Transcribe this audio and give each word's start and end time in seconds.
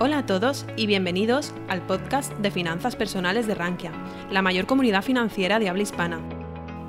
Hola 0.00 0.18
a 0.18 0.26
todos 0.26 0.64
y 0.76 0.86
bienvenidos 0.86 1.52
al 1.66 1.84
podcast 1.84 2.32
de 2.34 2.52
Finanzas 2.52 2.94
Personales 2.94 3.48
de 3.48 3.56
Rankia, 3.56 3.90
la 4.30 4.42
mayor 4.42 4.64
comunidad 4.64 5.02
financiera 5.02 5.58
de 5.58 5.68
habla 5.68 5.82
hispana. 5.82 6.20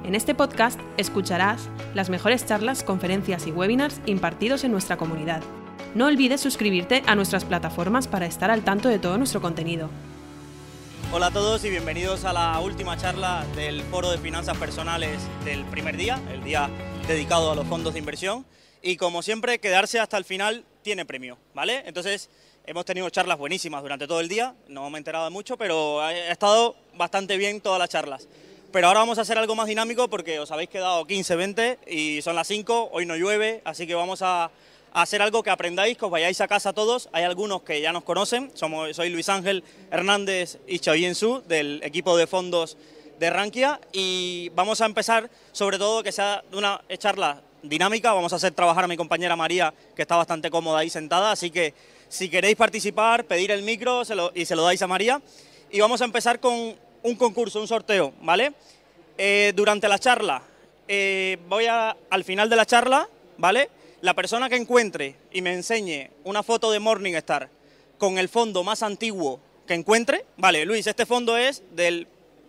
En 0.04 0.14
este 0.14 0.36
podcast 0.36 0.80
escucharás 0.96 1.70
las 1.96 2.12
mejores 2.12 2.46
charlas, 2.46 2.84
conferencias 2.84 3.48
y 3.48 3.52
webinars 3.52 4.00
impartidos 4.06 4.64
en 4.64 4.72
nuestra 4.72 4.98
comunidad. 4.98 5.42
No 5.96 6.06
olvides 6.06 6.40
suscribirte 6.40 7.02
a 7.08 7.16
nuestras 7.16 7.46
plataformas 7.46 8.08
para 8.08 8.28
estar 8.28 8.52
al 8.52 8.64
tanto 8.64 8.90
de 8.90 9.00
todo 9.00 9.18
nuestro 9.18 9.42
contenido. 9.42 9.90
Hola 11.12 11.28
a 11.28 11.32
todos 11.32 11.66
y 11.66 11.72
bienvenidos 11.72 12.26
a 12.26 12.34
la 12.34 12.60
última 12.60 12.96
charla 12.96 13.44
del 13.56 13.82
Foro 13.82 14.12
de 14.12 14.20
Finanzas 14.20 14.56
Personales 14.60 15.20
del 15.46 15.66
primer 15.66 15.98
día, 15.98 16.22
el 16.32 16.44
día 16.44 16.70
dedicado 17.08 17.52
a 17.52 17.56
los 17.56 17.66
fondos 17.66 17.94
de 17.94 18.00
inversión. 18.02 18.46
Y 18.84 18.98
como 18.98 19.24
siempre, 19.24 19.60
quedarse 19.60 20.00
hasta 20.00 20.18
el 20.18 20.26
final 20.26 20.64
tiene 20.84 21.06
premio, 21.06 21.40
¿vale? 21.54 21.84
Entonces, 21.88 22.30
hemos 22.66 22.86
tenido 22.86 23.10
charlas 23.10 23.38
buenísimas 23.38 23.82
durante 23.82 24.08
todo 24.08 24.20
el 24.20 24.28
día, 24.28 24.56
no 24.68 24.90
me 24.90 24.98
he 24.98 25.00
enterado 25.00 25.26
de 25.26 25.32
mucho, 25.32 25.58
pero 25.58 26.02
ha 26.02 26.14
estado 26.14 26.76
bastante 26.96 27.38
bien 27.38 27.62
todas 27.62 27.80
las 27.80 27.90
charlas. 27.90 28.28
Pero 28.72 28.88
ahora 28.88 29.00
vamos 29.00 29.18
a 29.18 29.22
hacer 29.22 29.38
algo 29.38 29.56
más 29.56 29.68
dinámico 29.68 30.10
porque 30.10 30.40
os 30.40 30.52
habéis 30.52 30.70
quedado 30.70 31.06
15, 31.06 31.36
20 31.36 31.80
y 31.88 32.22
son 32.22 32.36
las 32.36 32.48
5, 32.48 32.90
hoy 32.92 33.06
no 33.06 33.16
llueve, 33.16 33.62
así 33.66 33.88
que 33.88 33.96
vamos 33.96 34.22
a 34.22 34.52
hacer 34.94 35.22
algo 35.22 35.42
que 35.42 35.50
aprendáis, 35.50 35.98
que 35.98 36.06
os 36.06 36.12
vayáis 36.12 36.40
a 36.42 36.48
casa 36.48 36.74
todos. 36.74 37.10
Hay 37.12 37.24
algunos 37.24 37.64
que 37.64 37.82
ya 37.82 37.92
nos 37.92 38.04
conocen, 38.04 38.52
Somos, 38.54 38.96
soy 38.96 39.10
Luis 39.10 39.30
Ángel 39.30 39.64
Hernández 39.90 40.60
y 40.68 40.80
Choyen 40.80 41.16
Su, 41.16 41.42
del 41.48 41.82
equipo 41.84 42.16
de 42.16 42.28
fondos 42.28 42.78
de 43.20 43.30
Rankia, 43.30 43.82
y 43.92 44.50
vamos 44.50 44.82
a 44.82 44.86
empezar 44.86 45.30
sobre 45.52 45.78
todo 45.78 46.04
que 46.04 46.12
sea 46.12 46.44
una 46.54 46.82
charla 46.98 47.42
dinámica, 47.64 48.14
vamos 48.14 48.32
a 48.34 48.38
hacer 48.38 48.54
trabajar 48.54 48.86
a 48.86 48.88
mi 48.88 48.96
compañera 48.96 49.36
María, 49.36 49.74
que 49.96 50.04
está 50.04 50.16
bastante 50.16 50.50
cómoda 50.50 50.80
ahí 50.80 50.90
sentada, 50.90 51.32
así 51.32 51.52
que 51.52 51.74
si 52.10 52.28
queréis 52.28 52.56
participar, 52.56 53.24
pedir 53.26 53.52
el 53.52 53.62
micro 53.62 54.02
y 54.34 54.46
se 54.46 54.56
lo 54.56 54.64
dais 54.64 54.82
a 54.82 54.88
María. 54.88 55.22
Y 55.72 55.80
vamos 55.80 56.02
a 56.02 56.06
empezar 56.06 56.40
con 56.40 56.76
un 57.04 57.16
concurso, 57.16 57.62
un 57.62 57.68
sorteo, 57.68 58.14
¿vale? 58.22 58.52
Eh, 59.18 59.54
durante 59.56 59.88
la 59.88 60.00
charla, 60.00 60.42
eh, 60.88 61.38
voy 61.48 61.68
a, 61.68 61.96
al 62.10 62.24
final 62.24 62.50
de 62.50 62.56
la 62.56 62.66
charla, 62.66 63.08
¿vale? 63.38 63.70
La 64.02 64.14
persona 64.14 64.50
que 64.50 64.56
encuentre 64.56 65.16
y 65.32 65.42
me 65.42 65.54
enseñe 65.54 66.10
una 66.24 66.42
foto 66.42 66.72
de 66.72 66.80
Morningstar 66.80 67.50
con 67.98 68.18
el 68.18 68.30
fondo 68.30 68.64
más 68.64 68.82
antiguo 68.82 69.40
que 69.68 69.76
encuentre, 69.76 70.26
vale, 70.38 70.66
Luis, 70.66 70.88
este 70.88 71.06
fondo 71.06 71.38
es 71.38 71.62
del 71.76 72.08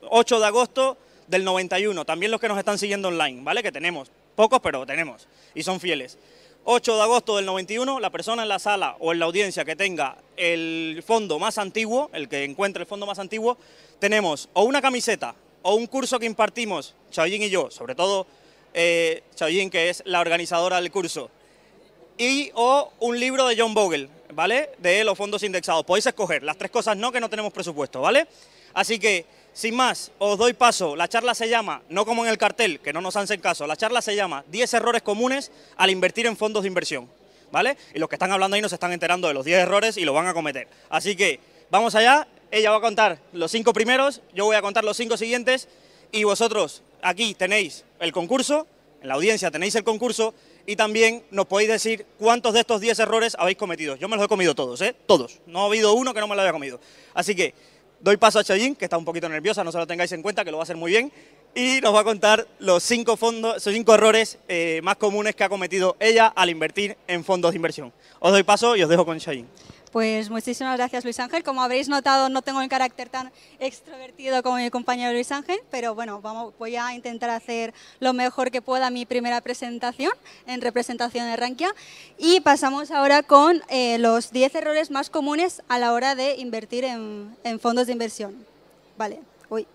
8 0.08 0.40
de 0.40 0.46
agosto 0.46 0.96
del 1.26 1.44
91, 1.44 2.04
también 2.04 2.30
los 2.30 2.40
que 2.40 2.48
nos 2.48 2.58
están 2.58 2.78
siguiendo 2.78 3.08
online, 3.08 3.42
¿vale? 3.42 3.62
Que 3.62 3.72
tenemos, 3.72 4.10
pocos, 4.36 4.60
pero 4.60 4.86
tenemos, 4.86 5.28
y 5.54 5.62
son 5.62 5.80
fieles. 5.80 6.16
8 6.64 6.96
de 6.96 7.02
agosto 7.02 7.36
del 7.36 7.46
91, 7.46 8.00
la 8.00 8.10
persona 8.10 8.42
en 8.42 8.48
la 8.48 8.58
sala 8.58 8.96
o 9.00 9.12
en 9.12 9.18
la 9.18 9.24
audiencia 9.26 9.64
que 9.64 9.76
tenga 9.76 10.18
el 10.36 11.02
fondo 11.06 11.38
más 11.38 11.58
antiguo, 11.58 12.10
el 12.12 12.28
que 12.28 12.44
encuentre 12.44 12.82
el 12.82 12.86
fondo 12.86 13.06
más 13.06 13.18
antiguo, 13.18 13.56
tenemos 13.98 14.48
o 14.52 14.64
una 14.64 14.82
camiseta 14.82 15.34
o 15.62 15.74
un 15.74 15.86
curso 15.86 16.18
que 16.18 16.26
impartimos, 16.26 16.94
Chaoyin 17.10 17.42
y 17.42 17.50
yo, 17.50 17.70
sobre 17.70 17.94
todo 17.94 18.26
eh, 18.74 19.22
que 19.70 19.90
es 19.90 20.02
la 20.06 20.20
organizadora 20.20 20.80
del 20.80 20.90
curso, 20.90 21.30
y 22.18 22.50
o 22.54 22.92
un 23.00 23.18
libro 23.18 23.46
de 23.46 23.56
John 23.58 23.72
Bogle, 23.72 24.08
¿vale? 24.34 24.70
De 24.78 25.02
los 25.04 25.16
fondos 25.16 25.42
indexados. 25.42 25.84
Podéis 25.84 26.06
escoger, 26.06 26.42
las 26.42 26.58
tres 26.58 26.70
cosas 26.70 26.96
no, 26.96 27.10
que 27.10 27.20
no 27.20 27.30
tenemos 27.30 27.52
presupuesto, 27.52 28.00
¿vale? 28.02 28.26
Así 28.74 28.98
que, 28.98 29.24
sin 29.52 29.74
más, 29.74 30.12
os 30.18 30.38
doy 30.38 30.52
paso. 30.52 30.96
La 30.96 31.08
charla 31.08 31.34
se 31.34 31.48
llama, 31.48 31.82
no 31.88 32.04
como 32.04 32.24
en 32.24 32.30
el 32.30 32.38
cartel, 32.38 32.80
que 32.80 32.92
no 32.92 33.00
nos 33.00 33.16
hacen 33.16 33.40
caso, 33.40 33.66
la 33.66 33.76
charla 33.76 34.02
se 34.02 34.14
llama 34.16 34.44
10 34.50 34.74
errores 34.74 35.02
comunes 35.02 35.50
al 35.76 35.90
invertir 35.90 36.26
en 36.26 36.36
fondos 36.36 36.62
de 36.62 36.68
inversión, 36.68 37.08
¿vale? 37.50 37.76
Y 37.94 37.98
los 37.98 38.08
que 38.08 38.16
están 38.16 38.32
hablando 38.32 38.54
ahí 38.54 38.62
nos 38.62 38.72
están 38.72 38.92
enterando 38.92 39.28
de 39.28 39.34
los 39.34 39.44
10 39.44 39.60
errores 39.60 39.96
y 39.96 40.04
lo 40.04 40.12
van 40.12 40.26
a 40.26 40.34
cometer. 40.34 40.68
Así 40.88 41.16
que, 41.16 41.40
vamos 41.70 41.94
allá, 41.94 42.26
ella 42.50 42.70
va 42.70 42.78
a 42.78 42.80
contar 42.80 43.18
los 43.32 43.50
cinco 43.50 43.72
primeros, 43.72 44.22
yo 44.34 44.44
voy 44.44 44.56
a 44.56 44.62
contar 44.62 44.84
los 44.84 44.96
cinco 44.96 45.16
siguientes 45.16 45.68
y 46.12 46.24
vosotros 46.24 46.82
aquí 47.02 47.34
tenéis 47.34 47.84
el 48.00 48.12
concurso, 48.12 48.66
en 49.02 49.08
la 49.08 49.14
audiencia 49.14 49.50
tenéis 49.50 49.74
el 49.76 49.84
concurso 49.84 50.34
y 50.66 50.76
también 50.76 51.24
nos 51.30 51.46
podéis 51.46 51.70
decir 51.70 52.06
cuántos 52.18 52.54
de 52.54 52.60
estos 52.60 52.80
10 52.80 52.98
errores 52.98 53.36
habéis 53.38 53.56
cometido. 53.56 53.96
Yo 53.96 54.08
me 54.08 54.16
los 54.16 54.24
he 54.24 54.28
comido 54.28 54.54
todos, 54.54 54.80
¿eh? 54.82 54.94
Todos. 55.06 55.40
No 55.46 55.62
ha 55.62 55.66
habido 55.66 55.94
uno 55.94 56.12
que 56.12 56.20
no 56.20 56.28
me 56.28 56.36
lo 56.36 56.42
haya 56.42 56.52
comido. 56.52 56.80
Así 57.14 57.34
que 57.34 57.54
doy 58.00 58.16
paso 58.16 58.38
a 58.38 58.44
Chayin, 58.44 58.74
que 58.74 58.86
está 58.86 58.96
un 58.96 59.04
poquito 59.04 59.28
nerviosa, 59.28 59.64
no 59.64 59.72
se 59.72 59.78
lo 59.78 59.86
tengáis 59.86 60.12
en 60.12 60.22
cuenta, 60.22 60.44
que 60.44 60.50
lo 60.50 60.56
va 60.58 60.62
a 60.62 60.64
hacer 60.64 60.76
muy 60.76 60.90
bien, 60.90 61.12
y 61.54 61.80
nos 61.80 61.94
va 61.94 62.00
a 62.00 62.04
contar 62.04 62.46
los 62.58 62.82
cinco, 62.82 63.16
fondos, 63.16 63.62
cinco 63.62 63.94
errores 63.94 64.38
eh, 64.48 64.80
más 64.82 64.96
comunes 64.96 65.34
que 65.34 65.44
ha 65.44 65.48
cometido 65.48 65.96
ella 66.00 66.26
al 66.26 66.50
invertir 66.50 66.96
en 67.06 67.24
fondos 67.24 67.52
de 67.52 67.56
inversión. 67.56 67.92
Os 68.20 68.32
doy 68.32 68.42
paso 68.42 68.76
y 68.76 68.82
os 68.82 68.88
dejo 68.88 69.04
con 69.04 69.18
Chayin. 69.18 69.46
Pues 69.92 70.30
muchísimas 70.30 70.76
gracias 70.76 71.02
Luis 71.02 71.18
Ángel. 71.18 71.42
Como 71.42 71.62
habréis 71.62 71.88
notado, 71.88 72.28
no 72.28 72.42
tengo 72.42 72.62
el 72.62 72.68
carácter 72.68 73.08
tan 73.08 73.32
extrovertido 73.58 74.40
como 74.40 74.56
mi 74.56 74.70
compañero 74.70 75.12
Luis 75.12 75.32
Ángel, 75.32 75.58
pero 75.68 75.96
bueno, 75.96 76.20
vamos, 76.20 76.54
voy 76.60 76.76
a 76.76 76.94
intentar 76.94 77.28
hacer 77.30 77.74
lo 77.98 78.12
mejor 78.12 78.52
que 78.52 78.62
pueda 78.62 78.88
mi 78.90 79.04
primera 79.04 79.40
presentación 79.40 80.12
en 80.46 80.60
representación 80.60 81.26
de 81.26 81.36
Rankia. 81.36 81.74
Y 82.18 82.38
pasamos 82.38 82.92
ahora 82.92 83.24
con 83.24 83.62
eh, 83.68 83.98
los 83.98 84.30
10 84.30 84.54
errores 84.54 84.92
más 84.92 85.10
comunes 85.10 85.60
a 85.66 85.80
la 85.80 85.92
hora 85.92 86.14
de 86.14 86.36
invertir 86.36 86.84
en, 86.84 87.36
en 87.42 87.58
fondos 87.58 87.88
de 87.88 87.92
inversión. 87.92 88.46
Vale, 88.96 89.18
uy. 89.48 89.66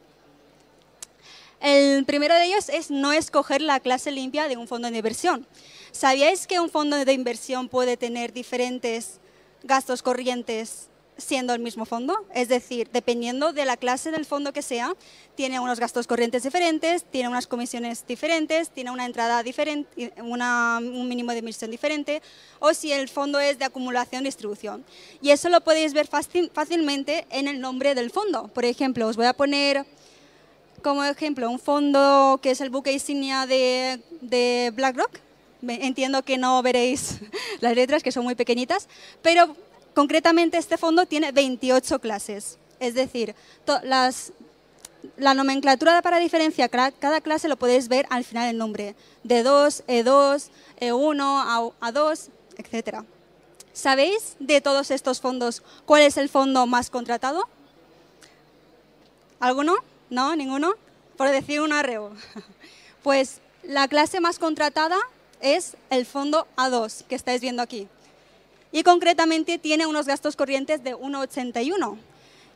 El 1.59 2.05
primero 2.05 2.35
de 2.35 2.45
ellos 2.45 2.69
es 2.69 2.89
no 2.89 3.11
escoger 3.11 3.61
la 3.61 3.81
clase 3.81 4.11
limpia 4.11 4.47
de 4.47 4.55
un 4.55 4.69
fondo 4.69 4.89
de 4.89 4.95
inversión. 4.95 5.45
¿Sabíais 5.91 6.47
que 6.47 6.61
un 6.61 6.69
fondo 6.69 7.03
de 7.03 7.11
inversión 7.11 7.67
puede 7.67 7.97
tener 7.97 8.31
diferentes 8.31 9.19
gastos 9.65 10.01
corrientes 10.01 10.89
siendo 11.17 11.53
el 11.53 11.61
mismo 11.61 11.85
fondo, 11.85 12.25
es 12.33 12.49
decir, 12.49 12.89
dependiendo 12.91 13.53
de 13.53 13.65
la 13.65 13.77
clase 13.77 14.11
del 14.11 14.25
fondo 14.25 14.51
que 14.51 14.61
sea, 14.61 14.93
tiene 15.35 15.59
unos 15.59 15.79
gastos 15.79 16.07
corrientes 16.07 16.43
diferentes, 16.43 17.03
tiene 17.05 17.29
unas 17.29 17.47
comisiones 17.47 18.05
diferentes, 18.05 18.69
tiene 18.69 18.91
una 18.91 19.05
entrada 19.05 19.41
diferente, 19.43 20.13
un 20.21 21.07
mínimo 21.07 21.31
de 21.31 21.37
emisión 21.37 21.71
diferente, 21.71 22.21
o 22.59 22.73
si 22.73 22.91
el 22.91 23.07
fondo 23.07 23.39
es 23.39 23.57
de 23.57 23.65
acumulación-distribución. 23.65 24.83
Y 25.21 25.29
eso 25.29 25.49
lo 25.49 25.61
podéis 25.61 25.93
ver 25.93 26.07
fácilmente 26.07 27.25
en 27.29 27.47
el 27.47 27.61
nombre 27.61 27.95
del 27.95 28.11
fondo. 28.11 28.49
Por 28.49 28.65
ejemplo, 28.65 29.07
os 29.07 29.15
voy 29.15 29.25
a 29.25 29.33
poner 29.33 29.85
como 30.81 31.03
ejemplo 31.03 31.49
un 31.49 31.59
fondo 31.59 32.39
que 32.43 32.51
es 32.51 32.61
el 32.61 32.69
buque 32.69 32.91
insignia 32.91 33.45
de, 33.47 34.01
de 34.21 34.71
BlackRock, 34.75 35.24
Entiendo 35.61 36.23
que 36.23 36.37
no 36.37 36.61
veréis 36.61 37.19
las 37.61 37.75
letras, 37.75 38.03
que 38.03 38.11
son 38.11 38.23
muy 38.23 38.35
pequeñitas, 38.35 38.87
pero 39.21 39.55
concretamente 39.93 40.57
este 40.57 40.77
fondo 40.77 41.05
tiene 41.05 41.31
28 41.31 41.99
clases. 41.99 42.57
Es 42.79 42.93
decir, 42.93 43.35
la 45.17 45.33
nomenclatura 45.33 46.01
para 46.01 46.19
diferencia 46.19 46.69
cada 46.69 47.21
clase 47.21 47.47
lo 47.47 47.57
podéis 47.57 47.87
ver 47.87 48.05
al 48.09 48.23
final 48.23 48.47
del 48.47 48.57
nombre. 48.57 48.95
D2, 49.23 49.83
E2, 49.87 50.49
E1, 50.81 51.73
A2, 51.79 52.29
etc. 52.57 53.05
¿Sabéis 53.73 54.35
de 54.39 54.61
todos 54.61 54.91
estos 54.91 55.21
fondos 55.21 55.63
cuál 55.85 56.03
es 56.03 56.17
el 56.17 56.29
fondo 56.29 56.65
más 56.67 56.89
contratado? 56.89 57.43
¿Alguno? 59.39 59.75
¿No? 60.09 60.35
¿Ninguno? 60.35 60.75
Por 61.17 61.29
decir 61.29 61.61
un 61.61 61.73
arreo. 61.73 62.11
Pues 63.03 63.39
la 63.61 63.87
clase 63.87 64.19
más 64.19 64.39
contratada 64.39 64.97
es 65.41 65.77
el 65.89 66.05
fondo 66.05 66.47
A2 66.57 67.03
que 67.03 67.15
estáis 67.15 67.41
viendo 67.41 67.61
aquí. 67.61 67.87
Y 68.71 68.83
concretamente 68.83 69.57
tiene 69.57 69.85
unos 69.85 70.05
gastos 70.05 70.35
corrientes 70.35 70.83
de 70.83 70.95
1,81. 70.95 71.97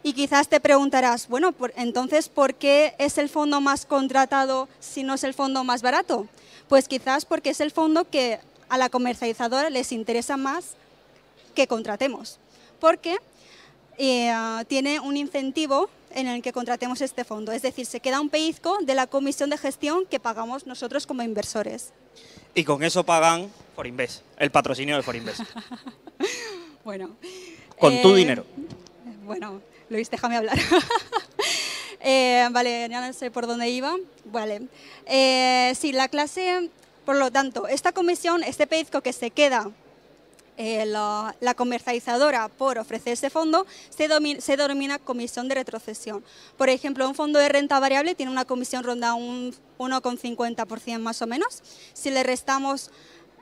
Y 0.03 0.13
quizás 0.13 0.47
te 0.47 0.59
preguntarás, 0.59 1.27
bueno, 1.27 1.53
entonces, 1.75 2.29
¿por 2.29 2.55
qué 2.55 2.95
es 2.97 3.17
el 3.17 3.29
fondo 3.29 3.61
más 3.61 3.85
contratado 3.85 4.69
si 4.79 5.03
no 5.03 5.13
es 5.13 5.23
el 5.23 5.33
fondo 5.33 5.63
más 5.63 5.81
barato? 5.81 6.27
Pues 6.67 6.87
quizás 6.87 7.25
porque 7.25 7.49
es 7.49 7.59
el 7.59 7.71
fondo 7.71 8.09
que 8.09 8.39
a 8.69 8.77
la 8.77 8.89
comercializadora 8.89 9.69
les 9.69 9.91
interesa 9.91 10.37
más 10.37 10.75
que 11.55 11.67
contratemos. 11.67 12.39
Porque 12.79 13.17
eh, 13.97 14.33
tiene 14.67 14.99
un 14.99 15.17
incentivo 15.17 15.89
en 16.11 16.27
el 16.27 16.41
que 16.41 16.53
contratemos 16.53 17.01
este 17.01 17.23
fondo. 17.23 17.51
Es 17.51 17.61
decir, 17.61 17.85
se 17.85 17.99
queda 17.99 18.21
un 18.21 18.29
pellizco 18.29 18.77
de 18.81 18.95
la 18.95 19.07
comisión 19.07 19.49
de 19.49 19.57
gestión 19.57 20.05
que 20.05 20.19
pagamos 20.19 20.65
nosotros 20.65 21.05
como 21.05 21.23
inversores 21.23 21.93
y 22.53 22.63
con 22.63 22.83
eso 22.83 23.03
pagan 23.03 23.51
Forinvest, 23.75 24.23
el 24.37 24.51
patrocinio 24.51 24.95
de 24.95 25.03
Forinvest. 25.03 25.41
bueno. 26.83 27.15
Con 27.79 28.01
tu 28.01 28.13
eh, 28.15 28.17
dinero. 28.17 28.45
Bueno, 29.23 29.61
Luis, 29.89 30.09
déjame 30.09 30.37
hablar. 30.37 30.57
Eh, 32.01 32.47
vale, 32.51 32.87
ya 32.89 33.05
no 33.05 33.11
sé 33.11 33.29
por 33.29 33.45
dónde 33.45 33.69
iba. 33.69 33.93
Vale. 34.23 34.61
Eh, 35.05 35.73
sí, 35.77 35.91
la 35.91 36.07
clase, 36.07 36.69
por 37.03 37.17
lo 37.17 37.29
tanto, 37.29 37.67
esta 37.67 37.91
comisión, 37.91 38.41
este 38.41 38.67
pezco 38.67 39.01
que 39.01 39.11
se 39.11 39.31
queda 39.31 39.69
eh, 40.61 40.85
la, 40.85 41.53
comercializadora 41.55 42.49
por 42.49 42.79
ofrecer 42.79 43.13
ese 43.13 43.29
fondo 43.29 43.65
se, 43.89 44.09
se, 44.41 44.57
denomina 44.57 44.99
comisión 44.99 45.47
de 45.47 45.55
retrocesión. 45.55 46.21
Por 46.57 46.67
ejemplo, 46.67 47.07
un 47.07 47.15
fondo 47.15 47.39
de 47.39 47.47
renta 47.47 47.79
variable 47.79 48.13
tiene 48.13 48.29
una 48.29 48.43
comisión 48.43 48.83
ronda 48.83 49.13
un 49.13 49.55
1,50% 49.77 50.99
más 50.99 51.21
o 51.21 51.27
menos. 51.27 51.63
Si 51.93 52.09
le 52.09 52.23
restamos 52.23 52.91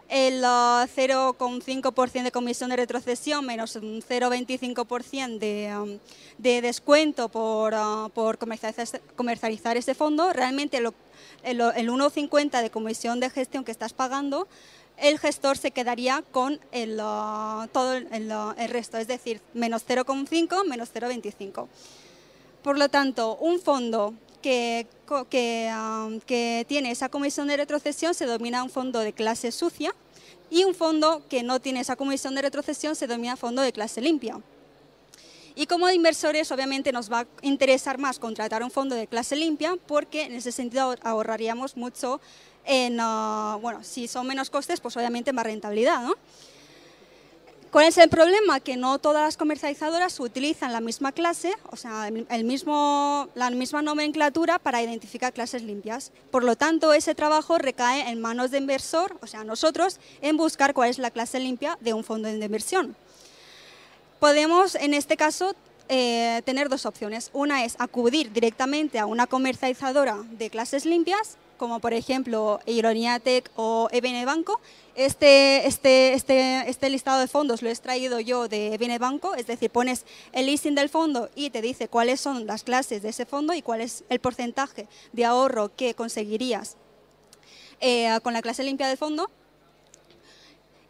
el 0.10 0.44
0,5% 0.44 2.24
de 2.24 2.32
comisión 2.32 2.70
de 2.70 2.76
retrocesión 2.76 3.44
menos 3.44 3.76
un 3.78 4.04
0,25% 4.04 5.40
de, 5.40 5.76
um, 5.76 6.00
de 6.38 6.62
descuento 6.62 7.30
por, 7.30 7.74
uh, 7.74 8.12
por 8.14 8.38
comercializar, 8.38 9.02
comercializar 9.16 9.76
este 9.76 9.96
fondo, 9.96 10.32
realmente 10.34 10.78
el, 10.78 10.94
el 11.44 11.60
1,50% 11.90 12.62
de 12.62 12.70
comisión 12.70 13.20
de 13.20 13.32
gestión 13.32 13.64
que 13.64 13.72
estás 13.72 13.94
pagando, 13.94 14.48
el 14.98 15.20
gestor 15.20 15.58
se 15.58 15.72
quedaría 15.72 16.24
con 16.32 16.60
el, 16.72 17.00
uh, 17.00 17.68
todo 17.72 17.94
el, 17.94 18.32
uh, 18.32 18.54
el, 18.58 18.70
resto, 18.70 18.98
es 18.98 19.08
decir, 19.08 19.42
menos 19.54 19.84
0,5 19.88 20.66
menos 20.66 20.90
0,25. 20.94 21.68
Por 22.64 22.78
lo 22.78 22.90
tanto, 22.90 23.38
un 23.38 23.62
fondo 23.62 24.14
que, 24.42 24.88
um, 25.10 26.20
que, 26.22 26.66
tiene 26.68 26.92
esa 26.92 27.10
comisión 27.10 27.48
de 27.48 27.58
retrocesión 27.58 28.14
se 28.14 28.26
denomina 28.26 28.64
un 28.64 28.70
fondo 28.70 29.00
de 29.00 29.14
clase 29.14 29.52
sucia 29.52 29.94
y 30.50 30.64
un 30.64 30.74
fondo 30.74 31.24
que 31.30 31.44
no 31.44 31.60
tiene 31.60 31.82
esa 31.82 31.96
comisión 31.96 32.36
de 32.36 32.42
retrocesión 32.42 32.96
se 32.96 33.08
denomina 33.08 33.36
fondo 33.36 33.62
de 33.62 33.72
clase 33.72 34.02
limpia. 34.02 34.40
Y 35.56 35.66
como 35.66 35.90
inversores, 35.90 36.52
obviamente 36.52 36.92
nos 36.92 37.12
va 37.12 37.22
a 37.22 37.28
interesar 37.42 37.98
más 37.98 38.20
contratar 38.20 38.62
un 38.62 38.70
fondo 38.70 38.96
de 38.96 39.08
clase 39.08 39.36
limpia 39.36 39.76
porque 39.88 40.24
en 40.24 40.34
ese 40.34 40.52
sentido 40.52 40.96
ahorraríamos 41.02 41.76
mucho 41.76 42.22
en, 42.68 43.00
uh, 43.00 43.60
bueno, 43.60 43.84
si 43.84 44.08
son 44.08 44.28
menos 44.28 44.50
costes, 44.50 44.80
pues 44.80 44.96
obviamente 44.98 45.34
más 45.34 45.46
rentabilidad, 45.46 46.02
¿no? 46.02 46.16
¿Cuál 47.72 47.88
es 47.88 47.98
el 47.98 48.10
problema? 48.10 48.60
Que 48.62 48.78
no 48.78 48.98
todas 48.98 49.24
las 49.24 49.38
comercializadoras 49.38 50.20
utilizan 50.20 50.72
la 50.72 50.80
misma 50.80 51.12
clase, 51.12 51.54
o 51.70 51.76
sea, 51.76 52.08
el 52.08 52.44
mismo, 52.46 53.28
la 53.36 53.50
misma 53.50 53.82
nomenclatura 53.82 54.58
para 54.58 54.82
identificar 54.82 55.34
clases 55.34 55.64
limpias. 55.64 56.12
Por 56.32 56.44
lo 56.44 56.56
tanto, 56.56 56.94
ese 56.94 57.14
trabajo 57.14 57.58
recae 57.58 58.10
en 58.10 58.22
manos 58.22 58.52
de 58.52 58.58
inversor, 58.58 59.18
o 59.22 59.28
sea, 59.28 59.44
nosotros, 59.44 60.00
en 60.22 60.38
buscar 60.38 60.74
cuál 60.74 60.90
es 60.90 60.98
la 60.98 61.12
clase 61.12 61.40
limpia 61.40 61.78
de 61.82 61.94
un 61.94 62.06
fondo 62.06 62.30
de 62.30 62.44
inversión. 62.44 62.96
Podemos, 64.20 64.76
en 64.76 64.94
este 64.94 65.18
caso, 65.18 65.54
eh, 65.90 66.42
tener 66.46 66.70
dos 66.70 66.86
opciones. 66.86 67.30
Una 67.34 67.66
es 67.66 67.76
acudir 67.80 68.32
directamente 68.32 68.98
a 68.98 69.06
una 69.06 69.28
comercializadora 69.28 70.18
de 70.32 70.50
clases 70.50 70.86
limpias 70.86 71.38
como 71.58 71.80
por 71.80 71.94
ejemplo 71.94 72.60
Ironiatec 72.66 73.50
o 73.56 73.90
EBN 73.92 74.26
Banco. 74.26 74.60
Este, 74.96 75.68
este, 75.68 76.14
este, 76.14 76.70
este 76.70 76.90
listado 76.90 77.20
de 77.20 77.28
fondos 77.28 77.62
lo 77.62 77.70
he 77.70 77.72
extraído 77.72 78.20
yo 78.20 78.48
de 78.48 78.74
EBN 78.74 78.98
Banco, 78.98 79.36
es 79.36 79.46
decir, 79.46 79.70
pones 79.70 80.06
el 80.32 80.48
listing 80.48 80.74
del 80.74 80.90
fondo 80.90 81.30
y 81.36 81.52
te 81.52 81.62
dice 81.62 81.88
cuáles 81.88 82.20
son 82.20 82.48
las 82.48 82.64
clases 82.64 83.04
de 83.04 83.10
ese 83.10 83.26
fondo 83.26 83.54
y 83.54 83.62
cuál 83.62 83.82
es 83.82 84.04
el 84.10 84.20
porcentaje 84.20 84.88
de 85.14 85.26
ahorro 85.26 85.76
que 85.76 85.94
conseguirías 85.94 86.78
eh, 87.80 88.18
con 88.24 88.34
la 88.34 88.42
clase 88.42 88.64
limpia 88.64 88.88
del 88.88 88.98
fondo. 88.98 89.30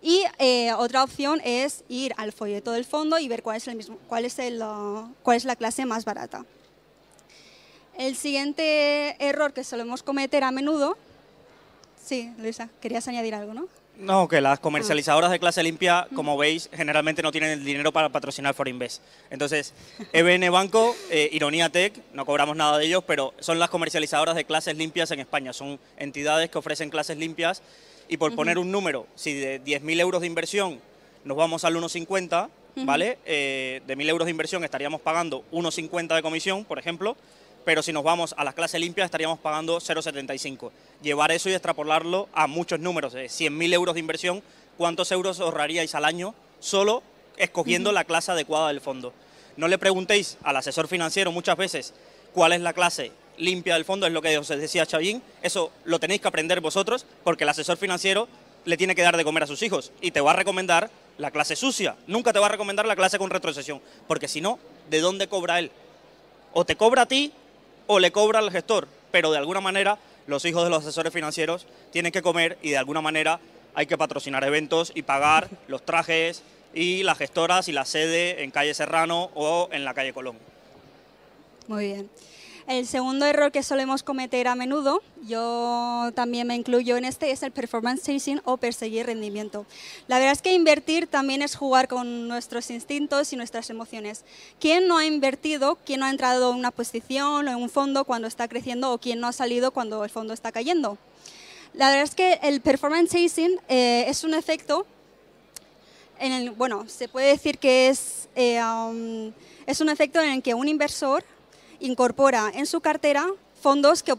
Y 0.02 0.24
eh, 0.38 0.72
otra 0.74 1.04
opción 1.04 1.42
es 1.44 1.84
ir 1.90 2.14
al 2.18 2.32
folleto 2.32 2.72
del 2.72 2.86
fondo 2.86 3.20
y 3.20 3.28
ver 3.28 3.44
cuál 3.44 3.58
es, 3.58 3.68
el 3.68 3.76
mismo, 3.76 3.98
cuál 4.08 4.26
es, 4.26 4.40
el, 4.40 4.64
cuál 5.24 5.38
es 5.38 5.44
la 5.44 5.56
clase 5.56 5.86
más 5.86 6.06
barata. 6.06 6.46
El 7.98 8.16
siguiente 8.16 9.16
error 9.20 9.54
que 9.54 9.64
solemos 9.64 10.04
cometer 10.04 10.44
a 10.44 10.52
menudo... 10.52 10.98
Sí, 12.04 12.32
Luisa, 12.38 12.70
querías 12.80 13.08
añadir 13.08 13.34
algo, 13.34 13.54
¿no? 13.54 13.68
No, 13.98 14.28
que 14.28 14.40
las 14.40 14.60
comercializadoras 14.60 15.32
de 15.32 15.40
clase 15.40 15.64
limpia, 15.64 16.08
como 16.14 16.38
veis, 16.38 16.70
generalmente 16.72 17.24
no 17.24 17.32
tienen 17.32 17.50
el 17.50 17.66
dinero 17.66 17.92
para 17.92 18.10
patrocinar 18.10 18.54
Forinvest. 18.54 19.02
Entonces, 19.32 19.74
EBN 20.14 20.52
Banco, 20.52 20.96
eh, 21.10 21.30
Ironía 21.34 21.70
Tech, 21.70 22.00
no 22.14 22.24
cobramos 22.26 22.56
nada 22.56 22.78
de 22.78 22.86
ellos, 22.86 23.04
pero 23.08 23.34
son 23.40 23.58
las 23.58 23.72
comercializadoras 23.72 24.36
de 24.36 24.46
clases 24.46 24.78
limpias 24.78 25.10
en 25.10 25.20
España. 25.20 25.52
Son 25.52 25.80
entidades 25.98 26.52
que 26.52 26.60
ofrecen 26.60 26.92
clases 26.92 27.18
limpias 27.18 27.64
y 28.08 28.18
por 28.18 28.36
poner 28.36 28.60
un 28.60 28.72
número, 28.72 29.08
si 29.16 29.34
de 29.34 29.62
10.000 29.64 30.00
euros 30.00 30.22
de 30.22 30.28
inversión 30.28 30.80
nos 31.26 31.36
vamos 31.36 31.66
al 31.66 31.76
1,50, 31.76 32.50
¿vale? 32.86 33.18
Eh, 33.26 33.82
de 33.88 33.98
1.000 33.98 34.10
euros 34.10 34.26
de 34.28 34.32
inversión 34.32 34.64
estaríamos 34.64 35.02
pagando 35.02 35.44
1,50 35.52 36.16
de 36.16 36.22
comisión, 36.22 36.64
por 36.64 36.78
ejemplo, 36.78 37.18
pero 37.68 37.84
si 37.84 37.92
nos 37.92 38.06
vamos 38.06 38.34
a 38.38 38.46
las 38.46 38.54
clases 38.54 38.80
limpias 38.80 39.04
estaríamos 39.04 39.40
pagando 39.40 39.80
0,75. 39.80 40.72
Llevar 41.02 41.34
eso 41.34 41.50
y 41.50 41.54
extrapolarlo 41.54 42.30
a 42.32 42.48
muchos 42.48 42.80
números, 42.80 43.12
de 43.12 43.26
100.000 43.26 43.74
euros 43.74 43.94
de 43.94 44.00
inversión, 44.00 44.42
¿cuántos 44.78 45.12
euros 45.12 45.42
ahorraríais 45.42 45.94
al 45.94 46.06
año 46.06 46.34
solo 46.62 47.04
escogiendo 47.36 47.92
la 47.92 48.06
clase 48.06 48.32
adecuada 48.32 48.70
del 48.70 48.80
fondo? 48.80 49.12
No 49.58 49.68
le 49.68 49.78
preguntéis 49.78 50.38
al 50.44 50.56
asesor 50.56 50.88
financiero 50.88 51.34
muchas 51.34 51.58
veces 51.58 51.94
cuál 52.34 52.54
es 52.54 52.62
la 52.62 52.72
clase 52.72 53.12
limpia 53.38 53.74
del 53.74 53.84
fondo, 53.84 54.08
es 54.08 54.14
lo 54.14 54.22
que 54.22 54.38
os 54.38 54.48
decía 54.48 54.86
Chavín, 54.86 55.22
eso 55.42 55.74
lo 55.84 56.00
tenéis 56.00 56.22
que 56.22 56.30
aprender 56.30 56.62
vosotros 56.62 57.06
porque 57.26 57.44
el 57.44 57.50
asesor 57.50 57.76
financiero 57.76 58.30
le 58.64 58.78
tiene 58.78 58.96
que 58.96 59.02
dar 59.02 59.18
de 59.18 59.26
comer 59.26 59.44
a 59.44 59.48
sus 59.48 59.62
hijos 59.62 59.92
y 60.00 60.12
te 60.12 60.22
va 60.22 60.32
a 60.32 60.36
recomendar 60.36 60.90
la 61.18 61.32
clase 61.32 61.58
sucia, 61.58 61.98
nunca 62.08 62.32
te 62.32 62.40
va 62.40 62.46
a 62.46 62.50
recomendar 62.50 62.86
la 62.86 62.96
clase 62.96 63.18
con 63.18 63.30
retrocesión, 63.30 63.82
porque 64.08 64.30
si 64.30 64.40
no, 64.40 64.58
¿de 64.90 65.02
dónde 65.02 65.28
cobra 65.28 65.60
él? 65.60 65.70
O 66.54 66.64
te 66.64 66.78
cobra 66.78 67.02
a 67.02 67.06
ti 67.08 67.34
o 67.88 68.00
le 68.00 68.12
cobra 68.12 68.40
al 68.40 68.52
gestor, 68.52 68.88
pero 69.12 69.32
de 69.32 69.38
alguna 69.38 69.62
manera 69.62 69.98
los 70.28 70.46
hijos 70.46 70.64
de 70.64 70.70
los 70.70 70.84
asesores 70.84 71.14
financieros 71.14 71.66
tienen 71.92 72.12
que 72.12 72.22
comer 72.22 72.58
y 72.62 72.72
de 72.72 72.78
alguna 72.78 73.02
manera 73.02 73.40
hay 73.74 73.88
que 73.88 73.98
patrocinar 73.98 74.44
eventos 74.44 74.92
y 74.94 75.02
pagar 75.02 75.50
los 75.68 75.86
trajes 75.86 76.44
y 76.74 77.04
las 77.04 77.18
gestoras 77.18 77.68
y 77.70 77.72
la 77.72 77.86
sede 77.86 78.44
en 78.44 78.52
calle 78.52 78.74
Serrano 78.74 79.32
o 79.34 79.70
en 79.72 79.86
la 79.86 79.94
calle 79.94 80.14
Colón. 80.14 80.38
Muy 81.68 81.86
bien. 81.88 82.10
El 82.68 82.86
segundo 82.86 83.26
error 83.26 83.54
que 83.54 83.64
solemos 83.64 84.04
cometer 84.04 84.50
a 84.50 84.56
menudo, 84.56 85.02
yo 85.26 86.12
también 86.16 86.48
me 86.48 86.56
incluyo 86.56 86.98
en 86.98 87.06
este, 87.06 87.32
es 87.32 87.42
el 87.42 87.52
performance 87.52 88.04
chasing 88.04 88.42
o 88.44 88.58
perseguir 88.58 89.06
rendimiento. 89.06 89.66
La 90.10 90.20
verdad 90.20 90.34
es 90.34 90.42
que 90.42 90.52
invertir 90.52 91.08
también 91.08 91.42
es 91.42 91.56
jugar 91.56 91.88
con 91.88 92.28
nuestros 92.28 92.70
instintos 92.70 93.32
y 93.32 93.38
nuestras 93.38 93.70
emociones. 93.70 94.26
¿Quién 94.60 94.86
no 94.90 94.98
ha 94.98 95.06
invertido, 95.06 95.78
quién 95.86 96.02
no 96.02 96.08
ha 96.08 96.10
entrado 96.10 96.52
en 96.52 96.58
una 96.58 96.72
posición 96.72 97.48
o 97.48 97.52
en 97.52 97.56
un 97.56 97.70
fondo 97.70 98.04
cuando 98.04 98.28
está 98.28 98.50
creciendo 98.50 98.92
o 98.92 98.98
quién 98.98 99.22
no 99.22 99.28
ha 99.28 99.34
salido 99.34 99.72
cuando 99.72 100.04
el 100.04 100.10
fondo 100.10 100.34
está 100.34 100.52
cayendo? 100.52 100.98
La 101.74 101.88
verdad 101.88 102.04
es 102.04 102.16
que 102.16 102.34
el 102.44 102.60
performance 102.60 103.12
chasing 103.12 103.62
eh, 103.70 104.04
es 104.10 104.26
un 104.26 104.34
efecto, 104.34 104.86
bueno, 106.58 106.84
se 106.90 107.08
puede 107.08 107.28
decir 107.28 107.60
que 107.60 107.96
eh, 108.36 108.62
um, 108.62 109.32
es 109.66 109.80
un 109.80 109.88
efecto 109.88 110.20
en 110.20 110.32
el 110.32 110.44
que 110.44 110.54
un 110.54 110.68
inversor 110.68 111.24
incorpora 111.80 112.52
en 112.54 112.66
su 112.66 112.82
cartera 112.82 113.28
fondos 113.62 114.04
que, 114.04 114.12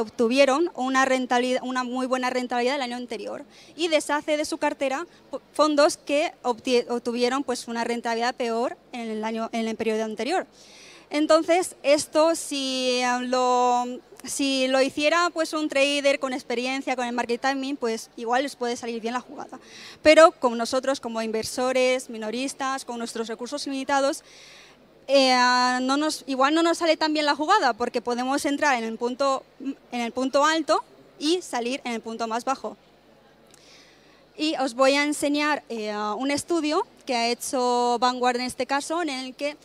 obtuvieron 0.00 0.70
una, 0.74 1.04
rentabilidad, 1.04 1.62
una 1.62 1.84
muy 1.84 2.06
buena 2.06 2.30
rentabilidad 2.30 2.76
el 2.76 2.82
año 2.82 2.96
anterior 2.96 3.44
y 3.76 3.88
deshace 3.88 4.36
de 4.36 4.44
su 4.44 4.58
cartera 4.58 5.06
fondos 5.52 5.96
que 5.96 6.32
obtuvieron 6.42 7.44
pues, 7.44 7.68
una 7.68 7.84
rentabilidad 7.84 8.34
peor 8.34 8.76
en 8.92 9.10
el, 9.10 9.24
año, 9.24 9.48
en 9.52 9.68
el 9.68 9.76
periodo 9.76 10.04
anterior. 10.04 10.46
Entonces, 11.10 11.76
esto 11.82 12.34
si 12.34 13.00
eh, 13.00 13.18
lo, 13.22 13.84
si 14.24 14.66
lo 14.68 14.82
hiciera 14.82 15.30
pues, 15.32 15.52
un 15.52 15.68
trader 15.68 16.18
con 16.18 16.32
experiencia, 16.32 16.96
con 16.96 17.06
el 17.06 17.14
market 17.14 17.40
timing, 17.40 17.76
pues 17.76 18.10
igual 18.16 18.42
les 18.42 18.56
puede 18.56 18.76
salir 18.76 19.00
bien 19.00 19.14
la 19.14 19.20
jugada. 19.20 19.60
Pero 20.02 20.32
con 20.32 20.58
nosotros 20.58 20.98
como 20.98 21.22
inversores, 21.22 22.10
minoristas, 22.10 22.84
con 22.84 22.98
nuestros 22.98 23.28
recursos 23.28 23.66
limitados, 23.66 24.24
eh, 25.06 25.78
no 25.82 25.96
nos, 25.96 26.24
igual 26.26 26.54
no 26.54 26.62
nos 26.62 26.78
sale 26.78 26.96
tan 26.96 27.12
bien 27.12 27.26
la 27.26 27.36
jugada 27.36 27.72
porque 27.72 28.00
podemos 28.00 28.44
entrar 28.44 28.76
en 28.78 28.84
el 28.84 28.96
punto, 28.96 29.44
en 29.60 30.00
el 30.00 30.12
punto 30.12 30.44
alto 30.44 30.82
y 31.18 31.42
salir 31.42 31.80
en 31.84 31.92
el 31.92 32.00
punto 32.00 32.26
más 32.26 32.44
bajo. 32.44 32.76
Y 34.36 34.56
os 34.56 34.74
voy 34.74 34.94
a 34.94 35.04
enseñar 35.04 35.62
eh, 35.68 35.94
un 36.16 36.30
estudio 36.30 36.86
que 37.06 37.14
ha 37.14 37.28
hecho 37.28 37.98
Vanguard 38.00 38.36
en 38.36 38.42
este 38.42 38.66
caso, 38.66 39.02
en 39.02 39.10
el 39.10 39.34
que 39.34 39.56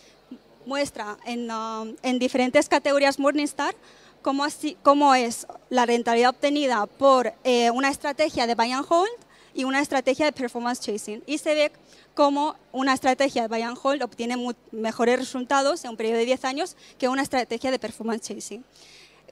muestra 0.66 1.18
en, 1.26 1.50
uh, 1.50 1.96
en 2.04 2.20
diferentes 2.20 2.70
categorías 2.70 3.18
Morningstar 3.18 3.74
cómo, 4.22 4.44
así, 4.44 4.78
cómo, 4.84 5.16
es 5.16 5.48
la 5.70 5.86
rentabilidad 5.86 6.32
obtenida 6.32 6.86
por 6.86 7.34
eh, 7.44 7.72
una 7.72 7.90
estrategia 7.90 8.48
de 8.48 8.56
buy 8.56 8.72
and 8.72 8.86
hold 8.88 9.10
y 9.54 9.64
una 9.64 9.82
estrategia 9.82 10.26
de 10.26 10.32
performance 10.32 10.82
chasing. 10.82 11.24
Y 11.26 11.38
se 11.38 11.54
ve 11.54 11.72
cómo 12.20 12.58
una 12.74 12.94
estrategia 12.94 13.44
de 13.44 13.48
buy 13.48 13.62
and 13.62 13.78
hold 13.82 14.04
obtiene 14.04 14.36
mejores 14.74 15.20
resultados 15.20 15.86
en 15.86 15.92
un 15.92 15.96
periodo 15.96 16.18
de 16.18 16.26
10 16.26 16.44
años 16.44 16.76
que 16.98 17.08
una 17.08 17.22
estrategia 17.22 17.72
de 17.72 17.80
performance 17.80 18.28
chasing. 18.28 18.62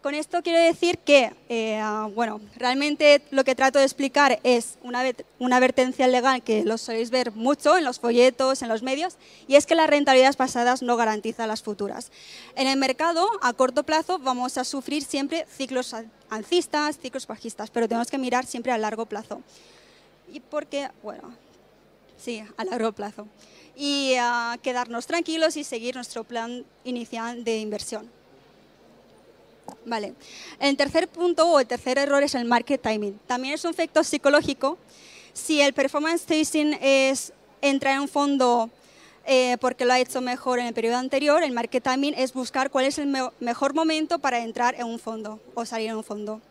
Con 0.02 0.16
esto 0.16 0.42
quiero 0.42 0.58
decir 0.58 0.98
que, 1.00 1.34
eh, 1.50 1.82
bueno, 2.16 2.40
realmente 2.56 3.22
lo 3.30 3.44
que 3.44 3.56
trato 3.56 3.78
de 3.78 3.84
explicar 3.84 4.40
es 4.44 4.78
una, 4.84 5.04
una 5.38 5.58
advertencia 5.58 6.08
legal 6.08 6.42
que 6.42 6.64
lo 6.64 6.78
soléis 6.78 7.10
ver 7.10 7.34
mucho 7.34 7.78
en 7.78 7.84
los 7.84 8.00
folletos, 8.00 8.62
en 8.62 8.70
los 8.70 8.84
medios, 8.84 9.18
y 9.50 9.56
es 9.56 9.66
que 9.66 9.76
las 9.76 9.90
rentabilidades 9.90 10.38
pasadas 10.38 10.82
no 10.82 10.96
garantizan 10.96 11.50
las 11.50 11.62
futuras. 11.62 12.10
En 12.56 12.68
el 12.68 12.78
mercado, 12.80 13.28
a 13.42 13.52
corto 13.52 13.84
plazo, 13.84 14.18
vamos 14.18 14.58
a 14.58 14.64
sufrir 14.64 15.04
siempre 15.04 15.46
ciclos 15.50 15.94
alcistas, 16.30 16.98
ciclos 16.98 17.28
bajistas, 17.28 17.70
pero 17.70 17.90
tenemos 17.90 18.10
que 18.10 18.18
mirar 18.18 18.46
siempre 18.46 18.72
a 18.72 18.78
largo 18.78 19.08
plazo. 19.08 19.42
Y 20.32 20.40
porque, 20.40 20.90
bueno, 21.04 21.34
Sí, 22.18 22.44
a 22.58 22.64
largo 22.64 22.92
plazo. 22.92 23.28
Y 23.76 24.16
uh, 24.16 24.58
quedarnos 24.62 25.06
tranquilos 25.06 25.56
y 25.56 25.64
seguir 25.64 25.96
nuestro 25.96 26.24
plan 26.24 26.66
inicial 26.84 27.44
de 27.44 27.60
inversión. 27.60 28.10
Vale. 29.86 30.14
El 30.60 30.76
tercer 30.76 31.08
punto 31.08 31.48
o 31.48 31.60
el 31.60 31.68
tercer 31.68 31.98
error 31.98 32.24
es 32.24 32.36
el 32.36 32.46
market 32.46 32.82
timing. 32.82 33.20
También 33.28 33.54
es 33.54 33.64
un 33.64 33.72
efecto 33.72 34.04
psicológico. 34.04 34.78
Si 35.34 35.62
el 35.62 35.74
performance 35.74 36.26
testing 36.26 36.74
es 36.82 37.32
entrar 37.62 37.96
en 37.96 38.02
un 38.02 38.08
fondo 38.08 38.70
eh, 39.26 39.58
porque 39.60 39.86
lo 39.86 39.94
ha 39.94 40.00
hecho 40.00 40.22
mejor 40.22 40.60
en 40.60 40.68
el 40.68 40.74
periodo 40.74 40.98
anterior, 40.98 41.44
el 41.44 41.52
market 41.52 41.84
timing 41.84 42.14
es 42.18 42.34
buscar 42.34 42.72
cuál 42.72 42.86
es 42.86 42.98
el 42.98 43.08
mejor 43.40 43.74
momento 43.74 44.20
para 44.20 44.40
entrar 44.40 44.76
en 44.76 44.86
un 44.88 45.00
fondo 45.00 45.40
o 45.54 45.66
salir 45.66 45.90
en 45.90 45.98
un 45.98 46.04
fondo. 46.04 46.42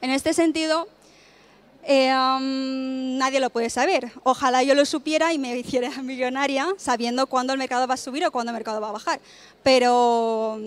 En 0.00 0.10
este 0.10 0.34
sentido, 0.34 0.88
eh, 1.82 2.10
nadie 2.10 3.40
lo 3.40 3.50
puede 3.50 3.70
saber. 3.70 4.12
Ojalá 4.22 4.62
yo 4.62 4.74
lo 4.74 4.84
supiera 4.84 5.32
y 5.32 5.38
me 5.38 5.56
hiciera 5.56 5.90
millonaria 6.02 6.68
sabiendo 6.78 7.26
cuándo 7.26 7.52
el 7.52 7.58
mercado 7.58 7.86
va 7.86 7.94
a 7.94 7.98
subir 7.98 8.24
o 8.24 8.30
cuándo 8.30 8.50
el 8.50 8.54
mercado 8.54 8.80
va 8.80 8.88
a 8.88 8.92
bajar. 8.92 9.20
Pero, 9.62 10.58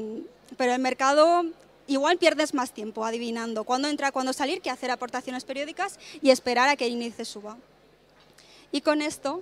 pero 0.57 0.73
el 0.73 0.79
mercado 0.79 1.45
igual 1.87 2.17
pierdes 2.17 2.53
más 2.53 2.71
tiempo 2.71 3.05
adivinando 3.05 3.63
cuándo 3.63 3.87
entrar, 3.87 4.11
cuándo 4.11 4.33
salir, 4.33 4.61
que 4.61 4.69
hacer 4.69 4.91
aportaciones 4.91 5.45
periódicas 5.45 5.99
y 6.21 6.31
esperar 6.31 6.69
a 6.69 6.75
que 6.75 6.85
el 6.85 6.93
índice 6.93 7.25
suba. 7.25 7.57
Y 8.71 8.81
con 8.81 9.01
esto 9.01 9.41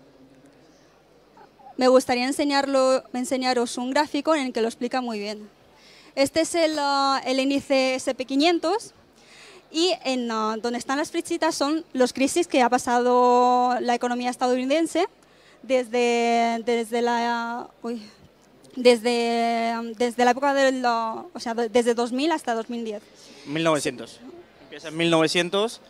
me 1.78 1.88
gustaría 1.88 2.26
enseñarlo, 2.26 3.04
enseñaros 3.14 3.78
un 3.78 3.90
gráfico 3.92 4.36
en 4.36 4.48
el 4.48 4.54
que 4.54 4.62
lo 4.62 4.68
explica 4.68 5.02
muy 5.02 5.20
bien. 5.20 5.50
Este 6.16 6.42
es 6.42 6.54
el, 6.54 6.78
uh, 6.78 7.28
índice 7.28 7.96
SP500 7.96 8.92
y 9.74 9.94
en 10.06 10.32
uh, 10.32 10.58
donde 10.62 10.78
están 10.78 10.98
las 10.98 11.12
flechitas 11.12 11.56
son 11.56 11.84
los 11.94 12.14
crisis 12.14 12.48
que 12.48 12.62
ha 12.62 12.70
pasado 12.70 13.78
la 13.82 13.96
economía 13.96 14.30
estadounidense 14.30 15.08
desde, 15.64 16.62
desde 16.64 17.02
la... 17.02 17.68
desde, 18.76 19.74
desde 19.98 20.26
la 20.26 20.32
época 20.32 20.54
del, 20.54 20.86
o 20.86 21.40
sea, 21.40 21.56
desde 21.56 21.96
2000 21.96 22.32
hasta 22.32 22.54
2010. 22.54 23.02
1900. 23.48 24.20
Empieza 24.62 24.88
en 24.90 24.98
1900 24.98 25.82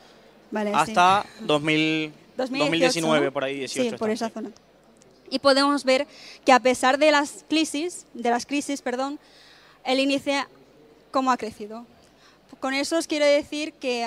hasta 0.73 1.25
2019, 1.41 3.31
por 3.31 3.43
ahí, 3.43 3.59
18. 3.59 3.89
Sí, 3.89 3.97
por 3.97 4.09
esa 4.09 4.29
zona 4.29 4.49
y 5.33 5.39
podemos 5.39 5.83
ver 5.83 6.05
que 6.45 6.51
a 6.51 6.59
pesar 6.59 6.99
de 6.99 7.11
las 7.11 7.43
crisis, 7.49 8.05
de 8.13 8.29
las 8.29 8.45
crisis, 8.45 8.83
perdón, 8.83 9.19
el 9.83 9.99
índice 9.99 10.45
cómo 11.09 11.31
ha 11.31 11.37
crecido. 11.37 11.87
Con 12.59 12.73
eso 12.73 12.97
os 12.97 13.07
quiero 13.07 13.25
decir 13.25 13.73
que 13.73 14.05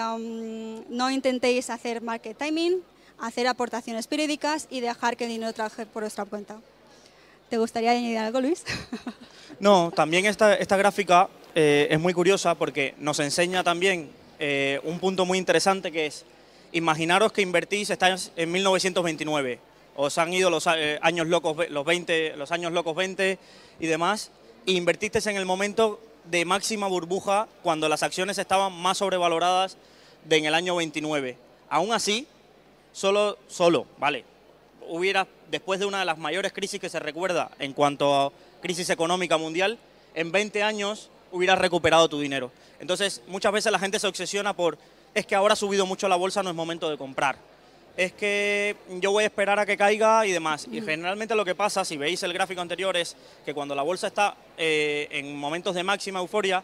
no 0.88 1.10
intentéis 1.10 1.70
hacer 1.70 2.02
market 2.02 2.36
timing, 2.36 2.82
hacer 3.18 3.46
aportaciones 3.46 4.06
periódicas 4.06 4.66
y 4.70 4.80
dejar 4.80 5.16
que 5.16 5.24
el 5.24 5.30
dinero 5.30 5.52
trabaje 5.52 5.86
por 5.86 6.02
vuestra 6.02 6.24
cuenta. 6.24 6.58
¿Te 7.48 7.58
gustaría 7.58 7.92
añadir 7.92 8.18
algo, 8.18 8.40
Luis? 8.40 8.64
No, 9.58 9.90
también 9.90 10.26
esta, 10.26 10.54
esta 10.54 10.76
gráfica 10.76 11.30
eh, 11.54 11.88
es 11.90 11.98
muy 11.98 12.12
curiosa 12.12 12.56
porque 12.56 12.94
nos 12.98 13.18
enseña 13.20 13.64
también 13.64 14.10
eh, 14.38 14.80
un 14.84 14.98
punto 14.98 15.24
muy 15.24 15.38
interesante 15.38 15.90
que 15.90 16.04
es, 16.04 16.26
imaginaros 16.72 17.32
que 17.32 17.40
invertís, 17.40 17.88
estáis 17.88 18.32
en 18.36 18.52
1929, 18.52 19.58
os 19.96 20.18
han 20.18 20.30
ido 20.34 20.50
los 20.50 20.66
eh, 20.66 20.98
años 21.00 21.26
locos, 21.26 21.56
los 21.70 21.86
20, 21.86 22.36
los 22.36 22.52
años 22.52 22.72
locos 22.72 22.94
20 22.94 23.38
y 23.80 23.86
demás, 23.86 24.30
e 24.66 24.72
invertiste 24.72 25.18
en 25.30 25.36
el 25.36 25.46
momento 25.46 26.00
de 26.30 26.44
máxima 26.44 26.86
burbuja 26.88 27.48
cuando 27.62 27.88
las 27.88 28.02
acciones 28.02 28.38
estaban 28.38 28.72
más 28.72 28.98
sobrevaloradas 28.98 29.76
de 30.24 30.36
en 30.36 30.44
el 30.46 30.54
año 30.54 30.76
29. 30.76 31.36
Aún 31.68 31.92
así, 31.92 32.26
solo, 32.92 33.38
solo, 33.48 33.86
vale, 33.98 34.24
hubiera, 34.88 35.26
después 35.50 35.80
de 35.80 35.86
una 35.86 36.00
de 36.00 36.04
las 36.04 36.18
mayores 36.18 36.52
crisis 36.52 36.80
que 36.80 36.88
se 36.88 36.98
recuerda 36.98 37.50
en 37.58 37.72
cuanto 37.72 38.14
a 38.14 38.32
crisis 38.60 38.90
económica 38.90 39.36
mundial, 39.36 39.78
en 40.14 40.32
20 40.32 40.62
años 40.62 41.10
hubieras 41.32 41.58
recuperado 41.58 42.08
tu 42.08 42.20
dinero. 42.20 42.50
Entonces, 42.80 43.22
muchas 43.26 43.52
veces 43.52 43.72
la 43.72 43.78
gente 43.78 43.98
se 43.98 44.06
obsesiona 44.06 44.54
por, 44.54 44.78
es 45.14 45.26
que 45.26 45.34
ahora 45.34 45.54
ha 45.54 45.56
subido 45.56 45.86
mucho 45.86 46.08
la 46.08 46.16
bolsa, 46.16 46.42
no 46.42 46.50
es 46.50 46.56
momento 46.56 46.90
de 46.90 46.98
comprar 46.98 47.36
es 47.96 48.12
que 48.12 48.76
yo 49.00 49.10
voy 49.10 49.24
a 49.24 49.26
esperar 49.26 49.58
a 49.58 49.66
que 49.66 49.76
caiga 49.76 50.26
y 50.26 50.32
demás. 50.32 50.66
Y 50.70 50.80
generalmente 50.82 51.34
lo 51.34 51.44
que 51.44 51.54
pasa, 51.54 51.84
si 51.84 51.96
veis 51.96 52.22
el 52.22 52.32
gráfico 52.32 52.60
anterior, 52.60 52.96
es 52.96 53.16
que 53.44 53.54
cuando 53.54 53.74
la 53.74 53.82
bolsa 53.82 54.08
está 54.08 54.36
eh, 54.58 55.08
en 55.10 55.36
momentos 55.36 55.74
de 55.74 55.82
máxima 55.82 56.20
euforia, 56.20 56.62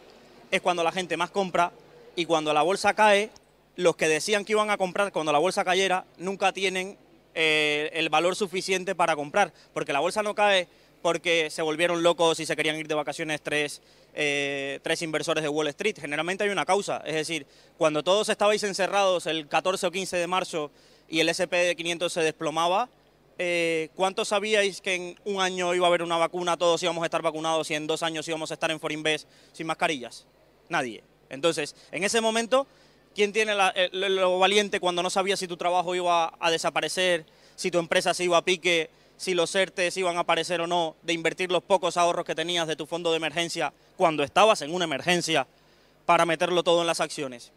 es 0.50 0.60
cuando 0.60 0.84
la 0.84 0.92
gente 0.92 1.16
más 1.16 1.30
compra 1.30 1.72
y 2.14 2.26
cuando 2.26 2.52
la 2.52 2.62
bolsa 2.62 2.94
cae, 2.94 3.30
los 3.76 3.96
que 3.96 4.08
decían 4.08 4.44
que 4.44 4.52
iban 4.52 4.70
a 4.70 4.76
comprar 4.76 5.12
cuando 5.12 5.32
la 5.32 5.38
bolsa 5.38 5.64
cayera, 5.64 6.04
nunca 6.18 6.52
tienen 6.52 6.98
eh, 7.34 7.90
el 7.94 8.10
valor 8.10 8.36
suficiente 8.36 8.94
para 8.94 9.16
comprar, 9.16 9.54
porque 9.72 9.94
la 9.94 10.00
bolsa 10.00 10.22
no 10.22 10.34
cae 10.34 10.68
porque 11.00 11.50
se 11.50 11.62
volvieron 11.62 12.02
locos 12.02 12.38
y 12.38 12.46
se 12.46 12.54
querían 12.54 12.76
ir 12.76 12.86
de 12.86 12.94
vacaciones 12.94 13.40
tres, 13.42 13.82
eh, 14.14 14.78
tres 14.82 15.02
inversores 15.02 15.42
de 15.42 15.48
Wall 15.48 15.66
Street. 15.68 15.96
Generalmente 16.00 16.44
hay 16.44 16.50
una 16.50 16.64
causa, 16.64 17.02
es 17.04 17.14
decir, 17.14 17.46
cuando 17.76 18.04
todos 18.04 18.28
estabais 18.28 18.62
encerrados 18.62 19.26
el 19.26 19.48
14 19.48 19.86
o 19.86 19.90
15 19.90 20.16
de 20.16 20.26
marzo 20.28 20.70
y 21.08 21.20
el 21.20 21.28
SP500 21.28 22.08
se 22.08 22.20
desplomaba, 22.22 22.88
eh, 23.38 23.88
¿cuántos 23.94 24.28
sabíais 24.28 24.80
que 24.80 24.94
en 24.94 25.20
un 25.24 25.40
año 25.40 25.74
iba 25.74 25.86
a 25.86 25.88
haber 25.88 26.02
una 26.02 26.16
vacuna, 26.16 26.56
todos 26.56 26.82
íbamos 26.82 27.02
a 27.02 27.06
estar 27.06 27.22
vacunados 27.22 27.70
y 27.70 27.74
en 27.74 27.86
dos 27.86 28.02
años 28.02 28.28
íbamos 28.28 28.50
a 28.50 28.54
estar 28.54 28.70
en 28.70 28.78
Forinvest 28.78 29.28
sin 29.52 29.66
mascarillas? 29.66 30.26
Nadie. 30.68 31.02
Entonces, 31.28 31.74
en 31.90 32.04
ese 32.04 32.20
momento, 32.20 32.66
¿quién 33.14 33.32
tiene 33.32 33.54
lo 33.92 34.38
valiente 34.38 34.80
cuando 34.80 35.02
no 35.02 35.10
sabía 35.10 35.36
si 35.36 35.48
tu 35.48 35.56
trabajo 35.56 35.94
iba 35.94 36.34
a 36.38 36.50
desaparecer, 36.50 37.24
si 37.56 37.70
tu 37.70 37.78
empresa 37.78 38.14
se 38.14 38.24
iba 38.24 38.36
a 38.36 38.44
pique, 38.44 38.90
si 39.16 39.34
los 39.34 39.54
ERTES 39.54 39.96
iban 39.96 40.16
a 40.16 40.20
aparecer 40.20 40.60
o 40.60 40.66
no, 40.66 40.96
de 41.02 41.12
invertir 41.12 41.50
los 41.50 41.62
pocos 41.62 41.96
ahorros 41.96 42.24
que 42.24 42.34
tenías 42.34 42.66
de 42.66 42.76
tu 42.76 42.86
fondo 42.86 43.10
de 43.10 43.16
emergencia 43.16 43.72
cuando 43.96 44.24
estabas 44.24 44.62
en 44.62 44.74
una 44.74 44.84
emergencia 44.84 45.46
para 46.06 46.26
meterlo 46.26 46.62
todo 46.62 46.80
en 46.80 46.86
las 46.86 47.00
acciones? 47.00 47.52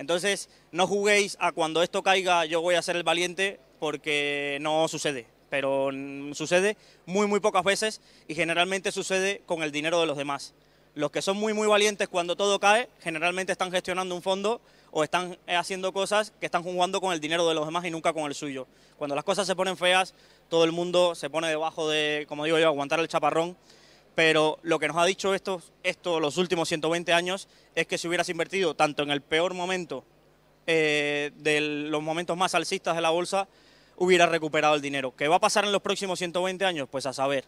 Entonces, 0.00 0.48
no 0.72 0.86
juguéis 0.86 1.36
a 1.40 1.52
cuando 1.52 1.82
esto 1.82 2.02
caiga 2.02 2.46
yo 2.46 2.62
voy 2.62 2.74
a 2.74 2.80
ser 2.80 2.96
el 2.96 3.02
valiente 3.02 3.60
porque 3.78 4.56
no 4.62 4.88
sucede, 4.88 5.26
pero 5.50 5.90
sucede 6.32 6.78
muy, 7.04 7.26
muy 7.26 7.38
pocas 7.38 7.62
veces 7.62 8.00
y 8.26 8.34
generalmente 8.34 8.92
sucede 8.92 9.42
con 9.44 9.62
el 9.62 9.72
dinero 9.72 10.00
de 10.00 10.06
los 10.06 10.16
demás. 10.16 10.54
Los 10.94 11.10
que 11.10 11.20
son 11.20 11.36
muy, 11.36 11.52
muy 11.52 11.68
valientes 11.68 12.08
cuando 12.08 12.34
todo 12.34 12.58
cae, 12.58 12.88
generalmente 13.02 13.52
están 13.52 13.70
gestionando 13.70 14.14
un 14.14 14.22
fondo 14.22 14.62
o 14.90 15.04
están 15.04 15.36
haciendo 15.46 15.92
cosas 15.92 16.32
que 16.40 16.46
están 16.46 16.62
jugando 16.62 17.02
con 17.02 17.12
el 17.12 17.20
dinero 17.20 17.46
de 17.46 17.54
los 17.54 17.66
demás 17.66 17.84
y 17.84 17.90
nunca 17.90 18.14
con 18.14 18.24
el 18.24 18.34
suyo. 18.34 18.66
Cuando 18.96 19.14
las 19.14 19.24
cosas 19.24 19.46
se 19.46 19.54
ponen 19.54 19.76
feas, 19.76 20.14
todo 20.48 20.64
el 20.64 20.72
mundo 20.72 21.14
se 21.14 21.28
pone 21.28 21.48
debajo 21.48 21.90
de, 21.90 22.24
como 22.26 22.46
digo 22.46 22.58
yo, 22.58 22.68
aguantar 22.68 23.00
el 23.00 23.08
chaparrón 23.08 23.54
pero 24.20 24.58
lo 24.64 24.78
que 24.78 24.86
nos 24.86 24.98
ha 24.98 25.06
dicho 25.06 25.34
esto, 25.34 25.62
esto 25.82 26.20
los 26.20 26.36
últimos 26.36 26.68
120 26.68 27.10
años 27.14 27.48
es 27.74 27.86
que 27.86 27.96
si 27.96 28.06
hubieras 28.06 28.28
invertido 28.28 28.74
tanto 28.74 29.02
en 29.02 29.10
el 29.10 29.22
peor 29.22 29.54
momento 29.54 30.04
eh, 30.66 31.30
de 31.36 31.62
los 31.88 32.02
momentos 32.02 32.36
más 32.36 32.54
alcistas 32.54 32.94
de 32.94 33.00
la 33.00 33.08
bolsa, 33.08 33.48
hubieras 33.96 34.28
recuperado 34.28 34.74
el 34.74 34.82
dinero. 34.82 35.14
¿Qué 35.16 35.26
va 35.26 35.36
a 35.36 35.40
pasar 35.40 35.64
en 35.64 35.72
los 35.72 35.80
próximos 35.80 36.18
120 36.18 36.66
años? 36.66 36.86
Pues 36.90 37.06
a 37.06 37.14
saber, 37.14 37.46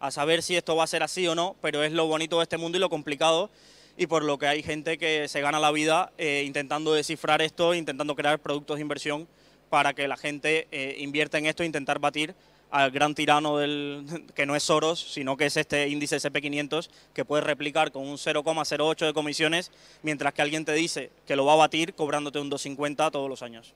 a 0.00 0.10
saber 0.10 0.42
si 0.42 0.54
esto 0.54 0.76
va 0.76 0.84
a 0.84 0.86
ser 0.86 1.02
así 1.02 1.26
o 1.28 1.34
no, 1.34 1.56
pero 1.62 1.82
es 1.82 1.92
lo 1.92 2.06
bonito 2.06 2.36
de 2.36 2.42
este 2.42 2.58
mundo 2.58 2.76
y 2.76 2.82
lo 2.82 2.90
complicado 2.90 3.48
y 3.96 4.06
por 4.06 4.22
lo 4.22 4.38
que 4.38 4.48
hay 4.48 4.62
gente 4.62 4.98
que 4.98 5.28
se 5.28 5.40
gana 5.40 5.60
la 5.60 5.70
vida 5.70 6.12
eh, 6.18 6.44
intentando 6.46 6.92
descifrar 6.92 7.40
esto, 7.40 7.72
intentando 7.72 8.14
crear 8.14 8.38
productos 8.38 8.76
de 8.76 8.82
inversión 8.82 9.26
para 9.70 9.94
que 9.94 10.06
la 10.08 10.18
gente 10.18 10.68
eh, 10.72 10.96
invierta 10.98 11.38
en 11.38 11.46
esto 11.46 11.62
e 11.62 11.66
intentar 11.66 12.00
batir 12.00 12.34
al 12.72 12.90
gran 12.90 13.14
tirano 13.14 13.58
del, 13.58 14.24
que 14.34 14.46
no 14.46 14.56
es 14.56 14.64
Soros, 14.64 14.98
sino 14.98 15.36
que 15.36 15.46
es 15.46 15.56
este 15.56 15.88
índice 15.88 16.16
SP500 16.16 16.88
que 17.12 17.24
puede 17.24 17.42
replicar 17.42 17.92
con 17.92 18.02
un 18.02 18.16
0,08 18.16 19.06
de 19.06 19.12
comisiones, 19.12 19.70
mientras 20.02 20.32
que 20.32 20.42
alguien 20.42 20.64
te 20.64 20.72
dice 20.72 21.10
que 21.26 21.36
lo 21.36 21.44
va 21.44 21.52
a 21.52 21.56
batir 21.56 21.94
cobrándote 21.94 22.40
un 22.40 22.50
2,50 22.50 23.10
todos 23.10 23.28
los 23.28 23.42
años. 23.42 23.74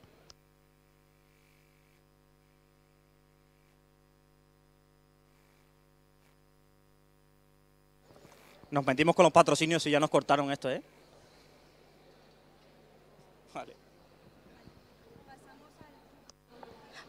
Nos 8.70 8.84
metimos 8.84 9.14
con 9.14 9.22
los 9.22 9.32
patrocinios 9.32 9.86
y 9.86 9.90
ya 9.90 10.00
nos 10.00 10.10
cortaron 10.10 10.50
esto, 10.50 10.70
¿eh? 10.70 10.82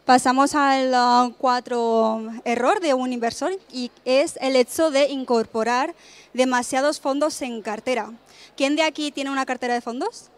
Pasamos 0.08 0.54
al 0.54 0.94
uh, 0.94 1.34
cuatro 1.36 2.22
error 2.46 2.80
de 2.80 2.94
un 2.94 3.12
inversor 3.12 3.52
y 3.70 3.90
es 4.06 4.38
el 4.40 4.56
hecho 4.56 4.90
de 4.90 5.08
incorporar 5.08 5.94
demasiados 6.32 6.98
fondos 6.98 7.42
en 7.42 7.60
cartera. 7.60 8.10
¿Quién 8.56 8.74
de 8.74 8.84
aquí 8.84 9.12
tiene 9.12 9.28
una 9.28 9.44
cartera 9.44 9.74
de 9.74 9.82
fondos? 9.82 10.30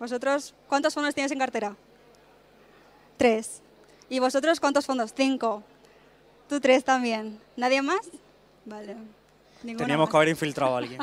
¿Vosotros 0.00 0.54
cuántos 0.68 0.92
fondos 0.92 1.14
tienes 1.14 1.30
en 1.30 1.38
cartera? 1.38 1.76
Tres. 3.16 3.62
¿Y 4.08 4.18
vosotros 4.18 4.58
cuántos 4.58 4.86
fondos? 4.86 5.12
Cinco. 5.16 5.62
Tú 6.48 6.58
tres 6.58 6.82
también. 6.82 7.38
¿Nadie 7.54 7.80
más? 7.80 8.08
Vale. 8.64 8.96
Teníamos 9.62 10.10
que 10.10 10.16
haber 10.16 10.30
infiltrado 10.30 10.74
a 10.74 10.78
alguien. 10.78 11.00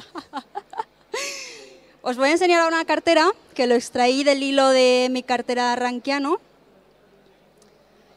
Os 2.02 2.18
voy 2.18 2.28
a 2.28 2.32
enseñar 2.34 2.68
una 2.68 2.84
cartera 2.84 3.32
que 3.54 3.66
lo 3.66 3.76
extraí 3.76 4.26
del 4.26 4.44
hilo 4.44 4.68
de 4.68 5.08
mi 5.10 5.24
cartera 5.24 5.74
rankiano 5.78 6.42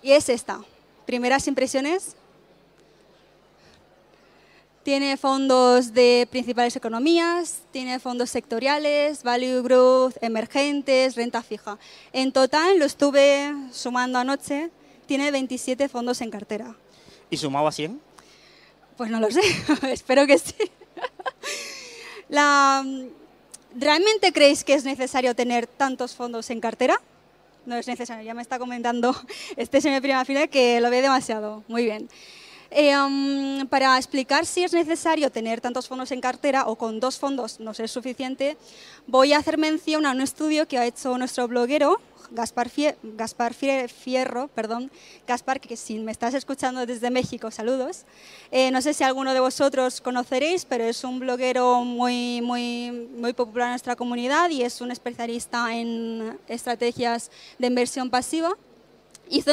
y 0.03 0.13
es 0.13 0.29
esta. 0.29 0.61
Primeras 1.07 1.47
impresiones. 1.47 2.17
Tiene 4.83 5.17
fondos 5.19 5.93
de 5.93 6.27
principales 6.31 6.75
economías, 6.75 7.61
tiene 7.71 8.01
fondos 8.01 8.31
sectoriales, 8.31 9.23
value 9.23 9.63
growth, 9.63 10.17
emergentes, 10.23 11.17
renta 11.17 11.43
fija. 11.43 11.79
En 12.13 12.33
total, 12.33 12.79
lo 12.79 12.87
estuve 12.87 13.55
sumando 13.73 14.19
anoche, 14.19 14.71
tiene 15.07 15.31
27 15.31 15.89
fondos 15.89 16.23
en 16.23 16.31
cartera. 16.31 16.75
¿Y 17.29 17.37
sumaba 17.37 17.71
100? 17.71 18.01
Pues 18.97 19.11
no 19.11 19.21
lo 19.21 19.31
sé, 19.31 19.43
espero 19.93 20.27
que 20.27 20.39
sí. 20.39 20.55
¿Realmente 23.75 24.33
creéis 24.33 24.65
que 24.65 24.75
es 24.75 24.85
necesario 24.85 25.35
tener 25.35 25.67
tantos 25.67 26.15
fondos 26.15 26.49
en 26.51 26.61
cartera? 26.61 27.01
No 27.71 27.77
es 27.77 27.87
necesario, 27.87 28.25
ya 28.25 28.35
me 28.35 28.43
está 28.43 28.59
comentando 28.59 29.15
este 29.57 29.79
mi 29.93 30.01
prima 30.01 30.25
fila 30.25 30.49
que 30.49 30.81
lo 30.81 30.91
ve 30.91 31.03
demasiado. 31.03 31.63
Muy 31.69 31.85
bien. 31.85 32.09
Eh, 32.73 32.97
um, 32.97 33.65
para 33.69 33.97
explicar 33.97 34.45
si 34.45 34.65
es 34.65 34.73
necesario 34.73 35.31
tener 35.31 35.61
tantos 35.61 35.87
fondos 35.87 36.11
en 36.11 36.21
cartera 36.21 36.67
o 36.67 36.75
con 36.75 36.99
dos 36.99 37.21
fondos 37.21 37.61
no 37.61 37.71
es 37.71 37.91
suficiente, 37.93 38.57
voy 39.07 39.33
a 39.33 39.39
hacer 39.39 39.57
mención 39.57 40.05
a 40.05 40.11
un 40.11 40.21
estudio 40.21 40.67
que 40.67 40.79
ha 40.79 40.85
hecho 40.85 41.17
nuestro 41.17 41.47
bloguero, 41.47 42.01
Gaspar, 42.31 42.71
Fierro, 43.89 44.49
perdón, 44.49 44.91
Gaspar, 45.27 45.61
que 45.61 45.77
si 45.77 45.99
me 45.99 46.13
estás 46.13 46.35
escuchando 46.35 46.87
desde 46.87 47.11
México, 47.11 47.51
saludos. 47.51 48.05
Eh, 48.51 48.71
no 48.71 48.81
sé 48.83 48.95
si 48.95 49.05
alguno 49.05 49.35
de 49.35 49.41
vosotros 49.41 50.01
conoceréis, 50.01 50.65
pero 50.65 50.85
es 50.85 51.05
un 51.05 51.21
bloguero 51.21 51.85
muy, 51.85 52.41
muy, 52.41 52.91
muy 52.91 53.33
popular 53.33 53.67
en 53.67 53.73
nuestra 53.73 53.97
comunidad 53.97 54.51
y 54.51 54.63
es 54.63 54.81
un 54.81 54.91
especialista 54.91 55.75
en 55.75 56.39
estrategias 56.49 57.31
de 57.59 57.67
inversión 57.67 58.11
pasiva. 58.11 58.57
Hizo 59.29 59.53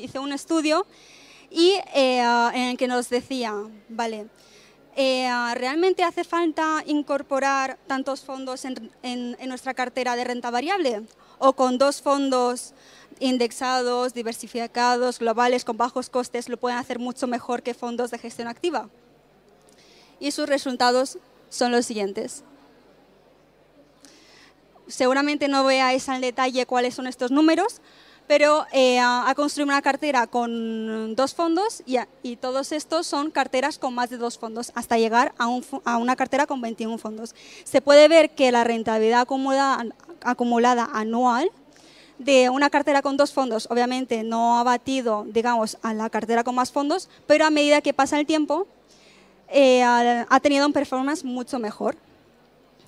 hizo 0.00 0.22
un 0.22 0.32
estudio 0.32 0.86
y 1.50 1.74
eh, 1.94 2.20
en 2.54 2.62
el 2.70 2.76
que 2.76 2.88
nos 2.88 3.08
decía, 3.08 3.54
vale, 3.88 4.26
eh, 4.96 5.28
¿realmente 5.54 6.04
hace 6.04 6.22
falta 6.22 6.82
incorporar 6.86 7.78
tantos 7.86 8.20
fondos 8.20 8.64
en, 8.64 9.36
nuestra 9.46 9.74
cartera 9.74 10.14
de 10.14 10.24
renta 10.24 10.50
variable? 10.50 11.02
¿O 11.38 11.54
con 11.54 11.78
dos 11.78 12.00
fondos 12.00 12.74
indexados, 13.20 14.14
diversificados, 14.14 15.18
globales, 15.18 15.64
con 15.64 15.76
bajos 15.76 16.10
costes, 16.10 16.48
lo 16.48 16.56
pueden 16.56 16.78
hacer 16.78 16.98
mucho 16.98 17.26
mejor 17.26 17.62
que 17.62 17.74
fondos 17.74 18.10
de 18.10 18.18
gestión 18.18 18.48
activa? 18.48 18.88
Y 20.20 20.30
sus 20.30 20.48
resultados 20.48 21.18
son 21.48 21.72
los 21.72 21.86
siguientes. 21.86 22.44
Seguramente 24.86 25.48
no 25.48 25.64
veáis 25.64 26.08
al 26.08 26.20
detalle 26.20 26.66
cuáles 26.66 26.94
son 26.94 27.06
estos 27.06 27.30
números, 27.30 27.80
pero 28.26 28.66
eh, 28.72 28.98
ha 28.98 29.32
construido 29.36 29.68
una 29.68 29.82
cartera 29.82 30.26
con 30.26 31.14
dos 31.14 31.34
fondos 31.34 31.82
y, 31.86 32.36
todos 32.36 32.72
estos 32.72 33.06
son 33.06 33.30
carteras 33.30 33.78
con 33.78 33.94
más 33.94 34.10
de 34.10 34.16
dos 34.16 34.38
fondos 34.38 34.72
hasta 34.74 34.98
llegar 34.98 35.34
a, 35.38 35.96
una 35.96 36.16
cartera 36.16 36.46
con 36.46 36.60
21 36.60 36.98
fondos. 36.98 37.34
Se 37.64 37.80
puede 37.80 38.08
ver 38.08 38.30
que 38.30 38.50
la 38.52 38.64
rentabilidad 38.64 39.22
acumulada, 39.22 39.84
acumulada 40.22 40.88
anual 40.92 41.50
de 42.18 42.48
una 42.48 42.70
cartera 42.70 43.02
con 43.02 43.16
dos 43.16 43.32
fondos 43.32 43.66
obviamente 43.70 44.22
no 44.22 44.58
ha 44.58 44.62
batido, 44.62 45.24
digamos, 45.28 45.78
a 45.82 45.92
la 45.94 46.08
cartera 46.10 46.44
con 46.44 46.54
más 46.54 46.70
fondos, 46.70 47.08
pero 47.26 47.44
a 47.44 47.50
medida 47.50 47.80
que 47.80 47.92
pasa 47.92 48.18
el 48.18 48.26
tiempo 48.26 48.66
eh, 49.48 49.82
ha 49.82 50.40
tenido 50.40 50.66
un 50.66 50.72
performance 50.72 51.24
mucho 51.24 51.58
mejor. 51.58 51.96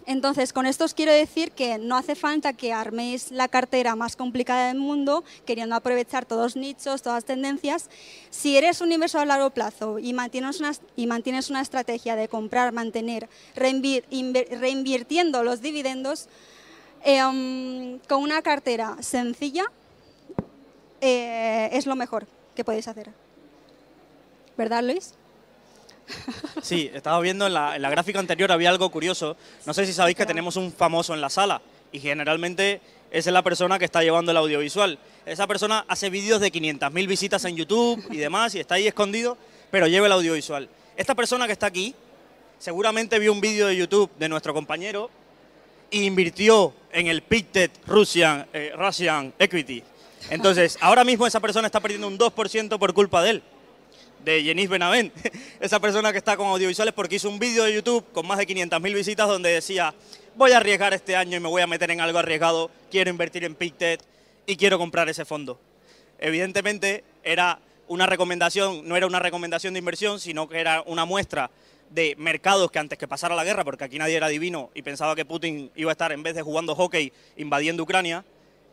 Entonces, 0.06 0.52
con 0.52 0.66
esto 0.66 0.84
os 0.84 0.94
quiero 0.94 1.12
decir 1.12 1.50
que 1.50 1.78
no 1.78 1.96
hace 1.96 2.14
falta 2.14 2.52
que 2.52 2.72
arméis 2.72 3.32
la 3.32 3.48
cartera 3.48 3.96
más 3.96 4.14
complicada 4.14 4.68
del 4.68 4.78
mundo, 4.78 5.24
queriendo 5.44 5.74
aprovechar 5.74 6.24
todos 6.24 6.54
los 6.54 6.56
nichos, 6.56 7.02
todas 7.02 7.16
las 7.16 7.24
tendencias. 7.24 7.90
Si 8.30 8.56
eres 8.56 8.80
un 8.80 8.92
inversor 8.92 9.22
a 9.22 9.26
largo 9.26 9.50
plazo 9.50 9.98
y 9.98 10.12
mantienes 10.12 10.60
una, 10.60 11.60
estrategia 11.60 12.14
de 12.14 12.28
comprar, 12.28 12.72
mantener, 12.72 13.28
reinvirtiendo 13.56 15.42
los 15.42 15.60
dividendos, 15.60 16.28
em, 17.02 17.98
con 18.08 18.22
una 18.22 18.42
cartera 18.42 18.96
sencilla 19.00 19.64
eh, 21.00 21.68
es 21.72 21.84
lo 21.86 21.96
mejor 21.96 22.28
que 22.54 22.64
podéis 22.64 22.86
hacer. 22.86 23.10
¿Verdad, 24.56 24.84
Luis? 24.84 25.14
Sí, 26.62 26.90
estaba 26.94 27.20
viendo 27.20 27.46
en 27.46 27.54
la, 27.54 27.90
gráfica 27.90 28.18
anterior, 28.18 28.50
había 28.52 28.70
algo 28.70 28.90
curioso. 28.90 29.36
No 29.64 29.74
sé 29.74 29.86
si 29.86 29.92
sabéis 29.92 30.16
que 30.16 30.26
tenemos 30.26 30.56
un 30.56 30.72
famoso 30.72 31.14
en 31.14 31.20
la 31.20 31.30
sala 31.30 31.60
y 31.92 32.00
generalmente 32.00 32.80
esa 33.10 33.30
es 33.30 33.34
la 33.34 33.42
persona 33.42 33.78
que 33.78 33.84
está 33.84 34.02
llevando 34.02 34.32
el 34.32 34.36
audiovisual. 34.36 34.98
Esa 35.24 35.46
persona 35.46 35.84
hace 35.88 36.10
vídeos 36.10 36.40
de 36.40 36.52
500.000 36.52 37.06
visitas 37.06 37.44
en 37.44 37.56
YouTube 37.56 38.04
y 38.10 38.16
demás 38.16 38.54
y 38.54 38.60
está 38.60 38.76
ahí 38.76 38.86
escondido, 38.86 39.36
pero 39.70 39.86
lleva 39.86 40.06
el 40.06 40.12
audiovisual. 40.12 40.68
Esta 40.96 41.14
persona 41.14 41.46
que 41.46 41.52
está 41.52 41.66
aquí 41.66 41.94
seguramente 42.58 43.18
vio 43.18 43.32
un 43.32 43.40
vídeo 43.40 43.66
de 43.66 43.76
YouTube 43.76 44.10
de 44.18 44.28
nuestro 44.28 44.54
compañero 44.54 45.10
e 45.90 45.98
invirtió 45.98 46.74
en 46.90 47.06
el 47.06 47.22
Pictet 47.22 47.70
Russian, 47.86 48.46
eh, 48.52 48.72
Russian 48.76 49.32
Equity. 49.38 49.82
Entonces, 50.30 50.76
ahora 50.80 51.04
mismo 51.04 51.26
esa 51.26 51.38
persona 51.38 51.66
está 51.66 51.78
perdiendo 51.78 52.08
un 52.08 52.18
2% 52.18 52.78
por 52.78 52.92
culpa 52.92 53.22
de 53.22 53.30
él 53.30 53.42
de 54.24 54.42
Jenis 54.42 54.68
Benavent, 54.68 55.12
esa 55.60 55.80
persona 55.80 56.12
que 56.12 56.18
está 56.18 56.36
con 56.36 56.46
audiovisuales 56.48 56.94
porque 56.94 57.16
hizo 57.16 57.28
un 57.28 57.38
vídeo 57.38 57.64
de 57.64 57.74
YouTube 57.74 58.04
con 58.12 58.26
más 58.26 58.38
de 58.38 58.46
500.000 58.46 58.94
visitas 58.94 59.28
donde 59.28 59.50
decía, 59.50 59.94
voy 60.34 60.52
a 60.52 60.58
arriesgar 60.58 60.94
este 60.94 61.16
año 61.16 61.36
y 61.36 61.40
me 61.40 61.48
voy 61.48 61.62
a 61.62 61.66
meter 61.66 61.90
en 61.90 62.00
algo 62.00 62.18
arriesgado, 62.18 62.70
quiero 62.90 63.10
invertir 63.10 63.44
en 63.44 63.54
Pictet 63.54 64.02
y 64.46 64.56
quiero 64.56 64.78
comprar 64.78 65.08
ese 65.08 65.24
fondo. 65.24 65.58
Evidentemente 66.18 67.04
era 67.22 67.60
una 67.88 68.06
recomendación, 68.06 68.86
no 68.88 68.96
era 68.96 69.06
una 69.06 69.18
recomendación 69.18 69.74
de 69.74 69.78
inversión, 69.78 70.18
sino 70.20 70.48
que 70.48 70.60
era 70.60 70.82
una 70.86 71.04
muestra 71.04 71.50
de 71.90 72.16
mercados 72.18 72.70
que 72.70 72.78
antes 72.78 72.98
que 72.98 73.06
pasara 73.06 73.36
la 73.36 73.44
guerra, 73.44 73.64
porque 73.64 73.84
aquí 73.84 73.98
nadie 73.98 74.16
era 74.16 74.28
divino 74.28 74.70
y 74.74 74.82
pensaba 74.82 75.14
que 75.14 75.24
Putin 75.24 75.70
iba 75.76 75.90
a 75.90 75.92
estar 75.92 76.12
en 76.12 76.22
vez 76.22 76.34
de 76.34 76.42
jugando 76.42 76.74
hockey 76.74 77.12
invadiendo 77.36 77.82
Ucrania, 77.82 78.24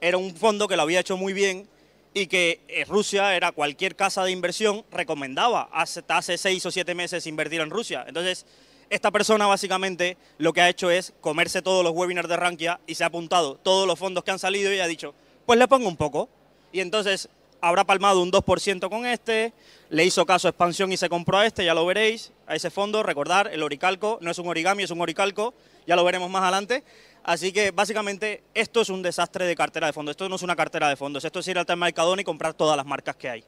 era 0.02 0.18
un 0.18 0.36
fondo 0.36 0.68
que 0.68 0.76
lo 0.76 0.82
había 0.82 1.00
hecho 1.00 1.16
muy 1.16 1.34
bien 1.34 1.68
y 2.14 2.28
que 2.28 2.62
eh, 2.68 2.86
Rusia 2.86 3.36
era 3.36 3.52
cualquier 3.52 3.96
casa 3.96 4.24
de 4.24 4.32
inversión 4.32 4.86
recomendaba 4.92 5.70
hasta 5.72 6.18
hace 6.18 6.38
seis 6.38 6.66
o 6.66 6.72
siete 6.72 6.96
meses 6.96 7.28
invertir 7.28 7.62
en 7.62 7.70
Rusia. 7.70 8.06
Entonces, 8.08 8.46
esta 8.90 9.12
persona 9.12 9.48
básicamente 9.48 10.18
lo 10.38 10.54
que 10.54 10.62
ha 10.62 10.70
hecho 10.70 10.92
es 10.92 11.14
comerse 11.22 11.62
todos 11.62 11.84
los 11.84 11.94
webinars 11.94 12.30
de 12.30 12.38
Rankia 12.38 12.80
y 12.86 12.96
se 12.96 13.04
ha 13.04 13.08
apuntado 13.08 13.56
todos 13.56 13.88
los 13.88 13.98
fondos 13.98 14.24
que 14.24 14.32
han 14.32 14.40
salido 14.40 14.72
y 14.74 14.80
ha 14.80 14.88
dicho, 14.88 15.16
pues 15.46 15.58
le 15.58 15.68
pongo 15.68 15.88
un 15.88 15.98
poco. 15.98 16.30
Y 16.72 16.80
entonces 16.80 17.30
habrá 17.62 17.86
palmado 17.86 18.22
un 18.22 18.32
2% 18.32 18.90
con 18.90 19.06
este, 19.06 19.54
le 19.90 20.06
hizo 20.06 20.26
caso 20.26 20.48
a 20.48 20.52
expansión 20.52 20.92
y 20.92 20.98
se 20.98 21.08
compró 21.08 21.38
a 21.38 21.46
este, 21.46 21.64
ya 21.64 21.74
lo 21.74 21.86
veréis, 21.86 22.34
a 22.46 22.56
ese 22.56 22.70
fondo, 22.70 23.04
recordar, 23.04 23.50
el 23.54 23.64
oricalco, 23.64 24.20
no 24.22 24.32
es 24.32 24.38
un 24.38 24.48
origami, 24.50 24.84
es 24.84 24.92
un 24.92 25.00
oricalco, 25.00 25.54
ya 25.88 25.96
lo 25.96 26.04
veremos 26.04 26.30
más 26.30 26.44
adelante. 26.44 26.84
Así 27.24 27.54
que 27.54 27.72
básicamente 27.72 28.44
esto 28.54 28.82
es 28.82 28.90
un 28.90 29.02
desastre 29.02 29.46
de 29.46 29.56
cartera 29.56 29.88
de 29.88 29.94
fondos. 29.94 30.12
Esto 30.12 30.28
no 30.28 30.36
es 30.36 30.42
una 30.42 30.56
cartera 30.56 30.90
de 30.90 30.98
fondos. 30.98 31.24
Esto 31.24 31.40
es 31.40 31.48
ir 31.48 31.58
al 31.58 31.78
Mercadona 31.78 32.22
y 32.22 32.26
comprar 32.26 32.54
todas 32.54 32.76
las 32.76 32.86
marcas 32.86 33.16
que 33.16 33.30
hay. 33.30 33.44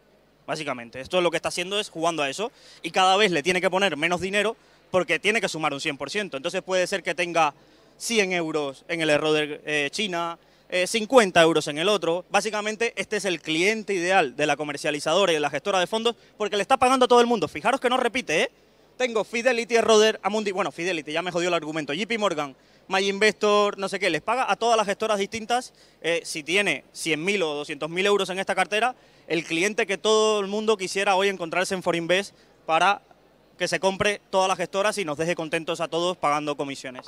Básicamente. 0.48 1.02
Esto 1.02 1.20
lo 1.20 1.30
que 1.30 1.38
está 1.38 1.50
haciendo 1.50 1.80
es 1.80 1.90
jugando 1.90 2.24
a 2.24 2.30
eso. 2.30 2.52
Y 2.82 2.92
cada 2.92 3.18
vez 3.18 3.32
le 3.32 3.44
tiene 3.44 3.60
que 3.60 3.70
poner 3.70 3.98
menos 3.98 4.22
dinero 4.22 4.56
porque 4.92 5.20
tiene 5.20 5.42
que 5.42 5.50
sumar 5.50 5.74
un 5.74 5.80
100%. 5.80 6.36
Entonces 6.38 6.62
puede 6.62 6.88
ser 6.88 7.04
que 7.04 7.14
tenga 7.14 7.54
100 7.98 8.32
euros 8.32 8.86
en 8.88 9.02
el 9.02 9.10
error 9.10 9.36
eh, 9.38 9.90
China, 9.92 10.38
50 10.86 11.40
eh, 11.40 11.44
euros 11.44 11.68
en 11.68 11.78
el 11.78 11.90
otro. 11.90 12.24
Básicamente 12.30 12.94
este 12.96 13.18
es 13.18 13.26
el 13.26 13.42
cliente 13.42 13.94
ideal 13.94 14.38
de 14.38 14.48
la 14.48 14.56
comercializadora 14.56 15.34
y 15.34 15.36
de 15.36 15.42
la 15.42 15.50
gestora 15.50 15.80
de 15.80 15.88
fondos 15.88 16.16
porque 16.38 16.56
le 16.56 16.62
está 16.62 16.78
pagando 16.78 17.06
a 17.06 17.08
todo 17.10 17.20
el 17.20 17.28
mundo. 17.28 17.50
Fijaros 17.50 17.82
que 17.82 17.90
no 17.90 17.98
repite, 17.98 18.44
¿eh? 18.44 18.52
Tengo 18.98 19.26
Fidelity, 19.26 19.82
Roder, 19.82 20.22
Amundi, 20.24 20.54
bueno, 20.54 20.72
Fidelity, 20.72 21.12
ya 21.12 21.22
me 21.22 21.30
jodió 21.30 21.50
el 21.50 21.54
argumento, 21.54 21.94
JP 21.94 22.18
Morgan, 22.18 22.56
MyInvestor, 22.88 23.78
no 23.78 23.90
sé 23.90 24.00
qué, 24.00 24.10
les 24.10 24.22
paga 24.22 24.50
a 24.50 24.56
todas 24.56 24.78
las 24.78 24.86
gestoras 24.86 25.18
distintas. 25.18 25.74
Eh, 26.02 26.22
si 26.24 26.44
tiene 26.44 26.84
100.000 26.94 27.44
o 27.44 27.64
200.000 27.64 28.06
euros 28.06 28.30
en 28.30 28.40
esta 28.40 28.56
cartera, 28.56 28.96
el 29.28 29.44
cliente 29.44 29.88
que 29.88 29.98
todo 29.98 30.40
el 30.40 30.48
mundo 30.48 30.78
quisiera 30.78 31.16
hoy 31.16 31.30
encontrarse 31.30 31.74
en 31.74 31.84
Forinvest 31.84 32.36
para 32.66 33.02
que 33.58 33.68
se 33.68 33.80
compre 33.80 34.22
todas 34.30 34.48
las 34.48 34.58
gestoras 34.58 34.98
y 34.98 35.06
nos 35.06 35.18
deje 35.18 35.36
contentos 35.36 35.82
a 35.82 35.88
todos 35.88 36.18
pagando 36.18 36.56
comisiones. 36.58 37.08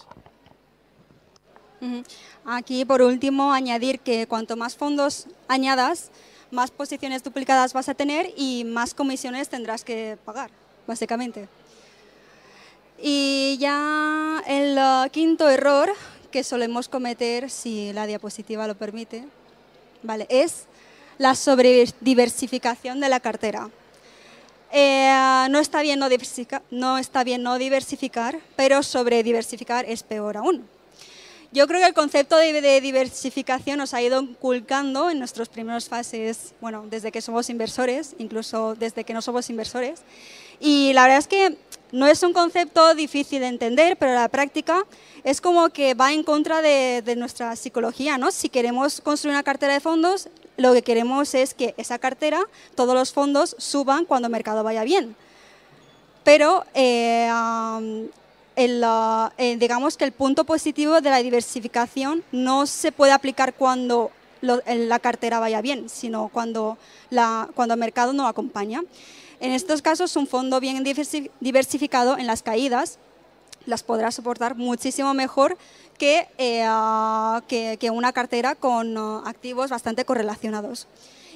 Aquí, 2.45 2.85
por 2.85 3.01
último, 3.01 3.53
añadir 3.53 3.99
que 3.99 4.25
cuanto 4.25 4.55
más 4.55 4.75
fondos 4.75 5.27
añadas, 5.47 6.09
más 6.49 6.71
posiciones 6.71 7.23
duplicadas 7.23 7.73
vas 7.73 7.89
a 7.89 7.93
tener 7.93 8.33
y 8.35 8.63
más 8.63 8.93
comisiones 8.93 9.49
tendrás 9.49 9.83
que 9.83 10.17
pagar, 10.25 10.49
básicamente. 10.87 11.47
Y 13.01 13.57
ya 13.59 14.43
el 14.47 14.77
uh, 14.77 15.09
quinto 15.11 15.49
error 15.49 15.91
que 16.31 16.43
solemos 16.43 16.89
cometer, 16.89 17.49
si 17.49 17.93
la 17.93 18.07
diapositiva 18.07 18.67
lo 18.67 18.75
permite, 18.75 19.25
vale, 20.03 20.25
es 20.29 20.65
la 21.17 21.35
sobrediversificación 21.35 22.99
de 22.99 23.09
la 23.09 23.19
cartera. 23.19 23.69
Eh, 24.71 25.47
no, 25.49 25.59
está 25.59 25.81
bien 25.81 25.99
no, 25.99 26.09
no 26.71 26.97
está 26.97 27.23
bien 27.23 27.43
no 27.43 27.57
diversificar, 27.57 28.39
pero 28.55 28.83
sobrediversificar 28.83 29.85
es 29.85 30.03
peor 30.03 30.37
aún. 30.37 30.67
Yo 31.53 31.65
creo 31.65 31.79
que 31.79 31.87
el 31.87 31.93
concepto 31.93 32.35
de, 32.35 32.61
de, 32.61 32.81
diversificación 32.81 33.77
nos 33.77 33.93
ha 33.93 34.01
ido 34.01 34.21
inculcando 34.21 35.09
en 35.09 35.19
nuestras 35.19 35.47
primeras 35.47 35.87
fases, 35.87 36.53
bueno, 36.59 36.85
desde 36.89 37.11
que 37.11 37.21
somos 37.21 37.49
inversores, 37.49 38.15
incluso 38.17 38.75
desde 38.75 39.05
que 39.05 39.13
no 39.13 39.21
somos 39.21 39.49
inversores. 39.49 40.01
Y 40.59 40.91
la 40.93 41.03
verdad 41.03 41.19
es 41.19 41.27
que 41.27 41.57
no 41.91 42.07
es 42.07 42.21
un 42.23 42.33
concepto 42.33 42.93
difícil 42.95 43.39
de 43.39 43.47
entender, 43.47 43.97
pero 43.97 44.13
la 44.13 44.27
práctica 44.27 44.85
es 45.23 45.41
como 45.41 45.69
que 45.69 45.93
va 45.93 46.13
en 46.13 46.23
contra 46.23 46.61
de, 46.61 47.15
nuestra 47.17 47.55
psicología, 47.55 48.17
¿no? 48.17 48.31
Si 48.31 48.49
queremos 48.49 49.01
construir 49.01 49.33
una 49.33 49.43
cartera 49.43 49.73
de 49.73 49.79
fondos, 49.79 50.29
lo 50.57 50.73
que 50.73 50.81
queremos 50.81 51.33
es 51.33 51.53
que 51.53 51.73
esa 51.77 51.99
cartera, 51.99 52.41
todos 52.75 52.93
los 52.93 53.13
fondos 53.13 53.55
suban 53.57 54.05
cuando 54.05 54.27
el 54.27 54.31
mercado 54.31 54.63
vaya 54.63 54.83
bien. 54.83 55.15
Pero 56.23 56.65
eh, 56.73 57.29
el, 58.57 58.83
uh, 58.83 59.29
eh, 59.37 59.55
digamos 59.57 59.95
que 59.95 60.03
el 60.03 60.11
punto 60.11 60.43
positivo 60.43 60.99
de 60.99 61.09
la 61.09 61.23
diversificación 61.23 62.23
no 62.31 62.65
se 62.65 62.91
puede 62.91 63.13
aplicar 63.13 63.53
cuando 63.53 64.11
la 64.41 64.99
cartera 64.99 65.39
vaya 65.39 65.61
bien, 65.61 65.89
sino 65.89 66.29
cuando, 66.29 66.77
cuando 67.55 67.73
el 67.73 67.79
mercado 67.79 68.13
no 68.13 68.27
acompaña. 68.27 68.83
En 69.39 69.51
estos 69.51 69.81
casos, 69.81 70.15
un 70.15 70.27
fondo 70.27 70.59
bien 70.59 70.83
diversificado 70.83 72.17
en 72.17 72.27
las 72.27 72.41
caídas 72.43 72.99
las 73.67 73.83
podrá 73.83 74.11
soportar 74.11 74.55
muchísimo 74.55 75.13
mejor 75.13 75.57
que, 75.97 76.27
eh, 76.37 76.65
que, 77.47 77.77
que, 77.79 77.89
una 77.91 78.13
cartera 78.13 78.55
con 78.55 78.97
uh, 78.97 79.23
activos 79.25 79.69
bastante 79.69 80.05
correlacionados. 80.05 80.87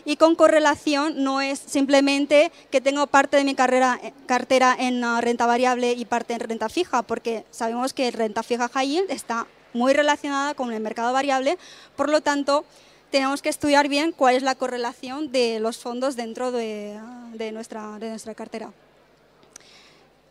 Y 0.06 0.16
con 0.16 0.36
correlación 0.36 1.24
no 1.24 1.42
es 1.42 1.60
simplemente 1.60 2.52
que 2.72 2.82
tengo 2.82 3.06
parte 3.06 3.38
de 3.38 3.44
mi 3.44 3.54
carrera, 3.54 4.00
eh, 4.02 4.14
cartera 4.26 4.76
en 4.80 5.04
uh, 5.04 5.22
renta 5.22 5.46
variable 5.46 5.92
y 5.92 6.06
parte 6.06 6.34
en 6.34 6.40
renta 6.40 6.70
fija, 6.70 7.04
porque 7.04 7.44
sabemos 7.52 7.94
que 7.94 8.10
renta 8.10 8.44
fija 8.44 8.70
high 8.70 8.88
yield 8.88 9.12
está 9.12 9.46
muy 9.74 9.94
relacionada 9.94 10.54
con 10.54 10.72
el 10.74 10.82
mercado 10.82 11.14
variable, 11.14 11.58
por 11.96 12.10
lo 12.10 12.22
tanto, 12.22 12.66
tenemos 13.12 13.42
que 13.42 13.50
estudiar 13.50 13.90
bien 13.90 14.14
cuál 14.14 14.36
es 14.36 14.42
la 14.42 14.56
correlación 14.56 15.32
de 15.32 15.60
los 15.60 15.78
fondos 15.78 16.16
dentro 16.16 16.52
de, 16.52 16.98
de, 17.34 17.52
nuestra, 17.52 18.00
de 18.00 18.10
nuestra 18.10 18.34
cartera. 18.34 18.72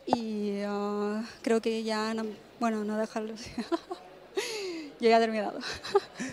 Y 0.07 0.63
uh, 0.65 1.23
creo 1.43 1.61
que 1.61 1.83
ya, 1.83 2.13
no, 2.13 2.25
bueno, 2.59 2.83
no 2.83 2.97
dejarlo. 2.97 3.35
Yo 4.99 5.09
ya 5.09 5.17
he 5.17 5.19
terminado. 5.19 5.59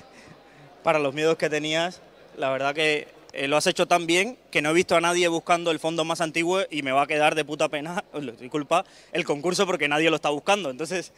Para 0.83 0.99
los 0.99 1.15
miedos 1.15 1.37
que 1.37 1.51
tenías, 1.51 2.01
la 2.37 2.51
verdad 2.51 2.75
que 2.75 3.09
eh, 3.35 3.47
lo 3.47 3.59
has 3.59 3.67
hecho 3.67 3.87
tan 3.87 4.07
bien 4.07 4.39
que 4.51 4.63
no 4.63 4.71
he 4.71 4.75
visto 4.75 4.97
a 4.97 5.03
nadie 5.03 5.29
buscando 5.29 5.71
el 5.71 5.79
fondo 5.79 6.05
más 6.05 6.23
antiguo 6.23 6.63
y 6.71 6.83
me 6.83 6.93
va 6.93 7.03
a 7.03 7.07
quedar 7.07 7.35
de 7.35 7.45
puta 7.45 7.69
pena, 7.69 8.05
disculpa, 8.41 8.87
el 9.13 9.25
concurso 9.25 9.67
porque 9.67 9.87
nadie 9.87 10.09
lo 10.09 10.17
está 10.17 10.31
buscando. 10.31 10.71
Entonces, 10.71 11.13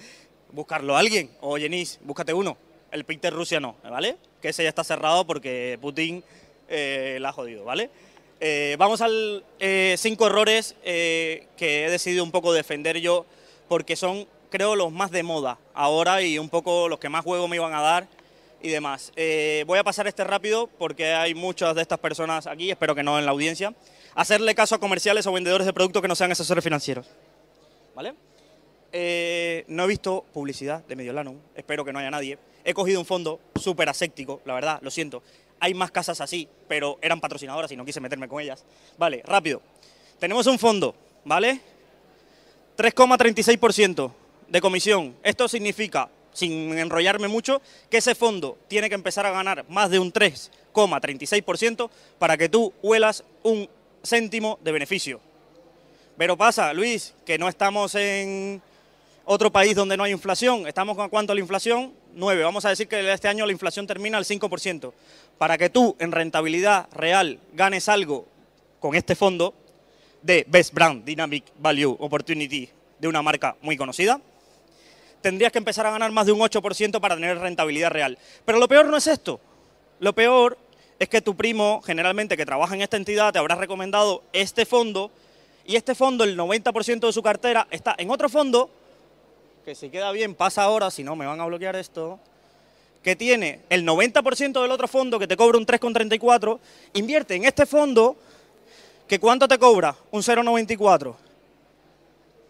buscarlo 0.51 0.97
a 0.97 0.99
alguien. 0.99 1.31
O 1.41 1.57
Jenis, 1.57 2.01
búscate 2.03 2.33
uno. 2.35 2.57
El 2.91 3.05
Peter 3.05 3.33
Rusia 3.33 3.61
no, 3.61 3.77
¿vale? 3.85 4.17
Que 4.43 4.49
ese 4.49 4.63
ya 4.63 4.69
está 4.69 4.83
cerrado 4.83 5.25
porque 5.27 5.79
Putin 5.81 6.25
eh, 6.69 7.19
la 7.21 7.29
ha 7.29 7.33
jodido, 7.33 7.65
¿vale? 7.65 7.91
Eh, 8.41 8.75
vamos 8.79 9.01
al 9.01 9.45
eh, 9.59 9.95
cinco 9.99 10.27
errores 10.27 10.75
que 10.83 11.47
he 11.59 11.91
decidido 11.91 12.25
un 12.25 12.31
poco 12.31 12.53
defender 12.53 12.99
yo 12.99 13.27
porque 13.69 13.97
son, 13.97 14.27
creo, 14.51 14.75
los 14.77 14.91
más 14.91 15.11
de 15.11 15.23
moda 15.23 15.59
ahora 15.75 16.23
y 16.23 16.39
un 16.39 16.49
poco 16.49 16.89
los 16.89 16.99
que 16.99 17.09
más 17.09 17.23
juego 17.23 17.49
me 17.49 17.57
iban 17.57 17.75
a 17.75 17.81
dar 17.81 18.09
y 18.63 18.71
demás. 18.71 19.13
Voy 19.67 19.79
a 19.79 19.85
pasar 19.85 20.07
este 20.09 20.25
rápido 20.25 20.69
porque 20.79 21.13
hay 21.13 21.35
muchas 21.35 21.75
de 21.75 21.83
estas 21.83 21.99
personas 21.99 22.47
aquí, 22.47 22.71
espero 22.71 22.95
que 22.95 23.03
no 23.03 23.19
en 23.19 23.25
la 23.25 23.31
audiencia. 23.31 23.75
Hacerle 24.15 24.55
caso 24.55 24.75
a 24.75 24.81
comerciales 24.81 25.27
o 25.27 25.33
vendedores 25.33 25.67
de 25.67 25.73
productos 25.73 26.03
que 26.03 26.09
no 26.09 26.17
sean 26.17 26.33
asesores 26.33 26.65
financieros. 26.65 27.07
¿Vale? 27.95 28.15
No 29.69 29.85
he 29.85 29.87
visto 29.87 30.25
publicidad 30.33 30.85
de 30.87 30.97
Mediolanum, 30.97 31.37
espero 31.55 31.85
que 31.85 31.93
no 31.93 32.01
haya 32.01 32.11
nadie. 32.11 32.39
He 32.65 32.75
cogido 32.75 33.01
un 33.01 33.07
fondo 33.07 33.41
súper 33.57 33.89
aséptico, 33.89 34.41
la 34.45 34.55
verdad, 34.55 34.79
lo 34.83 34.91
siento. 34.91 35.23
Hay 35.61 35.75
más 35.75 35.91
casas 35.91 36.21
así, 36.21 36.49
pero 36.69 36.99
eran 37.03 37.21
patrocinadoras 37.21 37.71
y 37.73 37.77
no 37.77 37.85
quise 37.85 38.01
meterme 38.01 38.29
con 38.29 38.41
ellas. 38.41 38.65
Vale, 38.99 39.23
rápido. 39.25 39.61
Tenemos 40.19 40.47
un 40.47 40.59
fondo, 40.59 40.95
¿vale? 41.25 41.61
3,36% 42.77 44.13
de 44.49 44.61
comisión. 44.61 45.15
Esto 45.23 45.49
significa, 45.49 46.09
sin 46.33 46.79
enrollarme 46.79 47.29
mucho, 47.29 47.61
que 47.91 47.99
ese 47.99 48.15
fondo 48.15 48.57
tiene 48.69 48.89
que 48.89 48.95
empezar 48.95 49.27
a 49.27 49.31
ganar 49.31 49.65
más 49.69 49.91
de 49.91 49.99
un 49.99 50.13
3,36% 50.13 51.91
para 52.19 52.37
que 52.37 52.49
tú 52.49 52.73
huelas 52.83 53.25
un 53.43 53.69
céntimo 54.03 54.59
de 54.63 54.73
beneficio. 54.73 55.21
Pero 56.17 56.37
pasa, 56.37 56.73
Luis, 56.73 57.15
que 57.25 57.39
no 57.39 57.49
estamos 57.49 57.95
en 57.95 58.61
otro 59.25 59.51
país 59.51 59.75
donde 59.75 59.97
no 59.97 60.05
hay 60.05 60.13
inflación. 60.13 60.67
¿Estamos 60.67 60.97
con 60.97 61.09
cuánto 61.09 61.35
la 61.35 61.41
inflación? 61.41 61.93
9. 62.15 62.43
Vamos 62.43 62.65
a 62.65 62.71
decir 62.71 62.89
que 62.89 63.13
este 63.13 63.29
año 63.29 63.47
la 63.47 63.53
inflación 63.53 63.87
termina 63.87 64.19
al 64.19 64.25
5%. 64.25 64.93
Para 65.39 65.57
que 65.57 65.71
tú 65.71 65.97
en 65.99 66.13
rentabilidad 66.13 66.89
real 66.93 67.39
ganes 67.53 67.89
algo 67.89 68.27
con 68.79 68.95
este 68.95 69.15
fondo 69.15 69.55
de 70.23 70.45
Best 70.49 70.75
Brand 70.75 71.05
Dynamic 71.05 71.45
Value 71.59 71.97
Opportunity 71.99 72.69
de 72.99 73.09
una 73.09 73.23
marca 73.23 73.57
muy 73.63 73.77
conocida, 73.77 74.21
tendrías 75.21 75.53
que 75.53 75.59
empezar 75.59 75.87
a 75.87 75.91
ganar 75.91 76.11
más 76.13 76.27
de 76.27 76.33
un 76.33 76.41
8% 76.41 77.01
para 77.01 77.15
tener 77.15 77.39
rentabilidad 77.39 77.91
real. 77.91 78.19
Pero 78.45 78.59
lo 78.59 78.69
peor 78.69 78.87
no 78.87 78.97
es 78.97 79.07
esto. 79.07 79.41
Lo 79.99 80.15
peor 80.15 80.59
es 80.99 81.09
que 81.09 81.23
tu 81.23 81.37
primo, 81.37 81.81
generalmente 81.83 82.37
que 82.37 82.45
trabaja 82.45 82.75
en 82.75 82.83
esta 82.83 82.97
entidad, 82.97 83.33
te 83.33 83.39
habrá 83.39 83.55
recomendado 83.55 84.23
este 84.33 84.67
fondo 84.67 85.11
y 85.65 85.77
este 85.77 85.95
fondo, 85.95 86.25
el 86.25 86.37
90% 86.37 87.07
de 87.07 87.13
su 87.13 87.23
cartera, 87.23 87.67
está 87.71 87.95
en 87.97 88.11
otro 88.11 88.29
fondo 88.29 88.71
que 89.65 89.75
si 89.75 89.91
queda 89.91 90.11
bien 90.13 90.35
pasa 90.35 90.63
ahora, 90.63 90.91
si 90.91 91.05
no 91.05 91.17
me 91.17 91.27
van 91.27 91.41
a 91.41 91.47
bloquear 91.47 91.77
esto, 91.77 92.19
que 93.03 93.17
tiene 93.17 93.61
el 93.69 93.87
90% 93.87 94.61
del 94.61 94.71
otro 94.71 94.89
fondo 94.89 95.19
que 95.19 95.27
te 95.27 95.37
cobra 95.37 95.59
un 95.59 95.67
3,34, 95.67 96.59
invierte 96.95 97.35
en 97.35 97.45
este 97.45 97.67
fondo 97.67 98.17
que 99.07 99.19
¿cuánto 99.19 99.49
te 99.49 99.59
cobra? 99.59 99.97
Un 100.11 100.23
0,94. 100.23 101.15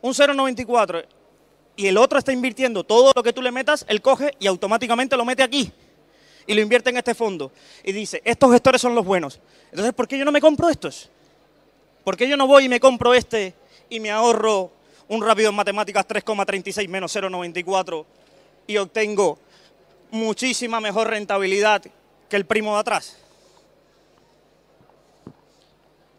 Un 0.03 0.13
0,94 0.13 1.05
y 1.77 1.87
el 1.87 1.97
otro 1.97 2.19
está 2.19 2.33
invirtiendo 2.33 2.85
todo 2.85 3.13
lo 3.15 3.23
que 3.23 3.33
tú 3.33 3.43
le 3.43 3.51
metas, 3.51 3.85
él 3.89 4.03
coge 4.03 4.35
y 4.39 4.47
automáticamente 4.47 5.17
lo 5.17 5.25
mete 5.25 5.43
aquí 5.43 5.73
y 6.47 6.55
lo 6.55 6.61
invierte 6.61 6.91
en 6.91 6.97
este 6.97 7.15
fondo. 7.15 7.53
Y 7.85 7.93
dice, 7.93 8.21
estos 8.25 8.53
gestores 8.53 8.81
son 8.81 8.95
los 8.95 9.05
buenos. 9.05 9.41
Entonces, 9.71 9.95
¿por 9.95 10.07
qué 10.07 10.19
yo 10.19 10.25
no 10.25 10.33
me 10.33 10.41
compro 10.41 10.69
estos? 10.69 11.09
¿Por 12.05 12.17
qué 12.17 12.29
yo 12.29 12.37
no 12.37 12.47
voy 12.47 12.65
y 12.65 12.69
me 12.69 12.81
compro 12.81 13.15
este 13.15 13.55
y 13.89 14.01
me 14.01 14.11
ahorro 14.11 14.73
un 15.11 15.23
rápido 15.27 15.51
en 15.51 15.57
matemáticas 15.57 16.07
3,36 16.07 16.89
menos 16.89 17.15
0,94 17.15 18.07
y 18.69 18.77
obtengo 18.77 19.39
muchísima 20.13 20.81
mejor 20.81 21.11
rentabilidad 21.11 21.83
que 22.29 22.37
el 22.37 22.47
primo 22.47 22.75
de 22.75 22.81
atrás? 22.81 23.19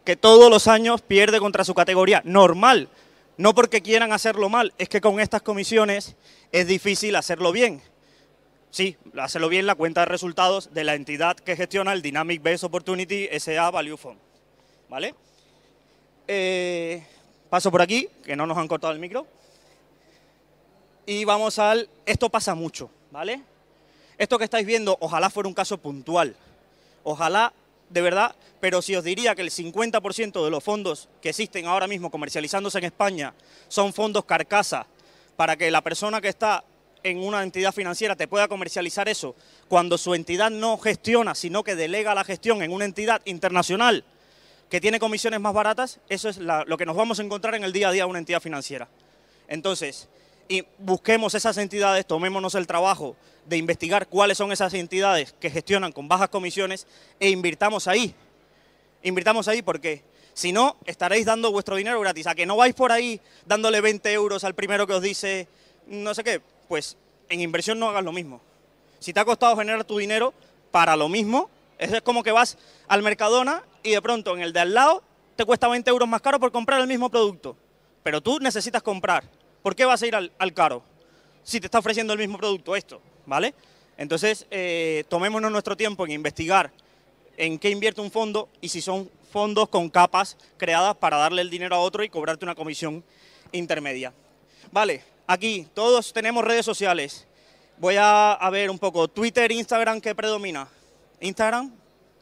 Que 0.03 0.17
todos 0.17 0.49
los 0.49 0.67
años 0.67 1.01
pierde 1.01 1.39
contra 1.39 1.63
su 1.63 1.73
categoría. 1.73 2.21
Normal. 2.25 2.89
No 3.37 3.55
porque 3.55 3.81
quieran 3.81 4.11
hacerlo 4.11 4.49
mal, 4.49 4.73
es 4.77 4.89
que 4.89 4.99
con 4.99 5.21
estas 5.21 5.41
comisiones 5.41 6.15
es 6.51 6.67
difícil 6.67 7.15
hacerlo 7.15 7.53
bien. 7.53 7.81
Sí, 8.71 8.97
hacerlo 9.17 9.47
bien 9.47 9.65
la 9.65 9.75
cuenta 9.75 10.01
de 10.01 10.07
resultados 10.07 10.73
de 10.73 10.83
la 10.83 10.95
entidad 10.95 11.37
que 11.37 11.55
gestiona 11.55 11.93
el 11.93 12.01
Dynamic 12.01 12.41
Best 12.41 12.65
Opportunity 12.65 13.29
SA 13.39 13.71
Value 13.71 13.97
Fund. 13.97 14.19
¿Vale? 14.89 15.15
Eh, 16.27 17.03
paso 17.51 17.69
por 17.69 17.81
aquí, 17.81 18.07
que 18.23 18.37
no 18.37 18.47
nos 18.47 18.57
han 18.57 18.69
cortado 18.69 18.93
el 18.93 18.99
micro. 18.99 19.27
Y 21.05 21.25
vamos 21.25 21.59
al... 21.59 21.89
Esto 22.05 22.29
pasa 22.29 22.55
mucho, 22.55 22.89
¿vale? 23.11 23.41
Esto 24.17 24.37
que 24.37 24.45
estáis 24.45 24.65
viendo, 24.65 24.95
ojalá 25.01 25.29
fuera 25.29 25.49
un 25.49 25.53
caso 25.53 25.77
puntual. 25.77 26.33
Ojalá, 27.03 27.51
de 27.89 27.99
verdad, 27.99 28.33
pero 28.61 28.81
si 28.81 28.95
os 28.95 29.03
diría 29.03 29.35
que 29.35 29.41
el 29.41 29.51
50% 29.51 30.45
de 30.45 30.49
los 30.49 30.63
fondos 30.63 31.09
que 31.21 31.27
existen 31.27 31.65
ahora 31.65 31.87
mismo 31.87 32.09
comercializándose 32.09 32.77
en 32.77 32.85
España 32.85 33.33
son 33.67 33.91
fondos 33.91 34.23
carcasa 34.23 34.87
para 35.35 35.57
que 35.57 35.71
la 35.71 35.81
persona 35.81 36.21
que 36.21 36.29
está 36.29 36.63
en 37.03 37.17
una 37.17 37.43
entidad 37.43 37.73
financiera 37.73 38.15
te 38.15 38.29
pueda 38.29 38.47
comercializar 38.47 39.09
eso 39.09 39.35
cuando 39.67 39.97
su 39.97 40.15
entidad 40.15 40.51
no 40.51 40.77
gestiona, 40.77 41.35
sino 41.35 41.65
que 41.65 41.75
delega 41.75 42.15
la 42.15 42.23
gestión 42.23 42.61
en 42.61 42.71
una 42.71 42.85
entidad 42.85 43.21
internacional 43.25 44.05
que 44.71 44.79
tiene 44.79 44.99
comisiones 44.99 45.41
más 45.41 45.53
baratas, 45.53 45.99
eso 46.07 46.29
es 46.29 46.37
lo 46.37 46.77
que 46.77 46.85
nos 46.85 46.95
vamos 46.95 47.19
a 47.19 47.23
encontrar 47.23 47.55
en 47.55 47.65
el 47.65 47.73
día 47.73 47.89
a 47.89 47.91
día 47.91 48.05
una 48.05 48.19
entidad 48.19 48.39
financiera. 48.39 48.87
Entonces, 49.49 50.07
y 50.47 50.63
busquemos 50.77 51.35
esas 51.35 51.57
entidades, 51.57 52.05
tomémonos 52.07 52.55
el 52.55 52.65
trabajo 52.65 53.17
de 53.45 53.57
investigar 53.57 54.07
cuáles 54.07 54.37
son 54.37 54.53
esas 54.53 54.73
entidades 54.73 55.35
que 55.41 55.49
gestionan 55.49 55.91
con 55.91 56.07
bajas 56.07 56.29
comisiones 56.29 56.87
e 57.19 57.29
invirtamos 57.29 57.89
ahí. 57.89 58.15
Invirtamos 59.03 59.49
ahí 59.49 59.61
porque 59.61 60.03
si 60.33 60.53
no, 60.53 60.77
estaréis 60.85 61.25
dando 61.25 61.51
vuestro 61.51 61.75
dinero 61.75 61.99
gratis. 61.99 62.27
A 62.27 62.35
que 62.35 62.45
no 62.45 62.55
vais 62.55 62.73
por 62.73 62.93
ahí 62.93 63.19
dándole 63.45 63.81
20 63.81 64.09
euros 64.13 64.45
al 64.45 64.55
primero 64.55 64.87
que 64.87 64.93
os 64.93 65.01
dice 65.01 65.49
no 65.85 66.13
sé 66.13 66.23
qué, 66.23 66.41
pues 66.69 66.95
en 67.27 67.41
inversión 67.41 67.77
no 67.77 67.89
hagas 67.89 68.05
lo 68.05 68.13
mismo. 68.13 68.39
Si 68.99 69.11
te 69.11 69.19
ha 69.19 69.25
costado 69.25 69.57
generar 69.57 69.83
tu 69.83 69.97
dinero 69.97 70.33
para 70.71 70.95
lo 70.95 71.09
mismo, 71.09 71.49
es 71.81 72.01
como 72.03 72.23
que 72.23 72.31
vas 72.31 72.57
al 72.87 73.01
Mercadona 73.01 73.63
y 73.83 73.91
de 73.91 74.01
pronto 74.01 74.35
en 74.35 74.41
el 74.41 74.53
de 74.53 74.59
al 74.59 74.73
lado 74.73 75.03
te 75.35 75.45
cuesta 75.45 75.67
20 75.67 75.89
euros 75.89 76.07
más 76.07 76.21
caro 76.21 76.39
por 76.39 76.51
comprar 76.51 76.79
el 76.79 76.87
mismo 76.87 77.09
producto. 77.09 77.57
Pero 78.03 78.21
tú 78.21 78.39
necesitas 78.39 78.83
comprar. 78.83 79.23
¿Por 79.63 79.75
qué 79.75 79.85
vas 79.85 80.01
a 80.01 80.07
ir 80.07 80.15
al, 80.15 80.31
al 80.37 80.53
caro? 80.53 80.83
Si 81.43 81.59
te 81.59 81.65
está 81.67 81.79
ofreciendo 81.79 82.13
el 82.13 82.19
mismo 82.19 82.37
producto 82.37 82.75
esto, 82.75 83.01
¿vale? 83.25 83.55
Entonces, 83.97 84.45
eh, 84.51 85.03
tomémonos 85.09 85.51
nuestro 85.51 85.75
tiempo 85.75 86.05
en 86.05 86.11
investigar 86.11 86.71
en 87.37 87.57
qué 87.57 87.69
invierte 87.71 88.01
un 88.01 88.11
fondo 88.11 88.49
y 88.61 88.69
si 88.69 88.81
son 88.81 89.09
fondos 89.31 89.69
con 89.69 89.89
capas 89.89 90.37
creadas 90.57 90.95
para 90.97 91.17
darle 91.17 91.41
el 91.41 91.49
dinero 91.49 91.75
a 91.75 91.79
otro 91.79 92.03
y 92.03 92.09
cobrarte 92.09 92.45
una 92.45 92.55
comisión 92.55 93.03
intermedia. 93.51 94.13
Vale, 94.71 95.03
aquí 95.25 95.67
todos 95.73 96.13
tenemos 96.13 96.43
redes 96.43 96.65
sociales. 96.65 97.25
Voy 97.77 97.95
a, 97.95 98.33
a 98.33 98.49
ver 98.51 98.69
un 98.69 98.77
poco, 98.77 99.07
Twitter, 99.07 99.51
Instagram, 99.51 99.99
¿qué 99.99 100.13
predomina? 100.13 100.67
¿Instagram? 101.21 101.71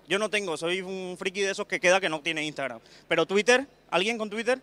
Yo 0.07 0.19
no 0.19 0.29
tengo, 0.29 0.57
soy 0.57 0.81
un 0.81 1.15
friki 1.17 1.41
de 1.41 1.51
esos 1.51 1.67
que 1.67 1.79
queda 1.79 1.99
que 1.99 2.09
no 2.09 2.21
tiene 2.21 2.43
Instagram. 2.43 2.79
Pero 3.07 3.25
Twitter, 3.25 3.67
¿alguien 3.89 4.17
con 4.17 4.29
Twitter? 4.29 4.61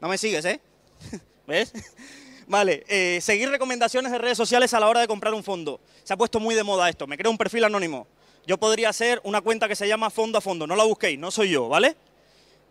No 0.00 0.08
me 0.08 0.18
sigues, 0.18 0.44
¿eh? 0.44 0.60
¿Ves? 1.46 1.72
Vale, 2.46 2.84
eh, 2.88 3.20
seguir 3.20 3.48
recomendaciones 3.48 4.10
de 4.10 4.18
redes 4.18 4.36
sociales 4.36 4.74
a 4.74 4.80
la 4.80 4.88
hora 4.88 5.00
de 5.00 5.06
comprar 5.06 5.34
un 5.34 5.44
fondo. 5.44 5.80
Se 6.02 6.12
ha 6.12 6.16
puesto 6.16 6.40
muy 6.40 6.54
de 6.54 6.64
moda 6.64 6.88
esto, 6.88 7.06
me 7.06 7.16
creo 7.16 7.30
un 7.30 7.38
perfil 7.38 7.64
anónimo. 7.64 8.06
Yo 8.46 8.58
podría 8.58 8.88
hacer 8.88 9.20
una 9.22 9.40
cuenta 9.40 9.68
que 9.68 9.76
se 9.76 9.86
llama 9.86 10.10
Fondo 10.10 10.38
a 10.38 10.40
Fondo, 10.40 10.66
no 10.66 10.74
la 10.74 10.84
busquéis, 10.84 11.18
no 11.18 11.30
soy 11.30 11.50
yo, 11.50 11.68
¿vale? 11.68 11.94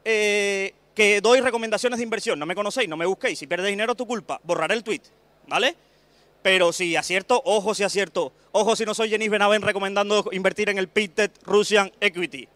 Eh, 0.04 0.74
que 0.96 1.22
doy 1.22 1.40
recomendaciones 1.40 2.00
de 2.00 2.04
inversión, 2.04 2.40
no 2.40 2.46
me 2.46 2.56
conocéis, 2.56 2.90
no 2.90 2.98
me 2.98 3.06
busquéis, 3.06 3.40
si 3.40 3.48
pierdes 3.48 3.68
dinero 3.68 3.96
tu 3.96 4.06
culpa, 4.06 4.42
borraré 4.44 4.74
el 4.74 4.84
tweet, 4.84 5.02
¿vale? 5.48 5.76
Pero 6.42 6.72
si 6.72 6.96
acierto, 6.96 7.42
ojo 7.46 7.74
si 7.76 7.84
acierto, 7.84 8.32
ojo 8.52 8.76
si 8.76 8.86
no 8.86 8.94
soy 8.94 9.10
Jenny 9.10 9.28
Benaven 9.28 9.62
recomendando 9.62 10.30
invertir 10.32 10.70
en 10.70 10.78
el 10.78 10.88
Pitted 10.88 11.32
Russian 11.44 11.92
Equity. 12.00 12.48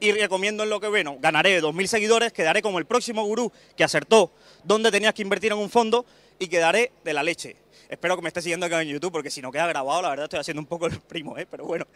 Y 0.00 0.10
recomiendo 0.10 0.64
en 0.64 0.70
lo 0.70 0.80
que 0.80 0.88
bueno, 0.88 1.16
ganaré 1.20 1.62
2.000 1.62 1.86
seguidores, 1.86 2.32
quedaré 2.32 2.60
como 2.60 2.80
el 2.80 2.86
próximo 2.86 3.24
gurú 3.24 3.52
que 3.76 3.84
acertó 3.84 4.32
dónde 4.64 4.90
tenías 4.90 5.14
que 5.14 5.22
invertir 5.22 5.52
en 5.52 5.58
un 5.58 5.70
fondo 5.70 6.04
y 6.40 6.48
quedaré 6.48 6.90
de 7.04 7.12
la 7.12 7.22
leche. 7.22 7.56
Espero 7.88 8.16
que 8.16 8.22
me 8.22 8.28
esté 8.28 8.42
siguiendo 8.42 8.66
acá 8.66 8.82
en 8.82 8.88
YouTube 8.88 9.12
porque 9.12 9.30
si 9.30 9.40
no 9.42 9.52
queda 9.52 9.66
grabado, 9.66 10.02
la 10.02 10.08
verdad 10.08 10.24
estoy 10.24 10.40
haciendo 10.40 10.60
un 10.60 10.66
poco 10.66 10.86
el 10.86 10.98
primo, 11.00 11.38
¿eh? 11.38 11.46
pero 11.48 11.64
bueno. 11.66 11.86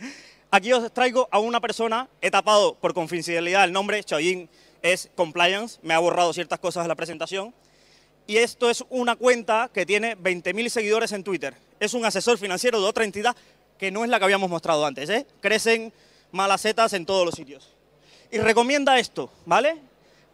Aquí 0.51 0.73
os 0.73 0.93
traigo 0.93 1.27
a 1.33 1.39
una 1.39 1.61
persona, 1.61 2.09
he 2.21 2.31
tapado 2.31 2.75
por 2.75 2.95
confidencialidad 2.95 3.65
el 3.65 3.73
nombre, 3.73 4.05
Choyin 4.05 4.49
es 4.83 5.11
Compliance, 5.17 5.81
me 5.83 5.95
ha 5.95 5.99
borrado 5.99 6.33
ciertas 6.33 6.61
cosas 6.61 6.85
de 6.85 6.89
la 6.89 6.95
presentación. 6.95 7.55
Y 8.27 8.39
esto 8.39 8.69
es 8.71 8.85
una 8.91 9.17
cuenta 9.17 9.71
que 9.73 9.87
tiene 9.87 10.17
20.000 10.17 10.69
seguidores 10.69 11.12
en 11.12 11.23
Twitter. 11.23 11.55
Es 11.79 11.95
un 11.95 12.05
asesor 12.05 12.39
financiero 12.39 12.81
de 12.81 12.87
otra 12.87 13.05
entidad 13.05 13.37
que 13.79 13.91
no 13.91 14.05
es 14.05 14.11
la 14.11 14.19
que 14.19 14.25
habíamos 14.25 14.51
mostrado 14.51 14.85
antes. 14.85 15.09
¿eh? 15.11 15.27
Crecen 15.41 15.93
malacetas 16.33 16.93
en 16.93 17.07
todos 17.07 17.25
los 17.25 17.35
sitios. 17.35 17.73
Y 18.31 18.39
recomienda 18.39 18.99
esto, 18.99 19.31
¿vale? 19.45 19.77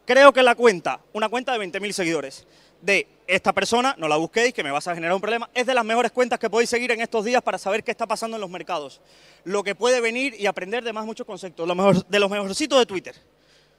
Creo 0.07 0.33
que 0.33 0.43
la 0.43 0.55
cuenta, 0.55 1.01
una 1.13 1.29
cuenta 1.29 1.57
de 1.57 1.67
20.000 1.67 1.93
seguidores, 1.93 2.47
de 2.81 3.07
esta 3.29 3.53
persona, 3.53 3.95
no 3.97 4.09
la 4.09 4.17
busquéis, 4.17 4.53
que 4.53 4.65
me 4.65 4.71
vas 4.71 4.89
a 4.89 4.95
generar 4.95 5.15
un 5.15 5.21
problema, 5.21 5.49
es 5.55 5.65
de 5.67 5.75
las 5.75 5.85
mejores 5.85 6.11
cuentas 6.11 6.39
que 6.39 6.51
podéis 6.51 6.69
seguir 6.69 6.91
en 6.91 7.01
estos 7.01 7.25
días 7.25 7.41
para 7.41 7.57
saber 7.57 7.85
qué 7.85 7.93
está 7.93 8.07
pasando 8.07 8.37
en 8.37 8.41
los 8.41 8.51
mercados. 8.51 9.01
Lo 9.45 9.63
que 9.63 9.75
puede 9.75 10.01
venir 10.01 10.35
y 10.39 10.47
aprender 10.47 10.83
de 10.83 10.93
más 10.93 11.07
muchos 11.07 11.27
conceptos, 11.27 11.69
de 12.09 12.19
los 12.19 12.31
mejorcitos 12.31 12.79
de 12.79 12.87
Twitter. 12.87 13.15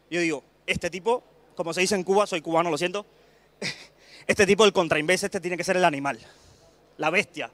Yo 0.10 0.21
digo, 0.21 0.43
este 0.65 0.89
tipo, 0.89 1.23
como 1.56 1.73
se 1.73 1.82
dice 1.82 1.95
en 1.95 2.04
Cuba, 2.04 2.26
soy 2.26 2.41
cubano, 2.41 2.69
lo 2.69 2.78
siento, 2.78 3.06
este 4.27 4.45
tipo, 4.45 4.65
el 4.65 4.73
contrainvest, 4.73 5.25
este 5.25 5.39
tiene 5.39 5.57
que 5.57 5.63
ser 5.63 5.77
el 5.77 5.86
animal, 5.86 6.19
la 6.97 7.09
bestia, 7.09 7.51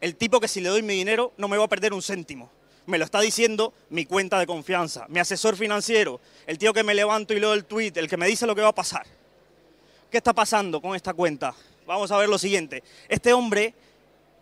el 0.00 0.16
tipo 0.16 0.40
que 0.40 0.48
si 0.48 0.60
le 0.60 0.68
doy 0.68 0.82
mi 0.82 0.94
dinero 0.94 1.32
no 1.36 1.48
me 1.48 1.56
va 1.56 1.64
a 1.64 1.68
perder 1.68 1.92
un 1.92 2.02
céntimo. 2.02 2.50
Me 2.86 2.98
lo 2.98 3.04
está 3.04 3.20
diciendo 3.20 3.72
mi 3.90 4.06
cuenta 4.06 4.40
de 4.40 4.46
confianza, 4.46 5.06
mi 5.08 5.20
asesor 5.20 5.56
financiero, 5.56 6.20
el 6.48 6.58
tío 6.58 6.72
que 6.72 6.82
me 6.82 6.94
levanto 6.94 7.32
y 7.32 7.38
leo 7.38 7.54
el 7.54 7.64
tweet, 7.64 7.92
el 7.94 8.08
que 8.08 8.16
me 8.16 8.26
dice 8.26 8.44
lo 8.44 8.56
que 8.56 8.62
va 8.62 8.68
a 8.68 8.74
pasar. 8.74 9.06
¿Qué 10.10 10.16
está 10.16 10.32
pasando 10.32 10.80
con 10.80 10.96
esta 10.96 11.14
cuenta? 11.14 11.54
Vamos 11.86 12.10
a 12.10 12.18
ver 12.18 12.28
lo 12.28 12.38
siguiente. 12.38 12.82
Este 13.08 13.32
hombre, 13.32 13.74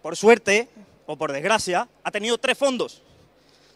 por 0.01 0.17
suerte 0.17 0.69
o 1.05 1.17
por 1.17 1.33
desgracia, 1.33 1.87
ha 2.03 2.11
tenido 2.11 2.39
tres 2.39 2.57
fondos, 2.57 3.03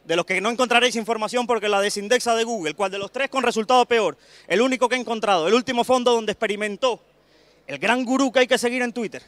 de 0.05 0.17
los 0.17 0.25
que 0.25 0.41
no 0.41 0.51
encontraréis 0.51 0.97
información 0.97 1.47
porque 1.47 1.69
la 1.69 1.81
desindexa 1.81 2.35
de 2.35 2.45
Google, 2.45 2.75
cual 2.75 2.91
de 2.91 2.99
los 2.99 3.13
tres 3.13 3.29
con 3.29 3.43
resultado 3.43 3.85
peor, 3.87 4.17
el 4.49 4.63
único 4.63 4.89
que 4.89 4.97
he 4.97 4.99
encontrado, 4.99 5.49
el 5.49 5.55
último 5.55 5.85
fondo 5.85 6.13
donde 6.13 6.33
experimentó 6.33 7.03
el 7.67 7.79
gran 7.79 8.05
gurú 8.05 8.33
que 8.33 8.41
hay 8.41 8.47
que 8.47 8.59
seguir 8.59 8.83
en 8.83 8.93
Twitter. 8.93 9.23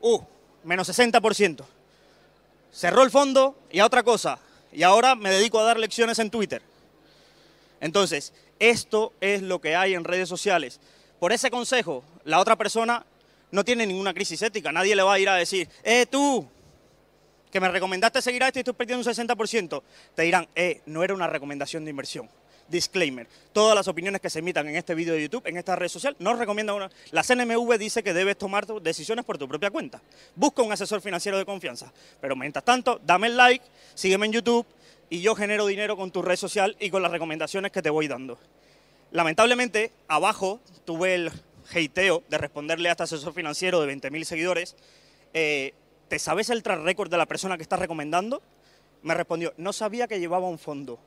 Uh, 0.00 0.20
menos 0.64 0.88
60%. 0.88 1.64
Cerró 2.72 3.02
el 3.02 3.10
fondo 3.10 3.56
y 3.70 3.78
a 3.78 3.86
otra 3.86 4.02
cosa. 4.02 4.38
Y 4.72 4.82
ahora 4.82 5.14
me 5.14 5.30
dedico 5.30 5.58
a 5.58 5.64
dar 5.64 5.78
lecciones 5.78 6.18
en 6.18 6.30
Twitter. 6.30 6.62
Entonces, 7.80 8.32
esto 8.58 9.12
es 9.20 9.42
lo 9.42 9.60
que 9.60 9.76
hay 9.76 9.94
en 9.94 10.04
redes 10.04 10.28
sociales. 10.28 10.80
Por 11.18 11.32
ese 11.32 11.50
consejo, 11.50 12.04
la 12.24 12.40
otra 12.40 12.56
persona 12.56 13.06
no 13.50 13.64
tiene 13.64 13.86
ninguna 13.86 14.12
crisis 14.12 14.42
ética. 14.42 14.72
Nadie 14.72 14.96
le 14.96 15.02
va 15.02 15.14
a 15.14 15.18
ir 15.18 15.28
a 15.28 15.36
decir, 15.36 15.68
eh, 15.82 16.06
tú, 16.06 16.46
que 17.50 17.60
me 17.60 17.68
recomendaste 17.68 18.20
seguir 18.20 18.42
a 18.42 18.48
esto 18.48 18.58
y 18.58 18.60
estoy 18.60 18.74
perdiendo 18.74 19.08
un 19.08 19.14
60%. 19.14 19.82
Te 20.14 20.22
dirán, 20.22 20.46
eh, 20.54 20.82
no 20.86 21.02
era 21.02 21.14
una 21.14 21.26
recomendación 21.26 21.84
de 21.84 21.90
inversión. 21.90 22.28
Disclaimer, 22.68 23.26
todas 23.52 23.74
las 23.74 23.88
opiniones 23.88 24.20
que 24.20 24.30
se 24.30 24.40
emitan 24.40 24.68
en 24.68 24.76
este 24.76 24.94
vídeo 24.94 25.14
de 25.14 25.22
YouTube, 25.22 25.46
en 25.46 25.56
esta 25.56 25.76
red 25.76 25.88
social, 25.88 26.16
no 26.18 26.34
recomiendan 26.34 26.76
una... 26.76 26.90
La 27.10 27.22
CNMV 27.22 27.78
dice 27.78 28.02
que 28.02 28.12
debes 28.12 28.36
tomar 28.36 28.66
decisiones 28.66 29.24
por 29.24 29.38
tu 29.38 29.48
propia 29.48 29.70
cuenta. 29.70 30.02
Busca 30.34 30.62
un 30.62 30.72
asesor 30.72 31.00
financiero 31.00 31.38
de 31.38 31.44
confianza. 31.44 31.92
Pero 32.20 32.36
mientras 32.36 32.64
tanto, 32.64 33.00
dame 33.04 33.28
el 33.28 33.36
like, 33.36 33.64
sígueme 33.94 34.26
en 34.26 34.32
YouTube 34.32 34.66
y 35.08 35.20
yo 35.20 35.34
genero 35.34 35.66
dinero 35.66 35.96
con 35.96 36.10
tu 36.10 36.22
red 36.22 36.36
social 36.36 36.76
y 36.80 36.90
con 36.90 37.02
las 37.02 37.10
recomendaciones 37.10 37.72
que 37.72 37.82
te 37.82 37.90
voy 37.90 38.08
dando. 38.08 38.38
Lamentablemente, 39.12 39.92
abajo 40.08 40.60
tuve 40.84 41.14
el 41.14 41.32
hateo 41.74 42.22
de 42.28 42.38
responderle 42.38 42.88
a 42.88 42.92
este 42.92 43.04
asesor 43.04 43.32
financiero 43.32 43.80
de 43.80 43.94
20.000 43.94 44.24
seguidores, 44.24 44.76
eh, 45.34 45.74
¿te 46.08 46.18
sabes 46.18 46.50
el 46.50 46.62
track 46.62 46.82
de 46.82 47.16
la 47.16 47.26
persona 47.26 47.56
que 47.56 47.62
estás 47.62 47.78
recomendando? 47.78 48.42
Me 49.02 49.14
respondió, 49.14 49.52
no 49.56 49.72
sabía 49.72 50.08
que 50.08 50.18
llevaba 50.18 50.48
un 50.48 50.58
fondo. 50.58 50.98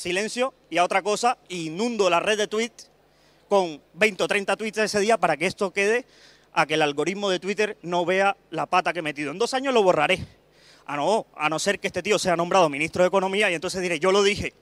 Silencio 0.00 0.54
y 0.70 0.78
a 0.78 0.84
otra 0.84 1.02
cosa, 1.02 1.36
inundo 1.50 2.08
la 2.08 2.20
red 2.20 2.38
de 2.38 2.46
tweets 2.46 2.88
con 3.50 3.82
20 3.92 4.22
o 4.22 4.28
30 4.28 4.56
tweets 4.56 4.78
ese 4.78 4.98
día 4.98 5.18
para 5.18 5.36
que 5.36 5.44
esto 5.44 5.74
quede 5.74 6.06
a 6.54 6.64
que 6.64 6.72
el 6.72 6.80
algoritmo 6.80 7.28
de 7.28 7.38
Twitter 7.38 7.76
no 7.82 8.06
vea 8.06 8.34
la 8.50 8.64
pata 8.64 8.94
que 8.94 9.00
he 9.00 9.02
metido. 9.02 9.30
En 9.30 9.38
dos 9.38 9.52
años 9.52 9.74
lo 9.74 9.82
borraré. 9.82 10.26
Ah, 10.86 10.96
no, 10.96 11.26
a 11.36 11.50
no 11.50 11.58
ser 11.58 11.78
que 11.78 11.88
este 11.88 12.02
tío 12.02 12.18
sea 12.18 12.34
nombrado 12.34 12.70
ministro 12.70 13.02
de 13.02 13.08
Economía 13.08 13.50
y 13.50 13.54
entonces 13.54 13.82
diré, 13.82 14.00
yo 14.00 14.10
lo 14.10 14.22
dije. 14.22 14.54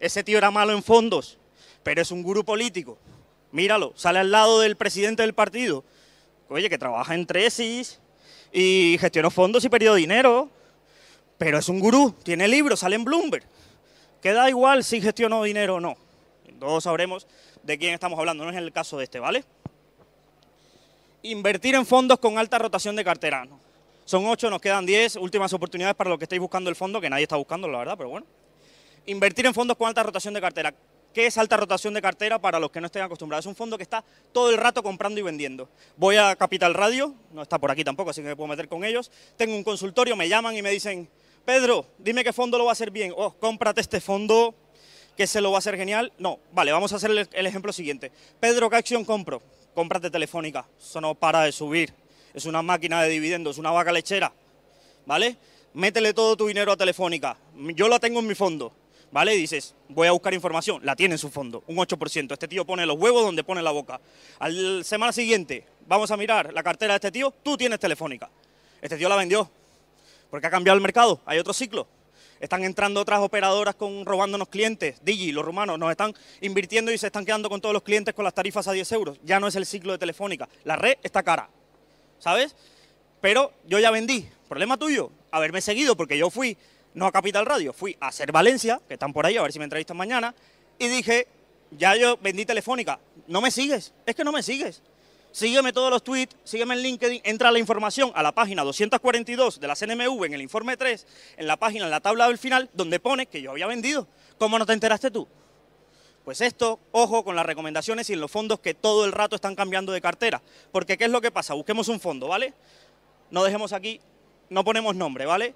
Ese 0.00 0.24
tío 0.24 0.36
era 0.36 0.50
malo 0.50 0.72
en 0.72 0.82
fondos, 0.82 1.38
pero 1.84 2.02
es 2.02 2.10
un 2.10 2.24
gurú 2.24 2.44
político. 2.44 2.98
Míralo, 3.52 3.92
sale 3.94 4.18
al 4.18 4.32
lado 4.32 4.58
del 4.58 4.76
presidente 4.76 5.22
del 5.22 5.32
partido. 5.32 5.84
Oye, 6.48 6.68
que 6.68 6.76
trabaja 6.76 7.14
en 7.14 7.24
Tresis 7.24 8.00
y 8.52 8.96
gestionó 9.00 9.30
fondos 9.30 9.64
y 9.64 9.68
perdió 9.68 9.94
dinero. 9.94 10.50
Pero 11.38 11.58
es 11.58 11.68
un 11.68 11.78
gurú, 11.78 12.16
tiene 12.24 12.48
libros, 12.48 12.80
sale 12.80 12.96
en 12.96 13.04
Bloomberg. 13.04 13.44
Que 14.20 14.32
da 14.32 14.48
igual 14.48 14.84
si 14.84 15.00
gestionó 15.00 15.42
dinero 15.42 15.76
o 15.76 15.80
no. 15.80 15.96
Todos 16.58 16.84
sabremos 16.84 17.26
de 17.62 17.78
quién 17.78 17.94
estamos 17.94 18.18
hablando, 18.18 18.44
no 18.44 18.50
es 18.50 18.56
el 18.56 18.72
caso 18.72 18.98
de 18.98 19.04
este, 19.04 19.18
¿vale? 19.18 19.44
Invertir 21.22 21.74
en 21.74 21.86
fondos 21.86 22.18
con 22.18 22.38
alta 22.38 22.58
rotación 22.58 22.96
de 22.96 23.04
cartera. 23.04 23.46
Son 24.04 24.26
ocho, 24.26 24.50
nos 24.50 24.60
quedan 24.60 24.84
diez 24.84 25.16
últimas 25.16 25.52
oportunidades 25.52 25.94
para 25.94 26.10
los 26.10 26.18
que 26.18 26.24
estéis 26.24 26.40
buscando 26.40 26.68
el 26.68 26.76
fondo, 26.76 27.00
que 27.00 27.08
nadie 27.08 27.22
está 27.22 27.36
buscando, 27.36 27.68
la 27.68 27.78
verdad, 27.78 27.94
pero 27.96 28.10
bueno. 28.10 28.26
Invertir 29.06 29.46
en 29.46 29.54
fondos 29.54 29.76
con 29.76 29.88
alta 29.88 30.02
rotación 30.02 30.34
de 30.34 30.40
cartera. 30.40 30.74
¿Qué 31.14 31.26
es 31.26 31.38
alta 31.38 31.56
rotación 31.56 31.92
de 31.94 32.02
cartera 32.02 32.38
para 32.38 32.60
los 32.60 32.70
que 32.70 32.80
no 32.80 32.86
estén 32.86 33.02
acostumbrados? 33.02 33.44
Es 33.44 33.48
un 33.48 33.56
fondo 33.56 33.76
que 33.76 33.82
está 33.82 34.04
todo 34.32 34.50
el 34.50 34.56
rato 34.56 34.82
comprando 34.82 35.18
y 35.18 35.22
vendiendo. 35.22 35.68
Voy 35.96 36.16
a 36.16 36.36
Capital 36.36 36.74
Radio, 36.74 37.14
no 37.32 37.42
está 37.42 37.58
por 37.58 37.70
aquí 37.70 37.82
tampoco, 37.82 38.10
así 38.10 38.22
que 38.22 38.28
me 38.28 38.36
puedo 38.36 38.48
meter 38.48 38.68
con 38.68 38.84
ellos. 38.84 39.10
Tengo 39.36 39.56
un 39.56 39.64
consultorio, 39.64 40.14
me 40.14 40.28
llaman 40.28 40.56
y 40.56 40.62
me 40.62 40.70
dicen, 40.70 41.08
Pedro, 41.44 41.86
dime 41.98 42.24
qué 42.24 42.32
fondo 42.32 42.58
lo 42.58 42.64
va 42.64 42.70
a 42.70 42.72
hacer 42.72 42.90
bien. 42.90 43.12
Oh, 43.16 43.32
cómprate 43.32 43.80
este 43.80 44.00
fondo 44.00 44.54
que 45.16 45.26
se 45.26 45.40
lo 45.40 45.50
va 45.50 45.56
a 45.56 45.60
hacer 45.60 45.76
genial. 45.76 46.12
No, 46.18 46.38
vale, 46.52 46.72
vamos 46.72 46.92
a 46.92 46.96
hacer 46.96 47.10
el, 47.10 47.46
ejemplo 47.46 47.72
siguiente. 47.72 48.12
Pedro, 48.38 48.70
¿qué 48.70 48.76
acción 48.76 49.04
compro? 49.04 49.42
Cómprate 49.74 50.10
Telefónica. 50.10 50.66
Eso 50.78 51.00
no 51.00 51.14
para 51.14 51.42
de 51.42 51.52
subir. 51.52 51.92
Es 52.34 52.44
una 52.44 52.62
máquina 52.62 53.02
de 53.02 53.08
dividendos, 53.08 53.58
una 53.58 53.70
vaca 53.70 53.92
lechera. 53.92 54.32
¿Vale? 55.06 55.36
Métele 55.74 56.14
todo 56.14 56.36
tu 56.36 56.46
dinero 56.46 56.72
a 56.72 56.76
Telefónica. 56.76 57.36
Yo 57.74 57.88
la 57.88 57.98
tengo 57.98 58.20
en 58.20 58.26
mi 58.26 58.34
fondo. 58.34 58.72
¿vale? 59.12 59.32
Dices, 59.32 59.74
voy 59.88 60.08
a 60.08 60.12
buscar 60.12 60.34
información, 60.34 60.80
la 60.84 60.96
tiene 60.96 61.14
en 61.14 61.18
su 61.18 61.30
fondo, 61.30 61.64
un 61.66 61.76
8%. 61.76 62.32
Este 62.32 62.48
tío 62.48 62.64
pone 62.64 62.86
los 62.86 62.98
huevos 62.98 63.22
donde 63.22 63.44
pone 63.44 63.62
la 63.62 63.70
boca. 63.70 64.00
Al 64.38 64.84
semana 64.84 65.12
siguiente, 65.12 65.64
vamos 65.86 66.10
a 66.10 66.16
mirar 66.16 66.52
la 66.52 66.62
cartera 66.62 66.94
de 66.94 66.96
este 66.96 67.12
tío, 67.12 67.32
tú 67.42 67.56
tienes 67.56 67.78
Telefónica. 67.78 68.30
Este 68.80 68.96
tío 68.96 69.08
la 69.08 69.16
vendió, 69.16 69.50
porque 70.30 70.46
ha 70.46 70.50
cambiado 70.50 70.76
el 70.76 70.82
mercado, 70.82 71.20
hay 71.26 71.38
otro 71.38 71.52
ciclo. 71.52 71.86
Están 72.40 72.64
entrando 72.64 73.00
otras 73.00 73.20
operadoras 73.20 73.74
con 73.74 74.06
robándonos 74.06 74.48
clientes. 74.48 74.96
Digi, 75.04 75.30
los 75.30 75.44
rumanos, 75.44 75.78
nos 75.78 75.90
están 75.90 76.14
invirtiendo 76.40 76.90
y 76.90 76.96
se 76.96 77.06
están 77.08 77.26
quedando 77.26 77.50
con 77.50 77.60
todos 77.60 77.74
los 77.74 77.82
clientes 77.82 78.14
con 78.14 78.24
las 78.24 78.32
tarifas 78.32 78.66
a 78.66 78.72
10 78.72 78.92
euros. 78.92 79.18
Ya 79.22 79.38
no 79.38 79.46
es 79.46 79.56
el 79.56 79.66
ciclo 79.66 79.92
de 79.92 79.98
Telefónica. 79.98 80.48
La 80.64 80.76
red 80.76 80.94
está 81.02 81.22
cara, 81.22 81.50
¿sabes? 82.18 82.56
Pero 83.20 83.52
yo 83.66 83.78
ya 83.78 83.90
vendí. 83.90 84.26
Problema 84.48 84.78
tuyo, 84.78 85.10
haberme 85.30 85.60
seguido, 85.60 85.96
porque 85.96 86.16
yo 86.16 86.30
fui 86.30 86.56
no 86.94 87.06
a 87.06 87.12
Capital 87.12 87.46
Radio, 87.46 87.72
fui 87.72 87.96
a 88.00 88.10
Ser 88.10 88.32
Valencia, 88.32 88.80
que 88.88 88.94
están 88.94 89.12
por 89.12 89.26
ahí, 89.26 89.36
a 89.36 89.42
ver 89.42 89.52
si 89.52 89.58
me 89.58 89.64
entrevistan 89.64 89.96
mañana, 89.96 90.34
y 90.78 90.88
dije, 90.88 91.28
ya 91.70 91.94
yo 91.94 92.16
vendí 92.16 92.44
Telefónica, 92.44 92.98
no 93.28 93.40
me 93.40 93.50
sigues, 93.50 93.92
es 94.06 94.16
que 94.16 94.24
no 94.24 94.32
me 94.32 94.42
sigues. 94.42 94.82
Sígueme 95.32 95.72
todos 95.72 95.90
los 95.90 96.02
tweets, 96.02 96.36
sígueme 96.42 96.74
en 96.74 96.82
LinkedIn, 96.82 97.20
entra 97.24 97.52
la 97.52 97.60
información 97.60 98.10
a 98.14 98.22
la 98.22 98.32
página 98.32 98.64
242 98.64 99.60
de 99.60 99.68
la 99.68 99.76
CNMV 99.76 100.24
en 100.24 100.34
el 100.34 100.42
informe 100.42 100.76
3, 100.76 101.06
en 101.36 101.46
la 101.46 101.56
página, 101.56 101.84
en 101.84 101.90
la 101.90 102.00
tabla 102.00 102.26
del 102.26 102.38
final, 102.38 102.68
donde 102.72 102.98
pone 102.98 103.26
que 103.26 103.40
yo 103.40 103.52
había 103.52 103.68
vendido. 103.68 104.08
¿Cómo 104.38 104.58
no 104.58 104.66
te 104.66 104.72
enteraste 104.72 105.10
tú? 105.10 105.28
Pues 106.24 106.40
esto, 106.40 106.80
ojo 106.90 107.24
con 107.24 107.36
las 107.36 107.46
recomendaciones 107.46 108.10
y 108.10 108.14
en 108.14 108.20
los 108.20 108.30
fondos 108.30 108.58
que 108.58 108.74
todo 108.74 109.04
el 109.04 109.12
rato 109.12 109.36
están 109.36 109.54
cambiando 109.54 109.92
de 109.92 110.00
cartera. 110.00 110.42
Porque 110.72 110.98
¿qué 110.98 111.04
es 111.04 111.10
lo 111.10 111.20
que 111.20 111.30
pasa? 111.30 111.54
Busquemos 111.54 111.88
un 111.88 112.00
fondo, 112.00 112.26
¿vale? 112.26 112.52
No 113.30 113.44
dejemos 113.44 113.72
aquí, 113.72 114.00
no 114.48 114.64
ponemos 114.64 114.96
nombre, 114.96 115.26
¿vale? 115.26 115.54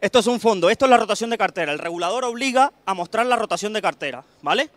Esto 0.00 0.18
es 0.18 0.26
un 0.26 0.40
fondo, 0.40 0.70
esto 0.70 0.86
es 0.86 0.90
la 0.90 0.96
rotación 0.96 1.30
de 1.30 1.38
cartera. 1.38 1.72
El 1.72 1.78
regulador 1.78 2.24
obliga 2.24 2.72
a 2.84 2.94
mostrar 2.94 3.26
la 3.26 3.36
rotación 3.36 3.72
de 3.72 3.80
cartera, 3.80 4.24
¿vale? 4.42 4.68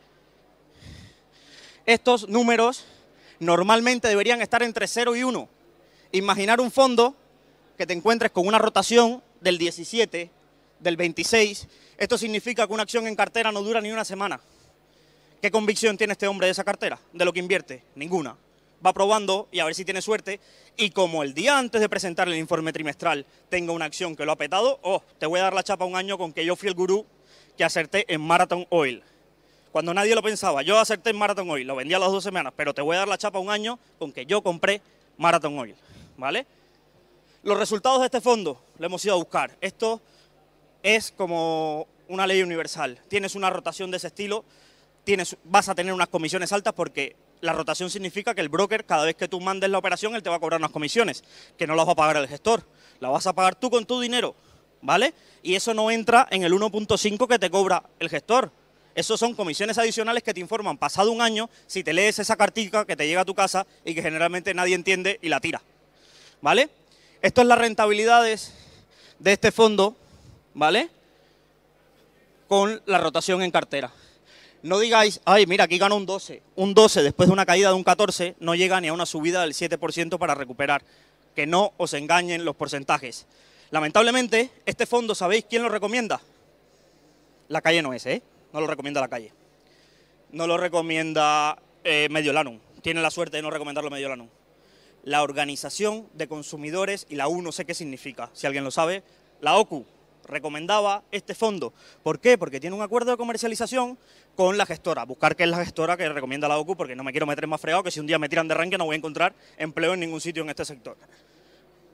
Estos 1.86 2.30
números 2.30 2.86
normalmente 3.40 4.08
deberían 4.08 4.42
estar 4.42 4.64
entre 4.64 4.88
0 4.88 5.16
y 5.16 5.24
1. 5.24 5.50
Imaginar 6.12 6.62
un 6.62 6.72
fondo 6.72 7.16
que 7.78 7.86
te 7.86 7.94
encuentres 7.94 8.32
con 8.32 8.48
una 8.48 8.58
rotación 8.58 9.22
del 9.42 9.58
17, 9.58 10.30
del 10.80 10.98
26. 10.98 11.68
Esto 11.98 12.18
significa 12.18 12.66
que 12.68 12.74
una 12.74 12.84
acción 12.84 13.08
en 13.08 13.16
cartera 13.16 13.52
no 13.52 13.62
dura 13.62 13.82
ni 13.82 13.92
una 13.92 14.06
semana. 14.06 14.40
¿Qué 15.42 15.52
convicción 15.52 15.98
tiene 15.98 16.14
este 16.14 16.28
hombre 16.28 16.48
de 16.48 16.52
esa 16.52 16.64
cartera? 16.64 17.00
De 17.14 17.26
lo 17.26 17.34
que 17.34 17.40
invierte. 17.40 17.84
Ninguna. 17.96 18.36
Va 18.86 18.94
probando 18.94 19.48
y 19.52 19.60
a 19.60 19.66
ver 19.66 19.76
si 19.76 19.86
tiene 19.86 20.02
suerte. 20.02 20.40
Y 20.76 20.92
como 20.92 21.24
el 21.24 21.34
día 21.34 21.58
antes 21.58 21.82
de 21.82 21.90
presentar 21.90 22.28
el 22.28 22.36
informe 22.36 22.74
trimestral 22.74 23.26
tenga 23.50 23.72
una 23.72 23.86
acción 23.86 24.16
que 24.16 24.26
lo 24.26 24.32
ha 24.32 24.36
petado, 24.36 24.80
oh, 24.82 25.04
te 25.20 25.26
voy 25.26 25.40
a 25.40 25.44
dar 25.44 25.54
la 25.54 25.64
chapa 25.64 25.86
un 25.86 25.96
año 25.96 26.18
con 26.18 26.34
que 26.34 26.46
yo 26.46 26.56
fui 26.56 26.70
el 26.70 26.76
gurú 26.76 27.06
que 27.58 27.64
acerté 27.64 28.12
en 28.12 28.22
Marathon 28.22 28.66
Oil. 28.70 29.04
Cuando 29.78 29.94
nadie 29.94 30.16
lo 30.16 30.24
pensaba, 30.24 30.64
yo 30.64 30.80
acerté 30.80 31.14
Marathon 31.14 31.48
Oil, 31.52 31.68
lo 31.68 31.76
vendí 31.76 31.94
a 31.94 32.00
las 32.00 32.12
dos 32.12 32.24
semanas, 32.24 32.52
pero 32.58 32.74
te 32.74 32.82
voy 32.82 32.96
a 32.96 33.00
dar 33.02 33.08
la 33.08 33.16
chapa 33.16 33.38
un 33.38 33.52
año 33.52 33.78
con 34.00 34.12
que 34.12 34.26
yo 34.26 34.42
compré 34.42 34.82
Marathon 35.20 35.56
Oil. 35.60 35.76
¿Vale? 36.18 36.48
Los 37.44 37.60
resultados 37.60 38.00
de 38.00 38.06
este 38.06 38.20
fondo 38.20 38.60
lo 38.80 38.86
hemos 38.88 39.06
ido 39.06 39.14
a 39.14 39.18
buscar. 39.18 39.56
Esto 39.62 40.02
es 40.82 41.14
como 41.16 41.86
una 42.08 42.26
ley 42.26 42.42
universal. 42.42 43.00
Tienes 43.08 43.36
una 43.36 43.52
rotación 43.52 43.92
de 43.92 43.98
ese 43.98 44.08
estilo, 44.08 44.46
tienes, 45.04 45.38
vas 45.44 45.70
a 45.70 45.76
tener 45.76 45.94
unas 45.94 46.08
comisiones 46.08 46.52
altas 46.52 46.74
porque 46.74 47.16
la 47.42 47.54
rotación 47.54 47.92
significa 47.92 48.34
que 48.34 48.42
el 48.42 48.50
broker, 48.50 48.84
cada 48.84 49.06
vez 49.06 49.16
que 49.16 49.28
tú 49.28 49.40
mandes 49.40 49.70
la 49.70 49.78
operación, 49.78 50.16
él 50.16 50.24
te 50.24 50.32
va 50.32 50.38
a 50.38 50.40
cobrar 50.40 50.60
unas 50.60 50.72
comisiones, 50.72 51.24
que 51.56 51.68
no 51.68 51.76
las 51.76 51.88
va 51.88 51.92
a 51.92 51.96
pagar 51.96 52.18
el 52.18 52.28
gestor, 52.28 52.64
las 53.00 53.12
vas 53.12 53.28
a 53.28 53.34
pagar 53.34 53.54
tú 53.54 53.70
con 53.70 53.86
tu 53.86 54.02
dinero, 54.02 54.34
¿vale? 54.82 55.14
Y 55.44 55.54
eso 55.54 55.76
no 55.76 55.92
entra 55.92 56.28
en 56.32 56.42
el 56.42 56.52
1.5 56.52 57.28
que 57.28 57.38
te 57.38 57.52
cobra 57.52 57.84
el 58.00 58.10
gestor. 58.10 58.52
Eso 58.98 59.16
son 59.16 59.36
comisiones 59.36 59.78
adicionales 59.78 60.24
que 60.24 60.34
te 60.34 60.40
informan 60.40 60.76
pasado 60.76 61.12
un 61.12 61.22
año 61.22 61.52
si 61.68 61.84
te 61.84 61.94
lees 61.94 62.18
esa 62.18 62.36
cartica 62.36 62.84
que 62.84 62.96
te 62.96 63.06
llega 63.06 63.22
a 63.22 63.26
tu 63.26 63.36
casa 63.36 63.68
y 63.86 63.94
que 63.94 64.02
generalmente 64.02 64.56
nadie 64.56 64.74
entiende 64.74 65.20
y 65.22 65.30
la 65.30 65.40
tira, 65.40 65.62
¿vale? 66.42 66.72
Esto 67.22 67.42
es 67.42 67.48
las 67.48 67.60
rentabilidades 67.60 68.56
de 69.20 69.34
este 69.34 69.52
fondo, 69.52 69.96
¿vale? 70.56 70.90
Con 72.48 72.82
la 72.88 72.98
rotación 72.98 73.44
en 73.44 73.52
cartera. 73.52 73.92
No 74.64 74.80
digáis, 74.80 75.22
ay, 75.26 75.46
mira, 75.46 75.66
aquí 75.66 75.78
gana 75.78 75.94
un 75.94 76.08
12. 76.08 76.42
Un 76.56 76.74
12 76.74 77.04
después 77.04 77.30
de 77.30 77.34
una 77.34 77.46
caída 77.46 77.70
de 77.70 77.76
un 77.76 77.84
14 77.84 78.36
no 78.40 78.56
llega 78.56 78.82
ni 78.82 78.88
a 78.88 78.94
una 78.94 79.06
subida 79.06 79.42
del 79.42 79.54
7% 79.54 80.18
para 80.18 80.34
recuperar. 80.34 80.82
Que 81.36 81.46
no 81.46 81.72
os 81.78 81.94
engañen 81.94 82.46
los 82.46 82.56
porcentajes. 82.56 83.28
Lamentablemente, 83.70 84.50
este 84.66 84.88
fondo, 84.88 85.14
¿sabéis 85.14 85.46
quién 85.48 85.62
lo 85.62 85.70
recomienda? 85.70 86.20
La 87.48 87.62
calle 87.62 87.84
no 87.84 87.94
es, 87.94 88.04
¿eh? 88.08 88.24
No 88.54 88.62
lo 88.62 88.68
recomienda 88.68 89.02
la 89.02 89.08
calle. 89.08 89.34
No 90.32 90.48
lo 90.48 90.58
recomienda 90.58 91.58
eh, 91.84 92.08
Mediolanum. 92.12 92.60
Tiene 92.82 93.02
la 93.02 93.12
suerte 93.12 93.38
de 93.38 93.44
no 93.44 93.50
recomendarlo 93.50 93.90
Mediolanum. 93.90 94.30
La 95.04 95.24
Organización 95.24 96.08
de 96.14 96.28
Consumidores, 96.28 97.08
y 97.10 97.16
la 97.16 97.28
U 97.28 97.42
no 97.42 97.52
sé 97.52 97.66
qué 97.66 97.74
significa, 97.74 98.30
si 98.34 98.46
alguien 98.46 98.64
lo 98.64 98.72
sabe, 98.72 99.04
la 99.40 99.56
OCU, 99.56 99.86
recomendaba 100.26 101.04
este 101.12 101.34
fondo. 101.34 101.74
¿Por 102.04 102.20
qué? 102.20 102.38
Porque 102.38 102.60
tiene 102.60 102.76
un 102.76 102.82
acuerdo 102.82 103.12
de 103.12 103.18
comercialización 103.18 103.98
con 104.36 104.58
la 104.58 104.66
gestora. 104.66 105.06
Buscar 105.06 105.36
qué 105.36 105.44
es 105.44 105.50
la 105.50 105.64
gestora 105.64 105.96
que 105.98 106.10
recomienda 106.10 106.48
la 106.48 106.58
OCU, 106.58 106.76
porque 106.76 106.96
no 106.96 107.04
me 107.04 107.12
quiero 107.12 107.26
meter 107.26 107.48
más 107.48 107.62
fregado, 107.62 107.84
que 107.84 107.92
si 107.92 108.00
un 108.00 108.08
día 108.08 108.20
me 108.20 108.28
tiran 108.28 108.48
de 108.48 108.54
ranking 108.54 108.78
no 108.78 108.86
voy 108.86 108.96
a 108.96 108.98
encontrar 108.98 109.34
empleo 109.58 109.94
en 109.94 110.02
ningún 110.02 110.20
sitio 110.20 110.44
en 110.44 110.50
este 110.50 110.66
sector. 110.66 110.98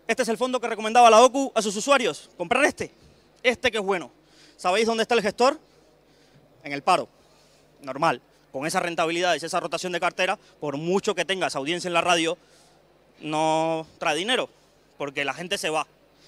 Este 0.08 0.24
es 0.24 0.30
el 0.30 0.38
fondo 0.38 0.60
que 0.60 0.68
recomendaba 0.68 1.10
la 1.10 1.22
OCU 1.22 1.52
a 1.56 1.62
sus 1.62 1.76
usuarios. 1.76 2.30
Comprar 2.38 2.66
este. 2.66 2.92
Este 3.42 3.72
que 3.72 3.78
es 3.78 3.84
bueno. 3.84 4.12
¿Sabéis 4.58 4.88
dónde 4.88 5.04
está 5.04 5.16
el 5.16 5.22
gestor? 5.22 5.60
En 6.64 6.74
el 6.74 6.82
paro. 6.82 7.08
Normal. 7.82 8.22
Con 8.52 8.66
esa 8.66 8.80
rentabilidad 8.80 9.34
y 9.34 9.46
esa 9.46 9.60
rotación 9.60 9.92
de 9.92 10.00
cartera, 10.00 10.38
por 10.60 10.78
mucho 10.78 11.16
que 11.16 11.26
tengas 11.26 11.56
audiencia 11.56 11.88
en 11.88 11.94
la 11.94 12.02
radio, 12.02 12.38
no 13.20 13.88
trae 13.98 14.16
dinero, 14.16 14.50
porque 14.98 15.26
la 15.26 15.34
gente 15.34 15.58
se 15.58 15.70
va, 15.70 15.88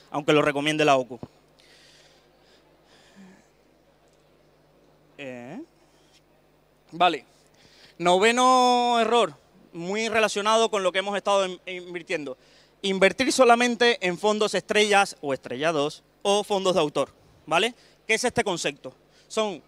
aunque 0.10 0.34
lo 0.34 0.42
recomiende 0.42 0.86
la 0.86 0.98
OCU. 0.98 1.20
Eh. 5.18 5.62
Vale. 6.92 7.26
Noveno 7.98 9.00
error, 9.00 9.34
muy 9.72 10.10
relacionado 10.10 10.70
con 10.70 10.84
lo 10.84 10.92
que 10.92 11.00
hemos 11.00 11.16
estado 11.16 11.46
invirtiendo. 11.66 12.38
Invertir 12.82 13.32
solamente 13.32 14.06
en 14.06 14.18
fondos 14.18 14.54
estrellas 14.54 15.16
o 15.22 15.34
estrellados 15.34 16.04
o 16.24 16.44
fondos 16.44 16.74
de 16.74 16.82
autor. 16.82 17.10
¿Vale? 17.46 17.76
¿Qué 18.08 18.16
es 18.16 18.24
este 18.24 18.44
concepto? 18.44 18.94
Son 19.28 19.62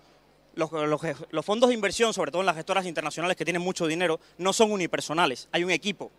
los, 0.58 1.02
los, 1.32 1.46
fondos 1.46 1.70
de 1.70 1.76
inversión, 1.76 2.14
sobre 2.14 2.32
todo 2.32 2.42
en 2.42 2.48
las 2.48 2.56
gestoras 2.56 2.86
internacionales 2.86 3.38
que 3.38 3.46
tienen 3.46 3.62
mucho 3.62 3.88
dinero, 3.88 4.20
no 4.38 4.52
son 4.52 4.72
unipersonales. 4.72 5.48
Hay 5.52 5.64
un 5.64 5.72
equipo. 5.72 6.12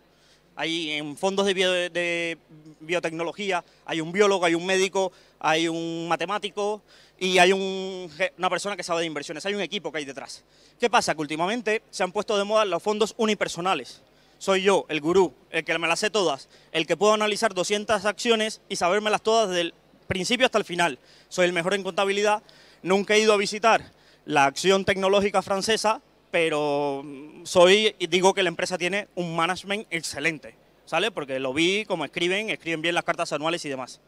Hay 0.55 0.91
en 0.91 1.15
fondos 1.15 1.45
de, 1.45 1.53
de 1.53 2.37
biotecnología, 2.79 3.63
hay 3.85 4.01
un 4.01 4.11
biólogo, 4.11 4.45
hay 4.45 4.55
un 4.55 4.65
médico, 4.65 5.11
hay 5.39 5.69
un 5.69 6.07
matemático, 6.09 6.81
y 7.19 7.37
hay 7.37 7.51
una 7.51 8.49
persona 8.49 8.77
que 8.77 8.83
sabe 8.83 9.01
de 9.01 9.07
inversiones, 9.07 9.45
hay 9.45 9.53
un 9.53 9.61
equipo 9.61 9.91
que 9.91 9.99
hay 9.99 10.05
detrás. 10.05 10.43
¿Qué 10.79 10.89
pasa? 10.89 11.13
Que 11.13 11.21
últimamente 11.21 11.83
se 11.89 12.03
han 12.03 12.11
puesto 12.11 12.37
de 12.37 12.45
moda 12.45 12.63
los 12.65 12.81
fondos 12.81 13.13
unipersonales. 13.17 14.01
Soy 14.37 14.63
yo, 14.63 14.85
el 14.87 15.01
gurú, 15.01 15.33
el 15.51 15.65
que 15.65 15.77
me 15.77 15.87
las 15.87 15.99
sé 15.99 16.09
todas, 16.09 16.47
el 16.71 16.87
que 16.87 16.95
puedo 16.95 17.13
analizar 17.13 17.53
200 17.53 18.05
acciones 18.05 18.61
y 18.69 18.77
sabérmelas 18.77 19.21
todas 19.21 19.49
desde 19.49 19.61
el 19.61 19.73
principio 20.07 20.45
hasta 20.45 20.57
el 20.57 20.63
final. 20.63 20.97
Soy 21.27 21.45
el 21.45 21.51
mejor 21.51 21.73
en 21.73 21.83
contabilidad, 21.83 22.41
nunca 22.81 23.15
he 23.15 23.19
ido 23.19 23.33
a 23.33 23.37
visitar 23.37 23.91
la 24.29 24.45
acción 24.45 24.85
tecnológica 24.85 25.41
francesa, 25.41 26.03
pero 26.29 27.03
soy, 27.45 27.95
digo 27.97 28.35
que 28.35 28.43
la 28.43 28.49
empresa 28.49 28.77
tiene 28.77 29.07
un 29.15 29.35
management 29.35 29.87
excelente, 29.89 30.53
¿sale? 30.85 31.09
Porque 31.09 31.39
lo 31.39 31.51
vi 31.51 31.83
como 31.85 32.05
escriben, 32.05 32.51
escriben 32.51 32.83
bien 32.83 32.93
las 32.93 33.03
cartas 33.03 33.33
anuales 33.33 33.65
y 33.65 33.69
demás. 33.69 33.99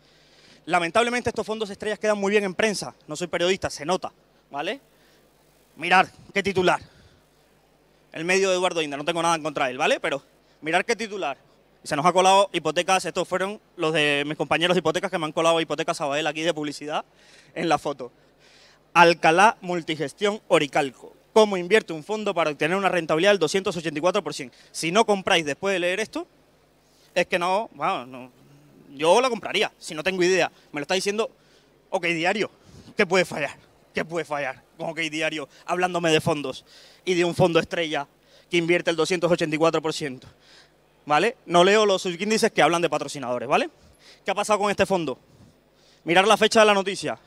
Lamentablemente 0.65 1.31
estos 1.31 1.43
fondos 1.43 1.71
estrellas 1.71 1.97
quedan 1.97 2.19
muy 2.19 2.29
bien 2.29 2.43
en 2.43 2.53
prensa. 2.53 2.93
No 3.07 3.15
soy 3.15 3.25
periodista, 3.25 3.71
se 3.71 3.83
nota, 3.83 4.13
¿vale? 4.51 4.79
Mirar 5.75 6.11
qué 6.31 6.43
titular. 6.43 6.79
El 8.11 8.23
medio 8.23 8.51
de 8.51 8.57
Eduardo 8.57 8.83
Inda, 8.83 8.97
no 8.97 9.05
tengo 9.05 9.23
nada 9.23 9.33
en 9.33 9.41
contra 9.41 9.65
de 9.65 9.71
él, 9.71 9.79
¿vale? 9.79 9.99
Pero 9.99 10.21
mirar 10.61 10.85
qué 10.85 10.95
titular. 10.95 11.35
Se 11.81 11.95
nos 11.95 12.05
ha 12.05 12.13
colado 12.13 12.47
hipotecas, 12.53 13.05
estos 13.05 13.27
fueron 13.27 13.59
los 13.75 13.91
de 13.91 14.21
mis 14.27 14.37
compañeros 14.37 14.75
de 14.75 14.79
hipotecas 14.81 15.09
que 15.09 15.17
me 15.17 15.25
han 15.25 15.31
colado 15.31 15.59
hipotecas 15.59 15.97
Sabadell 15.97 16.27
aquí 16.27 16.43
de 16.43 16.53
publicidad 16.53 17.05
en 17.55 17.67
la 17.67 17.79
foto. 17.79 18.11
Alcalá 18.93 19.57
Multigestión 19.61 20.41
Oricalco. 20.47 21.13
¿Cómo 21.33 21.55
invierte 21.55 21.93
un 21.93 22.03
fondo 22.03 22.33
para 22.33 22.51
obtener 22.51 22.75
una 22.75 22.89
rentabilidad 22.89 23.31
del 23.31 23.39
284%? 23.39 24.51
Si 24.71 24.91
no 24.91 25.05
compráis 25.05 25.45
después 25.45 25.73
de 25.73 25.79
leer 25.79 25.99
esto, 26.01 26.27
es 27.15 27.25
que 27.27 27.39
no, 27.39 27.69
bueno, 27.73 28.05
no, 28.05 28.31
yo 28.93 29.21
la 29.21 29.29
compraría, 29.29 29.71
si 29.79 29.95
no 29.95 30.03
tengo 30.03 30.23
idea. 30.23 30.51
Me 30.71 30.79
lo 30.79 30.83
está 30.83 30.93
diciendo 30.93 31.31
OK 31.89 32.05
Diario. 32.05 32.51
¿Qué 32.97 33.05
puede 33.05 33.23
fallar? 33.23 33.55
¿Qué 33.93 34.03
puede 34.03 34.25
fallar 34.25 34.61
con 34.77 34.89
OK 34.89 34.99
Diario 34.99 35.47
hablándome 35.65 36.11
de 36.11 36.19
fondos 36.19 36.65
y 37.05 37.13
de 37.13 37.23
un 37.23 37.33
fondo 37.33 37.59
estrella 37.59 38.07
que 38.49 38.57
invierte 38.57 38.91
el 38.91 38.97
284%? 38.97 40.21
¿Vale? 41.05 41.37
No 41.45 41.63
leo 41.63 41.85
los 41.85 42.01
subíndices 42.01 42.51
que 42.51 42.61
hablan 42.61 42.81
de 42.81 42.89
patrocinadores, 42.89 43.47
¿vale? 43.47 43.69
¿Qué 44.23 44.31
ha 44.31 44.35
pasado 44.35 44.59
con 44.59 44.69
este 44.69 44.85
fondo? 44.85 45.17
Mirar 46.03 46.27
la 46.27 46.37
fecha 46.37 46.59
de 46.59 46.65
la 46.65 46.73
noticia. 46.73 47.17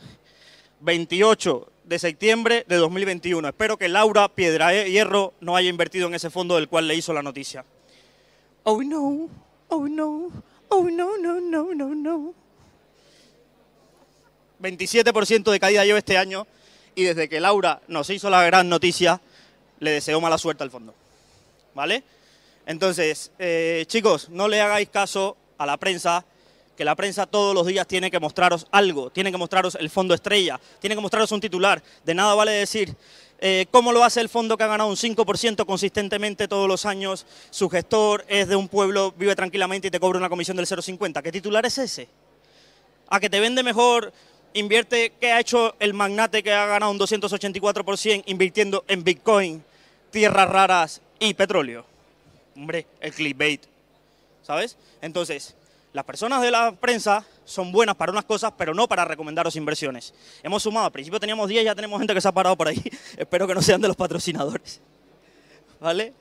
28 0.85 1.73
de 1.85 1.99
septiembre 1.99 2.65
de 2.69 2.77
2021. 2.77 3.49
Espero 3.49 3.77
que 3.77 3.89
Laura 3.89 4.29
Piedra 4.29 4.73
Hierro 4.85 5.35
no 5.41 5.57
haya 5.57 5.69
invertido 5.69 6.07
en 6.09 6.15
ese 6.15 6.31
fondo 6.31 6.55
del 6.55 6.69
cual 6.69 6.87
le 6.87 6.95
hizo 6.95 7.13
la 7.13 7.23
noticia. 7.23 7.65
Oh 8.63 8.83
no, 8.83 9.29
oh 9.69 9.89
no, 9.89 10.31
Oh, 10.77 10.91
no, 10.91 11.17
no, 11.17 11.41
no, 11.41 11.73
no, 11.73 11.95
no. 11.95 12.35
27% 14.61 15.53
de 15.53 15.61
caída 15.61 15.85
yo 15.85 15.97
este 15.97 16.19
año 16.19 16.49
y 16.97 17.05
desde 17.05 17.29
que 17.29 17.39
Laura 17.39 17.81
nos 17.87 18.11
hizo 18.11 18.29
la 18.29 18.43
gran 18.45 18.69
noticia, 18.69 19.21
le 19.79 19.93
deseo 19.93 20.21
mala 20.21 20.37
suerte 20.37 20.65
al 20.65 20.73
fondo. 20.73 20.93
¿Vale? 21.75 22.03
Entonces, 22.67 23.31
eh, 23.39 23.85
chicos, 23.87 24.31
no 24.31 24.49
le 24.49 24.61
hagáis 24.61 24.89
caso 24.89 25.37
a 25.59 25.67
la 25.67 25.77
prensa, 25.77 26.25
que 26.77 26.85
la 26.85 26.95
prensa 26.95 27.27
todos 27.27 27.55
los 27.55 27.67
días 27.67 27.87
tiene 27.87 28.11
que 28.11 28.19
mostraros 28.19 28.67
algo, 28.71 29.11
tiene 29.11 29.31
que 29.31 29.39
mostraros 29.39 29.77
el 29.77 29.91
fondo 29.91 30.15
estrella, 30.15 30.61
tiene 30.81 30.95
que 30.95 31.01
mostraros 31.01 31.33
un 31.33 31.41
titular. 31.41 31.83
De 32.05 32.15
nada 32.15 32.35
vale 32.35 32.53
decir, 32.53 32.95
eh, 33.41 33.67
¿Cómo 33.71 33.93
lo 33.93 34.03
hace 34.05 34.21
el 34.21 34.31
fondo 34.31 34.57
que 34.57 34.65
ha 34.65 34.69
ganado 34.69 34.89
un 34.89 34.97
5% 34.97 35.67
consistentemente 35.67 36.49
todos 36.49 36.67
los 36.67 36.87
años? 36.87 37.27
Su 37.51 37.69
gestor 37.69 38.25
es 38.29 38.49
de 38.49 38.57
un 38.57 38.69
pueblo, 38.69 39.13
vive 39.19 39.37
tranquilamente 39.37 39.89
y 39.89 39.91
te 39.91 40.01
cobra 40.01 40.19
una 40.19 40.31
comisión 40.31 40.57
del 40.57 40.67
0,50. 40.67 41.21
¿Qué 41.21 41.31
titular 41.31 41.67
es 41.67 41.77
ese? 41.77 42.09
¿A 43.11 43.21
que 43.21 43.29
te 43.29 43.41
vende 43.41 43.63
mejor, 43.63 44.15
invierte, 44.55 45.13
qué 45.21 45.33
ha 45.33 45.41
hecho 45.41 45.75
el 45.79 45.93
magnate 45.93 46.43
que 46.43 46.53
ha 46.53 46.65
ganado 46.67 46.91
un 46.91 46.99
284% 46.99 48.23
invirtiendo 48.27 48.85
en 48.89 49.05
Bitcoin 49.05 49.63
tierras 50.11 50.49
raras 50.49 51.03
y 51.19 51.35
petróleo. 51.35 51.85
Hombre, 52.57 52.87
el 53.01 53.13
clickbait. 53.13 53.63
¿Sabes? 54.43 54.77
Entonces, 55.03 55.57
las 55.95 56.05
personas 56.05 56.43
de 56.43 56.51
la 56.51 56.73
prensa 56.73 57.25
son 57.45 57.71
buenas 57.71 57.95
para 57.95 58.11
unas 58.11 58.25
cosas, 58.25 58.53
pero 58.59 58.75
no 58.75 58.89
para 58.89 59.05
recomendaros 59.05 59.55
inversiones. 59.55 60.13
Hemos 60.43 60.65
sumado, 60.65 60.87
al 60.87 60.93
principio 60.93 61.21
teníamos 61.21 61.49
10, 61.49 61.65
ya 61.65 61.75
tenemos 61.75 62.01
gente 62.01 62.13
que 62.13 62.21
se 62.21 62.27
ha 62.27 62.33
parado 62.33 62.57
por 62.57 62.67
ahí. 62.67 62.83
Espero 63.17 63.47
que 63.47 63.55
no 63.55 63.63
sean 63.63 63.81
de 63.81 63.87
los 63.87 63.97
patrocinadores. 63.97 64.81
¿Vale? 65.81 66.13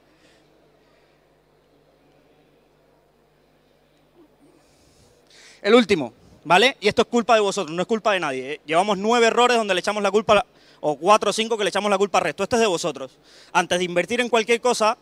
El 5.63 5.73
último, 5.73 6.13
¿vale? 6.43 6.77
Y 6.79 6.87
esto 6.87 7.01
es 7.01 7.07
culpa 7.07 7.33
de 7.33 7.41
vosotros, 7.41 7.75
no 7.75 7.81
es 7.81 7.87
culpa 7.87 8.13
de 8.13 8.19
nadie. 8.19 8.53
¿eh? 8.53 8.61
Llevamos 8.67 8.99
nueve 8.99 9.25
errores 9.25 9.57
donde 9.57 9.73
le 9.73 9.79
echamos 9.79 10.03
la 10.03 10.11
culpa, 10.11 10.45
o 10.81 10.95
cuatro 10.97 11.31
o 11.31 11.33
cinco 11.33 11.57
que 11.57 11.63
le 11.63 11.69
echamos 11.69 11.89
la 11.89 11.97
culpa 11.97 12.19
al 12.19 12.25
resto. 12.25 12.43
Esto 12.43 12.57
es 12.57 12.61
de 12.61 12.67
vosotros. 12.67 13.17
Antes 13.51 13.79
de 13.79 13.85
invertir 13.85 14.21
en 14.21 14.29
cualquier 14.29 14.61
cosa, 14.61 14.99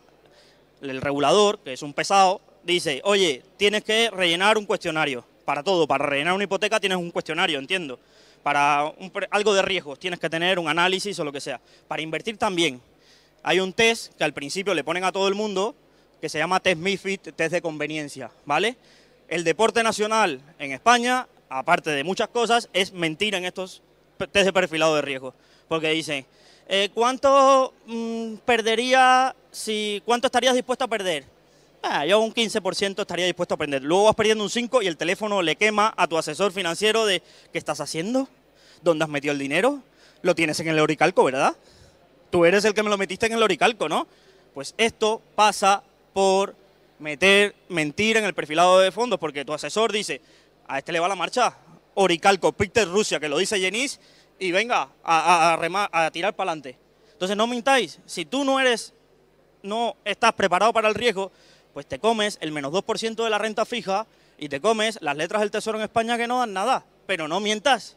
el 0.80 1.02
regulador, 1.02 1.58
que 1.58 1.74
es 1.74 1.82
un 1.82 1.92
pesado, 1.92 2.40
dice, 2.64 3.00
oye, 3.04 3.42
tienes 3.56 3.84
que 3.84 4.10
rellenar 4.10 4.58
un 4.58 4.66
cuestionario. 4.66 5.24
Para 5.44 5.62
todo, 5.62 5.86
para 5.86 6.06
rellenar 6.06 6.34
una 6.34 6.44
hipoteca 6.44 6.78
tienes 6.78 6.98
un 6.98 7.10
cuestionario, 7.10 7.58
entiendo. 7.58 7.98
Para 8.42 8.92
algo 9.30 9.54
de 9.54 9.62
riesgos 9.62 9.98
tienes 9.98 10.20
que 10.20 10.30
tener 10.30 10.58
un 10.58 10.68
análisis 10.68 11.18
o 11.18 11.24
lo 11.24 11.32
que 11.32 11.40
sea. 11.40 11.60
Para 11.88 12.02
invertir 12.02 12.36
también. 12.36 12.80
Hay 13.42 13.58
un 13.60 13.72
test 13.72 14.14
que 14.14 14.24
al 14.24 14.32
principio 14.32 14.72
le 14.74 14.84
ponen 14.84 15.04
a 15.04 15.12
todo 15.12 15.26
el 15.28 15.34
mundo 15.34 15.74
que 16.20 16.28
se 16.28 16.38
llama 16.38 16.60
test 16.60 16.78
MIFID, 16.78 17.20
test 17.34 17.52
de 17.52 17.60
conveniencia, 17.60 18.30
¿vale? 18.44 18.76
El 19.28 19.42
deporte 19.42 19.82
nacional 19.82 20.40
en 20.58 20.70
España, 20.70 21.26
aparte 21.48 21.90
de 21.90 22.04
muchas 22.04 22.28
cosas, 22.28 22.68
es 22.72 22.92
mentir 22.92 23.34
en 23.34 23.44
estos 23.44 23.82
test 24.30 24.46
de 24.46 24.52
perfilado 24.52 24.94
de 24.94 25.02
riesgo. 25.02 25.34
Porque 25.66 25.88
dicen, 25.88 26.24
eh, 26.68 26.90
¿cuánto 26.94 27.74
mm, 27.86 28.34
perdería 28.44 29.34
si, 29.50 30.00
cuánto 30.04 30.28
estarías 30.28 30.54
dispuesto 30.54 30.84
a 30.84 30.88
perder? 30.88 31.24
Ah, 31.82 32.06
yo 32.06 32.20
un 32.20 32.32
15% 32.32 33.00
estaría 33.00 33.26
dispuesto 33.26 33.54
a 33.54 33.58
perder. 33.58 33.82
Luego 33.82 34.04
vas 34.04 34.14
perdiendo 34.14 34.44
un 34.44 34.50
5% 34.50 34.84
y 34.84 34.86
el 34.86 34.96
teléfono 34.96 35.42
le 35.42 35.56
quema 35.56 35.92
a 35.96 36.06
tu 36.06 36.16
asesor 36.16 36.52
financiero 36.52 37.04
de 37.04 37.22
¿qué 37.52 37.58
estás 37.58 37.80
haciendo? 37.80 38.28
¿Dónde 38.82 39.04
has 39.04 39.10
metido 39.10 39.32
el 39.32 39.38
dinero? 39.38 39.82
Lo 40.22 40.34
tienes 40.36 40.60
en 40.60 40.68
el 40.68 40.78
Oricalco, 40.78 41.24
¿verdad? 41.24 41.56
Tú 42.30 42.44
eres 42.44 42.64
el 42.64 42.72
que 42.72 42.84
me 42.84 42.90
lo 42.90 42.96
metiste 42.96 43.26
en 43.26 43.32
el 43.32 43.42
Oricalco, 43.42 43.88
¿no? 43.88 44.06
Pues 44.54 44.74
esto 44.78 45.20
pasa 45.34 45.82
por 46.12 46.54
meter, 47.00 47.56
mentir 47.68 48.16
en 48.16 48.24
el 48.24 48.34
perfilado 48.34 48.78
de 48.78 48.92
fondos, 48.92 49.18
porque 49.18 49.44
tu 49.44 49.52
asesor 49.52 49.90
dice, 49.90 50.20
a 50.68 50.78
este 50.78 50.92
le 50.92 51.00
va 51.00 51.08
la 51.08 51.16
marcha, 51.16 51.56
Oricalco, 51.94 52.52
Peter 52.52 52.88
Rusia, 52.88 53.18
que 53.18 53.28
lo 53.28 53.38
dice 53.38 53.58
Jenis, 53.58 53.98
y 54.38 54.52
venga 54.52 54.88
a, 55.02 55.54
a, 55.54 56.04
a 56.06 56.10
tirar 56.12 56.34
para 56.34 56.52
adelante. 56.52 56.78
Entonces 57.12 57.36
no 57.36 57.46
mintáis, 57.46 57.98
si 58.06 58.24
tú 58.24 58.44
no 58.44 58.60
eres, 58.60 58.94
no 59.62 59.96
estás 60.04 60.32
preparado 60.32 60.72
para 60.72 60.88
el 60.88 60.94
riesgo, 60.94 61.32
pues 61.72 61.86
te 61.86 61.98
comes 61.98 62.38
el 62.40 62.52
menos 62.52 62.72
2% 62.72 63.24
de 63.24 63.30
la 63.30 63.38
renta 63.38 63.64
fija 63.64 64.06
y 64.38 64.48
te 64.48 64.60
comes 64.60 64.98
las 65.00 65.16
letras 65.16 65.40
del 65.40 65.50
Tesoro 65.50 65.78
en 65.78 65.84
España 65.84 66.16
que 66.18 66.26
no 66.26 66.40
dan 66.40 66.52
nada. 66.52 66.84
Pero 67.06 67.28
no 67.28 67.40
mientas. 67.40 67.96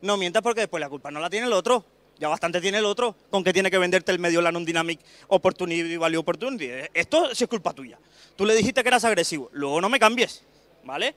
No 0.00 0.16
mientas 0.16 0.42
porque 0.42 0.62
después 0.62 0.80
la 0.80 0.88
culpa 0.88 1.10
no 1.10 1.20
la 1.20 1.30
tiene 1.30 1.46
el 1.46 1.52
otro. 1.52 1.84
Ya 2.18 2.28
bastante 2.28 2.60
tiene 2.60 2.78
el 2.78 2.84
otro 2.84 3.16
con 3.30 3.42
que 3.42 3.52
tiene 3.52 3.70
que 3.70 3.78
venderte 3.78 4.12
el 4.12 4.18
medio 4.18 4.40
la 4.40 4.52
non-dynamic 4.52 5.00
opportunity 5.28 5.96
value 5.96 6.20
opportunity. 6.20 6.68
Esto 6.94 7.34
sí 7.34 7.44
es 7.44 7.50
culpa 7.50 7.72
tuya. 7.72 7.98
Tú 8.36 8.44
le 8.44 8.54
dijiste 8.54 8.82
que 8.82 8.88
eras 8.88 9.04
agresivo. 9.04 9.48
Luego 9.52 9.80
no 9.80 9.88
me 9.88 9.98
cambies. 9.98 10.42
¿Vale? 10.84 11.14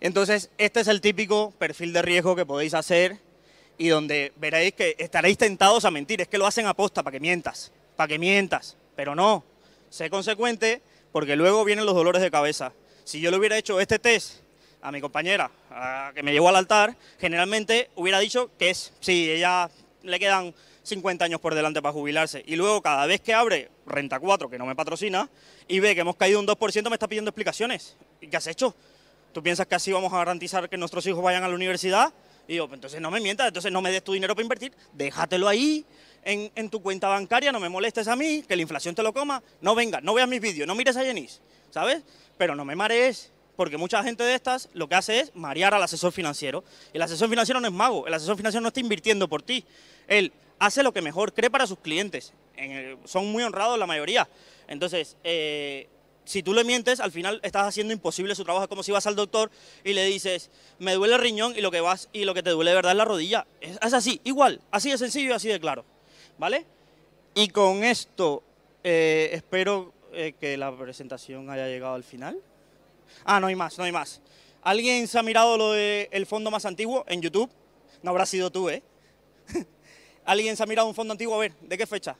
Entonces, 0.00 0.50
este 0.58 0.80
es 0.80 0.88
el 0.88 1.00
típico 1.00 1.52
perfil 1.58 1.92
de 1.92 2.02
riesgo 2.02 2.36
que 2.36 2.46
podéis 2.46 2.74
hacer 2.74 3.18
y 3.78 3.88
donde 3.88 4.32
veréis 4.36 4.74
que 4.74 4.94
estaréis 4.98 5.38
tentados 5.38 5.84
a 5.84 5.90
mentir. 5.90 6.20
Es 6.20 6.28
que 6.28 6.38
lo 6.38 6.46
hacen 6.46 6.66
a 6.66 6.74
posta 6.74 7.02
para 7.02 7.12
que 7.12 7.20
mientas. 7.20 7.72
Para 7.96 8.08
que 8.08 8.18
mientas. 8.18 8.76
Pero 8.94 9.14
no. 9.14 9.44
Sé 9.90 10.10
consecuente 10.10 10.82
porque 11.12 11.36
luego 11.36 11.64
vienen 11.64 11.86
los 11.86 11.94
dolores 11.94 12.22
de 12.22 12.30
cabeza. 12.30 12.72
Si 13.04 13.20
yo 13.20 13.30
le 13.30 13.38
hubiera 13.38 13.56
hecho 13.56 13.80
este 13.80 13.98
test 13.98 14.40
a 14.82 14.92
mi 14.92 15.00
compañera, 15.00 15.50
que 16.14 16.22
me 16.22 16.32
llevó 16.32 16.48
al 16.48 16.56
altar, 16.56 16.96
generalmente 17.18 17.90
hubiera 17.96 18.18
dicho 18.18 18.50
que 18.58 18.70
es, 18.70 18.92
sí, 19.00 19.30
ella 19.30 19.70
le 20.02 20.18
quedan 20.18 20.54
50 20.82 21.24
años 21.24 21.40
por 21.40 21.54
delante 21.54 21.82
para 21.82 21.92
jubilarse. 21.92 22.42
Y 22.46 22.56
luego 22.56 22.80
cada 22.80 23.06
vez 23.06 23.20
que 23.20 23.34
abre 23.34 23.70
Renta 23.86 24.18
4, 24.18 24.48
que 24.48 24.58
no 24.58 24.66
me 24.66 24.74
patrocina, 24.74 25.28
y 25.66 25.80
ve 25.80 25.94
que 25.94 26.00
hemos 26.00 26.16
caído 26.16 26.40
un 26.40 26.46
2%, 26.46 26.88
me 26.88 26.96
está 26.96 27.08
pidiendo 27.08 27.28
explicaciones. 27.30 27.96
¿Y 28.20 28.28
qué 28.28 28.36
has 28.36 28.46
hecho? 28.46 28.74
¿Tú 29.32 29.42
piensas 29.42 29.66
que 29.66 29.74
así 29.74 29.92
vamos 29.92 30.12
a 30.12 30.18
garantizar 30.18 30.68
que 30.68 30.76
nuestros 30.76 31.06
hijos 31.06 31.22
vayan 31.22 31.44
a 31.44 31.48
la 31.48 31.54
universidad? 31.54 32.12
Y 32.46 32.54
digo, 32.54 32.66
pues 32.66 32.78
entonces 32.78 33.00
no 33.00 33.10
me 33.10 33.20
mientas, 33.20 33.48
entonces 33.48 33.70
no 33.70 33.82
me 33.82 33.90
des 33.90 34.02
tu 34.02 34.14
dinero 34.14 34.34
para 34.34 34.42
invertir, 34.42 34.72
déjatelo 34.94 35.48
ahí, 35.48 35.84
en, 36.24 36.70
tu 36.70 36.82
cuenta 36.82 37.08
bancaria, 37.08 37.52
no 37.52 37.60
me 37.60 37.68
molestes 37.68 38.08
a 38.08 38.16
mí, 38.16 38.44
que 38.46 38.56
la 38.56 38.62
inflación 38.62 38.94
te 38.94 39.02
lo 39.02 39.12
coma, 39.12 39.42
no 39.60 39.74
vengas, 39.74 40.02
no 40.02 40.14
veas 40.14 40.28
mis 40.28 40.40
vídeos, 40.40 40.66
no 40.66 40.74
mires 40.74 40.96
a 40.96 41.02
Jenis, 41.02 41.40
¿sabes? 41.70 42.02
Pero 42.36 42.54
no 42.54 42.64
me 42.64 42.76
marees, 42.76 43.32
porque 43.56 43.76
mucha 43.76 44.02
gente 44.02 44.22
de 44.22 44.34
estas 44.34 44.68
lo 44.72 44.88
que 44.88 44.94
hace 44.94 45.20
es 45.20 45.34
marear 45.34 45.74
al 45.74 45.82
asesor 45.82 46.12
financiero. 46.12 46.62
El 46.92 47.02
asesor 47.02 47.28
financiero 47.28 47.60
no 47.60 47.66
es 47.66 47.72
mago, 47.72 48.06
el 48.06 48.14
asesor 48.14 48.36
financiero 48.36 48.62
no 48.62 48.68
está 48.68 48.80
invirtiendo 48.80 49.28
por 49.28 49.42
ti. 49.42 49.64
Él 50.06 50.32
hace 50.58 50.82
lo 50.82 50.92
que 50.92 51.02
mejor 51.02 51.32
cree 51.32 51.50
para 51.50 51.66
sus 51.66 51.78
clientes. 51.78 52.32
son 53.04 53.26
muy 53.32 53.42
honrados 53.42 53.78
la 53.78 53.86
mayoría. 53.86 54.28
Entonces, 54.68 55.16
eh, 55.24 55.88
si 56.24 56.42
tú 56.42 56.52
le 56.52 56.62
mientes, 56.62 57.00
al 57.00 57.10
final 57.10 57.40
estás 57.42 57.66
haciendo 57.66 57.92
imposible 57.92 58.34
su 58.34 58.44
trabajo. 58.44 58.64
Es 58.64 58.68
como 58.68 58.82
si 58.82 58.92
vas 58.92 59.06
al 59.06 59.16
doctor 59.16 59.50
y 59.82 59.92
le 59.92 60.04
dices, 60.04 60.50
me 60.78 60.92
duele 60.92 61.14
el 61.14 61.20
riñón 61.20 61.54
y 61.56 61.60
lo 61.60 61.70
que 61.70 61.80
vas 61.80 62.08
y 62.12 62.24
lo 62.24 62.34
que 62.34 62.42
te 62.42 62.50
duele 62.50 62.70
de 62.70 62.76
verdad 62.76 62.92
es 62.92 62.98
la 62.98 63.04
rodilla. 63.06 63.46
Es, 63.60 63.78
es 63.82 63.92
así, 63.94 64.20
igual, 64.24 64.60
así 64.70 64.90
de 64.90 64.98
sencillo 64.98 65.30
y 65.30 65.32
así 65.32 65.48
de 65.48 65.58
claro. 65.58 65.84
¿Vale? 66.38 66.64
Y 67.34 67.48
con 67.48 67.84
esto 67.84 68.42
eh, 68.82 69.30
espero 69.32 69.92
eh, 70.12 70.34
que 70.40 70.56
la 70.56 70.76
presentación 70.76 71.50
haya 71.50 71.66
llegado 71.66 71.94
al 71.94 72.04
final. 72.04 72.40
Ah, 73.24 73.40
no 73.40 73.48
hay 73.48 73.56
más, 73.56 73.76
no 73.78 73.84
hay 73.84 73.92
más. 73.92 74.20
¿Alguien 74.62 75.06
se 75.06 75.18
ha 75.18 75.22
mirado 75.22 75.56
lo 75.56 75.72
del 75.72 76.26
fondo 76.26 76.50
más 76.50 76.64
antiguo 76.64 77.04
en 77.08 77.22
YouTube? 77.22 77.50
No 78.02 78.10
habrá 78.10 78.26
sido 78.26 78.50
tú, 78.50 78.68
¿eh? 78.70 78.82
¿Alguien 80.24 80.56
se 80.56 80.62
ha 80.62 80.66
mirado 80.66 80.88
un 80.88 80.94
fondo 80.94 81.12
antiguo? 81.12 81.34
A 81.34 81.38
ver, 81.38 81.52
¿de 81.60 81.78
qué 81.78 81.86
fecha? 81.86 82.16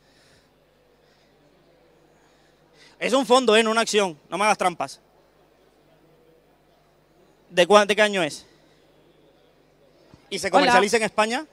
Es 2.98 3.12
un 3.12 3.26
fondo, 3.26 3.56
¿eh? 3.56 3.62
No 3.62 3.70
una 3.70 3.82
acción. 3.82 4.18
No 4.28 4.38
me 4.38 4.44
hagas 4.44 4.58
trampas. 4.58 5.00
¿De, 7.50 7.66
¿De 7.66 7.96
qué 7.96 8.02
año 8.02 8.22
es? 8.22 8.44
¿Y 10.30 10.38
se 10.38 10.50
comercializa 10.50 10.96
en 10.96 11.02
España? 11.04 11.46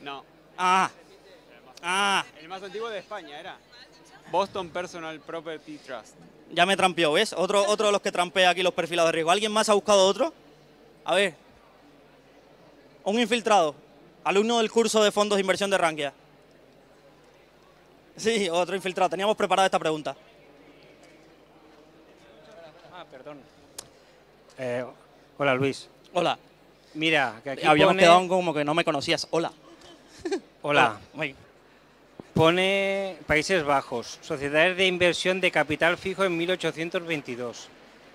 No. 0.00 0.24
Ah, 0.58 0.90
Ah. 1.82 2.24
El 2.40 2.48
más 2.48 2.62
antiguo 2.62 2.88
de 2.88 2.98
España 2.98 3.38
era 3.38 3.56
Boston 4.30 4.68
Personal 4.70 5.18
Property 5.20 5.78
Trust. 5.78 6.14
Ya 6.52 6.64
me 6.64 6.76
trampeó, 6.76 7.12
¿ves? 7.12 7.32
Otro, 7.32 7.64
otro 7.66 7.86
de 7.86 7.92
los 7.92 8.00
que 8.00 8.12
trampea 8.12 8.50
aquí 8.50 8.62
los 8.62 8.74
perfilados 8.74 9.08
de 9.08 9.12
riesgo. 9.12 9.30
¿Alguien 9.30 9.50
más 9.50 9.68
ha 9.68 9.74
buscado 9.74 10.06
otro? 10.06 10.32
A 11.04 11.14
ver. 11.14 11.34
Un 13.04 13.18
infiltrado. 13.18 13.74
Alumno 14.22 14.58
del 14.58 14.70
curso 14.70 15.02
de 15.02 15.10
fondos 15.10 15.36
de 15.36 15.40
inversión 15.40 15.70
de 15.70 15.78
Rankia. 15.78 16.12
Sí, 18.16 18.48
otro 18.48 18.76
infiltrado. 18.76 19.10
Teníamos 19.10 19.36
preparada 19.36 19.66
esta 19.66 19.78
pregunta. 19.78 20.14
Ah, 22.92 23.04
perdón. 23.10 23.40
Eh, 24.58 24.84
hola, 25.38 25.54
Luis. 25.54 25.88
Hola. 26.12 26.38
Mira, 26.94 27.40
que 27.42 27.50
aquí 27.50 27.66
Habíamos 27.66 27.96
quedado 27.96 28.28
como 28.28 28.54
que 28.54 28.64
no 28.64 28.74
me 28.74 28.84
conocías. 28.84 29.26
Hola. 29.30 29.50
Hola. 30.62 31.00
Hola. 31.14 31.34
Pone 32.34 33.18
Países 33.26 33.62
Bajos, 33.62 34.18
sociedades 34.22 34.76
de 34.76 34.86
inversión 34.86 35.40
de 35.40 35.50
capital 35.50 35.98
fijo 35.98 36.24
en 36.24 36.36
1822. 36.36 37.68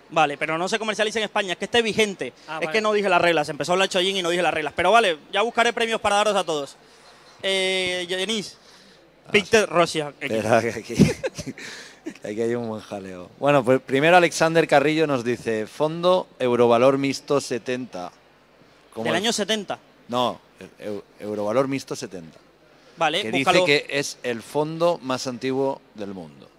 Vale, 0.10 0.38
pero 0.38 0.58
no 0.58 0.68
se 0.68 0.80
comercializa 0.80 1.20
en 1.20 1.26
España, 1.26 1.54
es 1.54 1.60
que 1.60 1.66
esté 1.66 1.84
vigente. 1.84 2.34
Ah, 2.48 2.60
es 2.62 2.70
que 2.70 2.82
no 2.82 2.94
dije 2.94 3.10
las 3.10 3.22
reglas, 3.22 3.48
empezó 3.50 3.74
a 3.74 3.76
hablar 3.76 3.90
Chollín 3.90 4.18
y 4.18 4.24
no 4.24 4.30
dije 4.30 4.42
las 4.42 4.54
reglas. 4.54 4.74
Pero 4.76 4.92
vale, 4.92 5.20
ya 5.32 5.44
buscaré 5.44 5.72
premios 5.72 6.02
para 6.02 6.16
daros 6.16 6.36
a 6.36 6.44
todos. 6.44 6.78
Eh, 7.44 8.08
Denis, 8.10 8.58
Peter 9.32 9.70
Rosia. 9.70 10.12
Espera, 10.20 10.62
que 10.62 10.70
aquí, 10.70 10.96
aquí 12.24 12.42
hay 12.42 12.56
un 12.56 12.70
buen 12.70 12.82
jaleo. 12.82 13.30
Bueno, 13.38 13.64
pues 13.64 13.82
primero 13.82 14.18
Alexander 14.18 14.68
Carrillo 14.68 15.06
nos 15.06 15.24
dice, 15.24 15.68
Fondo 15.68 16.28
Eurovalor 16.40 16.98
Mixto 16.98 17.40
70. 17.40 18.12
¿Del 18.96 19.14
año 19.14 19.32
70? 19.32 19.78
No, 20.08 20.40
Eurovalor 21.20 21.68
Mixto 21.68 21.96
70 21.96 22.47
que 22.98 23.32
dice 23.32 23.64
que 23.66 23.86
es 23.90 24.18
el 24.24 24.42
fondo 24.42 25.00
más 25.02 25.28
antiguo 25.28 25.82
del 25.96 26.14
mundo. 26.14 26.50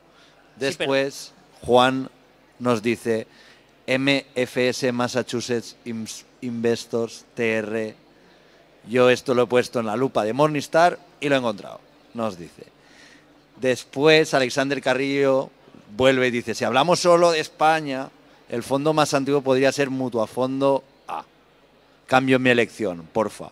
Después, 0.57 1.33
Juan 1.63 2.11
nos 2.59 2.83
dice 2.83 3.27
MFS 3.87 4.93
Massachusetts 4.93 5.77
Investors 6.41 7.25
TR. 7.35 7.95
Yo 8.89 9.11
esto 9.11 9.35
lo 9.35 9.43
he 9.43 9.47
puesto 9.47 9.81
en 9.81 9.87
la 9.87 9.97
lupa 9.97 10.25
de 10.25 10.33
Morningstar 10.33 10.99
y 11.21 11.29
lo 11.29 11.37
he 11.37 11.39
encontrado. 11.39 11.81
Nos 12.15 12.39
dice. 12.39 12.65
Después, 13.61 14.35
Alexander 14.35 14.81
Carrillo 14.81 15.51
vuelve 15.97 16.29
y 16.29 16.31
dice, 16.31 16.55
si 16.55 16.65
hablamos 16.65 17.01
solo 17.01 17.33
de 17.33 17.41
España, 17.41 18.09
el 18.49 18.63
fondo 18.63 18.93
más 18.93 19.15
antiguo 19.15 19.43
podría 19.43 19.73
ser 19.73 19.91
Mutuafondo 19.91 20.85
A. 21.07 21.25
Cambio 22.07 22.39
mi 22.39 22.51
elección, 22.51 23.09
porfa. 23.13 23.51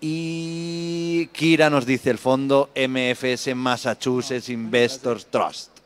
Y 0.00 1.26
Kira 1.28 1.70
nos 1.70 1.84
dice 1.84 2.10
el 2.10 2.18
fondo 2.18 2.70
MFS 2.74 3.54
Massachusetts 3.54 4.48
Investors 4.48 5.26
Trust. 5.26 5.78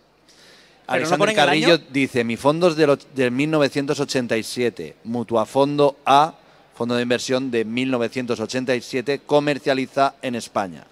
Alexander 0.86 1.34
Carrillo 1.34 1.78
dice, 1.78 2.22
mi 2.24 2.36
fondo 2.36 2.68
es 2.68 2.76
de, 2.76 3.30
1987, 3.30 4.96
Mutuafondo 5.04 5.96
A, 6.04 6.34
fondo 6.74 6.96
de 6.96 7.02
inversión 7.02 7.50
de 7.50 7.64
1987, 7.64 9.20
comercializa 9.24 10.16
en 10.20 10.34
España. 10.34 10.86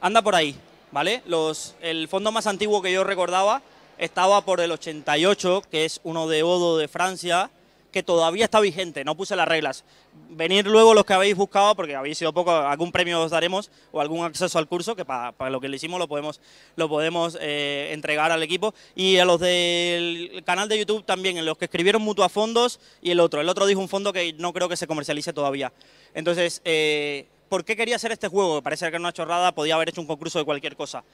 Anda 0.00 0.22
por 0.22 0.34
ahí, 0.34 0.54
¿vale? 0.92 1.22
Los, 1.26 1.74
el 1.82 2.08
fondo 2.08 2.32
más 2.32 2.46
antiguo 2.46 2.80
que 2.80 2.92
yo 2.92 3.04
recordaba 3.04 3.60
estaba 3.98 4.40
por 4.42 4.60
el 4.60 4.72
88, 4.72 5.64
que 5.70 5.84
es 5.84 6.00
uno 6.04 6.26
de 6.26 6.42
Odo 6.42 6.78
de 6.78 6.88
Francia, 6.88 7.50
que 7.90 8.02
todavía 8.02 8.44
está 8.44 8.60
vigente, 8.60 9.04
no 9.04 9.16
puse 9.16 9.36
las 9.36 9.48
reglas. 9.48 9.84
Venir 10.30 10.66
luego 10.66 10.94
los 10.94 11.04
que 11.04 11.12
habéis 11.12 11.36
buscado, 11.36 11.74
porque 11.74 11.96
habéis 11.96 12.18
sido 12.18 12.32
poco, 12.32 12.50
algún 12.50 12.92
premio 12.92 13.20
os 13.22 13.30
daremos 13.30 13.70
o 13.92 14.00
algún 14.00 14.24
acceso 14.24 14.58
al 14.58 14.68
curso, 14.68 14.96
que 14.96 15.04
para, 15.04 15.50
lo 15.50 15.60
que 15.60 15.68
le 15.68 15.76
hicimos 15.76 15.98
lo 15.98 16.08
podemos, 16.08 16.40
lo 16.76 16.88
podemos 16.88 17.36
eh, 17.40 17.90
entregar 17.92 18.32
al 18.32 18.42
equipo. 18.42 18.74
Y 18.94 19.18
a 19.18 19.24
los 19.24 19.40
del 19.40 20.42
canal 20.44 20.68
de 20.68 20.78
YouTube 20.78 21.04
también, 21.04 21.36
en 21.36 21.44
los 21.44 21.58
que 21.58 21.66
escribieron 21.66 22.02
Mutua 22.02 22.28
Fondos 22.28 22.80
y 23.02 23.10
el 23.10 23.20
otro. 23.20 23.40
El 23.40 23.48
otro 23.48 23.66
dijo 23.66 23.80
un 23.80 23.88
fondo 23.88 24.12
que 24.12 24.32
no 24.34 24.52
creo 24.52 24.68
que 24.68 24.76
se 24.76 24.86
comercialice 24.86 25.32
todavía. 25.32 25.72
Entonces, 26.14 26.62
eh, 26.64 27.26
¿por 27.48 27.64
qué 27.64 27.76
quería 27.76 27.96
hacer 27.96 28.12
este 28.12 28.28
juego? 28.28 28.62
Parece 28.62 28.84
que 28.86 28.90
era 28.90 29.00
una 29.00 29.12
chorrada, 29.12 29.52
podía 29.52 29.74
haber 29.74 29.88
hecho 29.88 30.00
un 30.00 30.06
concurso 30.06 30.38
de 30.38 30.44
cualquier 30.44 30.76
cosa. 30.76 31.04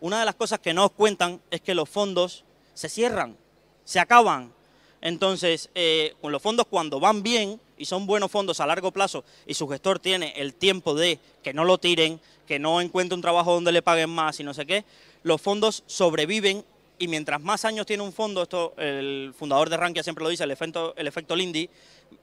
Una 0.00 0.20
de 0.20 0.26
las 0.26 0.34
cosas 0.34 0.60
que 0.60 0.72
no 0.72 0.84
os 0.84 0.92
cuentan 0.92 1.40
es 1.50 1.60
que 1.60 1.74
los 1.74 1.88
fondos 1.88 2.44
se 2.74 2.88
cierran, 2.88 3.36
se 3.84 3.98
acaban, 3.98 4.52
entonces, 5.00 5.70
eh, 5.74 6.14
con 6.20 6.32
los 6.32 6.42
fondos 6.42 6.66
cuando 6.68 6.98
van 6.98 7.22
bien 7.22 7.60
y 7.76 7.84
son 7.84 8.06
buenos 8.06 8.30
fondos 8.30 8.60
a 8.60 8.66
largo 8.66 8.90
plazo 8.90 9.24
y 9.46 9.54
su 9.54 9.68
gestor 9.68 9.98
tiene 9.98 10.32
el 10.36 10.54
tiempo 10.54 10.94
de 10.94 11.18
que 11.42 11.52
no 11.54 11.64
lo 11.64 11.78
tiren, 11.78 12.20
que 12.46 12.58
no 12.58 12.80
encuentre 12.80 13.14
un 13.14 13.22
trabajo 13.22 13.54
donde 13.54 13.72
le 13.72 13.82
paguen 13.82 14.10
más 14.10 14.40
y 14.40 14.44
no 14.44 14.54
sé 14.54 14.66
qué, 14.66 14.84
los 15.22 15.40
fondos 15.40 15.84
sobreviven 15.86 16.64
y 16.98 17.06
mientras 17.06 17.40
más 17.40 17.64
años 17.64 17.86
tiene 17.86 18.02
un 18.02 18.12
fondo, 18.12 18.42
esto 18.42 18.74
el 18.76 19.32
fundador 19.38 19.70
de 19.70 19.76
Rankia 19.76 20.02
siempre 20.02 20.24
lo 20.24 20.30
dice, 20.30 20.42
el 20.42 20.50
efecto, 20.50 20.94
el 20.96 21.06
efecto 21.06 21.36
Lindy, 21.36 21.70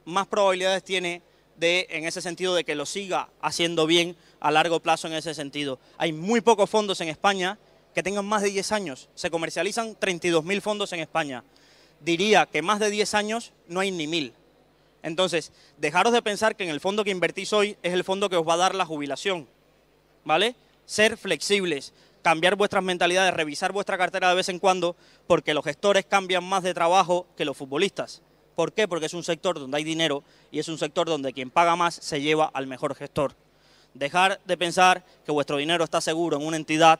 más 0.03 0.27
probabilidades 0.27 0.83
tiene 0.83 1.21
de, 1.55 1.87
en 1.89 2.05
ese 2.05 2.21
sentido, 2.21 2.53
de 2.53 2.65
que 2.65 2.75
lo 2.75 2.85
siga 2.85 3.29
haciendo 3.41 3.87
bien 3.87 4.17
a 4.41 4.51
largo 4.51 4.81
plazo 4.81 5.07
en 5.07 5.13
ese 5.13 5.33
sentido. 5.33 5.79
Hay 5.97 6.11
muy 6.11 6.41
pocos 6.41 6.69
fondos 6.69 6.99
en 6.99 7.07
España 7.07 7.57
que 7.93 8.03
tengan 8.03 8.25
más 8.25 8.41
de 8.41 8.49
10 8.49 8.73
años. 8.73 9.07
Se 9.15 9.31
comercializan 9.31 9.95
32.000 9.95 10.59
fondos 10.59 10.91
en 10.91 10.99
España 10.99 11.45
diría 11.99 12.45
que 12.45 12.61
más 12.61 12.79
de 12.79 12.89
10 12.89 13.13
años 13.13 13.53
no 13.67 13.79
hay 13.79 13.91
ni 13.91 14.07
mil. 14.07 14.33
Entonces, 15.03 15.51
dejaros 15.77 16.13
de 16.13 16.21
pensar 16.21 16.55
que 16.55 16.63
en 16.63 16.69
el 16.69 16.79
fondo 16.79 17.03
que 17.03 17.11
invertís 17.11 17.53
hoy 17.53 17.77
es 17.83 17.93
el 17.93 18.03
fondo 18.03 18.29
que 18.29 18.37
os 18.37 18.47
va 18.47 18.55
a 18.55 18.57
dar 18.57 18.75
la 18.75 18.85
jubilación. 18.85 19.47
¿Vale? 20.23 20.55
Ser 20.85 21.17
flexibles, 21.17 21.93
cambiar 22.23 22.55
vuestras 22.55 22.83
mentalidades, 22.83 23.33
revisar 23.33 23.71
vuestra 23.71 23.99
cartera 23.99 24.29
de 24.29 24.35
vez 24.35 24.49
en 24.49 24.57
cuando, 24.57 24.95
porque 25.27 25.53
los 25.53 25.63
gestores 25.63 26.05
cambian 26.05 26.43
más 26.43 26.63
de 26.63 26.73
trabajo 26.73 27.27
que 27.37 27.45
los 27.45 27.55
futbolistas. 27.55 28.23
¿Por 28.55 28.73
qué? 28.73 28.87
Porque 28.87 29.05
es 29.05 29.13
un 29.13 29.23
sector 29.23 29.59
donde 29.59 29.77
hay 29.77 29.83
dinero 29.83 30.23
y 30.49 30.59
es 30.59 30.67
un 30.67 30.77
sector 30.77 31.07
donde 31.07 31.33
quien 31.33 31.51
paga 31.51 31.75
más 31.75 31.93
se 31.93 32.21
lleva 32.21 32.49
al 32.53 32.65
mejor 32.65 32.95
gestor. 32.95 33.35
Dejar 33.93 34.41
de 34.45 34.57
pensar 34.57 35.05
que 35.25 35.31
vuestro 35.31 35.57
dinero 35.57 35.83
está 35.83 36.01
seguro 36.01 36.37
en 36.37 36.47
una 36.47 36.57
entidad 36.57 36.99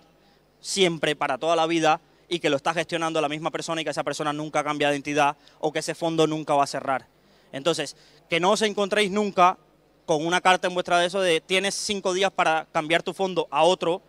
siempre, 0.61 1.15
para 1.15 1.37
toda 1.37 1.55
la 1.55 1.65
vida, 1.65 2.01
y 2.28 2.39
que 2.39 2.49
lo 2.49 2.57
está 2.57 2.73
gestionando 2.73 3.21
la 3.21 3.30
misma 3.30 3.51
persona 3.51 3.82
y 3.82 3.84
que 3.84 3.89
esa 3.89 4.03
persona 4.03 4.34
nunca 4.34 4.63
cambia 4.63 4.89
de 4.89 4.95
identidad 4.95 5.38
o 5.59 5.71
que 5.71 5.80
ese 5.80 5.95
fondo 5.95 6.28
nunca 6.28 6.55
va 6.55 6.63
a 6.63 6.67
cerrar. 6.67 7.07
Entonces, 7.51 7.95
que 8.30 8.39
no 8.39 8.51
os 8.51 8.61
encontréis 8.61 9.11
nunca 9.11 9.57
con 10.05 10.26
una 10.26 10.41
carta 10.41 10.67
en 10.67 10.73
vuestra 10.73 10.99
de 10.99 11.07
eso 11.07 11.21
de 11.21 11.41
tienes 11.41 11.76
cinco 11.76 12.13
días 12.13 12.32
para 12.32 12.67
cambiar 12.71 13.03
tu 13.03 13.13
fondo 13.13 13.47
a 13.49 13.63
otro, 13.63 14.01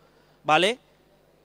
¿vale? 0.45 0.79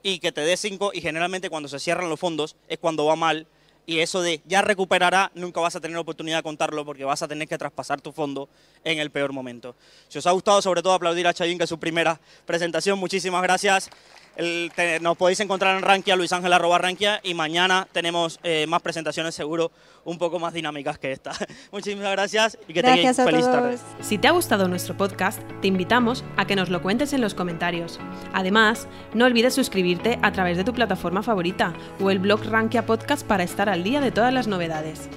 Y 0.04 0.20
que 0.20 0.32
te 0.32 0.42
dé 0.42 0.58
cinco, 0.58 0.92
y 0.94 1.02
generalmente 1.02 1.50
cuando 1.50 1.70
se 1.70 1.80
cierran 1.80 2.10
los 2.10 2.20
fondos 2.20 2.56
es 2.68 2.80
cuando 2.80 3.06
va 3.06 3.16
mal 3.16 3.48
y 3.86 4.00
eso 4.00 4.22
de 4.22 4.42
ya 4.46 4.62
recuperará, 4.62 5.32
nunca 5.36 5.60
vas 5.60 5.76
a 5.76 5.82
tener 5.82 5.98
oportunidad 5.98 6.38
de 6.38 6.44
contarlo 6.44 6.86
porque 6.86 7.04
vas 7.04 7.22
a 7.24 7.28
tener 7.28 7.48
que 7.48 7.58
traspasar 7.58 8.00
tu 8.00 8.12
fondo 8.12 8.48
en 8.84 9.00
el 9.00 9.10
peor 9.10 9.34
momento. 9.34 9.76
Si 10.08 10.18
os 10.18 10.28
ha 10.28 10.32
gustado, 10.32 10.62
sobre 10.62 10.82
todo 10.82 10.94
aplaudir 10.94 11.28
a 11.28 11.34
Chayín, 11.34 11.58
que 11.58 11.64
es 11.64 11.70
su 11.70 11.80
primera 11.80 12.20
presentación, 12.46 13.00
muchísimas 13.00 13.42
gracias. 13.42 13.90
Nos 15.02 15.18
podéis 15.18 15.40
encontrar 15.40 15.78
en 15.78 15.84
Rankia, 15.84 16.16
Luis 16.16 16.32
Ángel 16.32 16.54
arroba 16.54 16.78
Rankia, 16.78 17.20
y 17.24 17.34
mañana 17.34 17.88
tenemos 17.92 18.40
eh, 18.44 18.66
más 18.68 18.82
presentaciones 18.82 19.36
seguro 19.36 19.72
un 20.04 20.18
poco 20.18 20.40
más 20.40 20.54
dinámicas 20.54 20.98
que 20.98 21.12
esta. 21.12 21.32
Muchísimas 21.72 22.12
gracias 22.12 22.58
y 22.68 22.74
que 22.74 22.82
tengáis 22.82 23.18
feliz 23.18 23.46
tarde. 23.46 23.78
Si 24.02 24.18
te 24.18 24.28
ha 24.28 24.32
gustado 24.32 24.68
nuestro 24.68 24.98
podcast, 24.98 25.42
te 25.62 25.68
invitamos 25.68 26.24
a 26.38 26.46
que 26.46 26.56
nos 26.56 26.70
lo 26.70 26.82
cuentes 26.82 27.14
en 27.14 27.22
los 27.22 27.34
comentarios. 27.34 28.00
Además, 28.34 28.88
no 29.14 29.26
olvides 29.26 29.54
suscribirte 29.54 30.20
a 30.22 30.32
través 30.32 30.58
de 30.58 30.64
tu 30.64 30.74
plataforma 30.74 31.24
favorita 31.24 31.74
o 32.00 32.10
el 32.10 32.20
blog 32.20 32.44
Rankia 32.46 32.86
Podcast 32.86 33.26
para 33.26 33.44
estar 33.44 33.70
al 33.70 33.84
día 33.84 34.02
de 34.02 34.12
todas 34.12 34.34
las 34.34 34.48
novedades. 34.48 35.10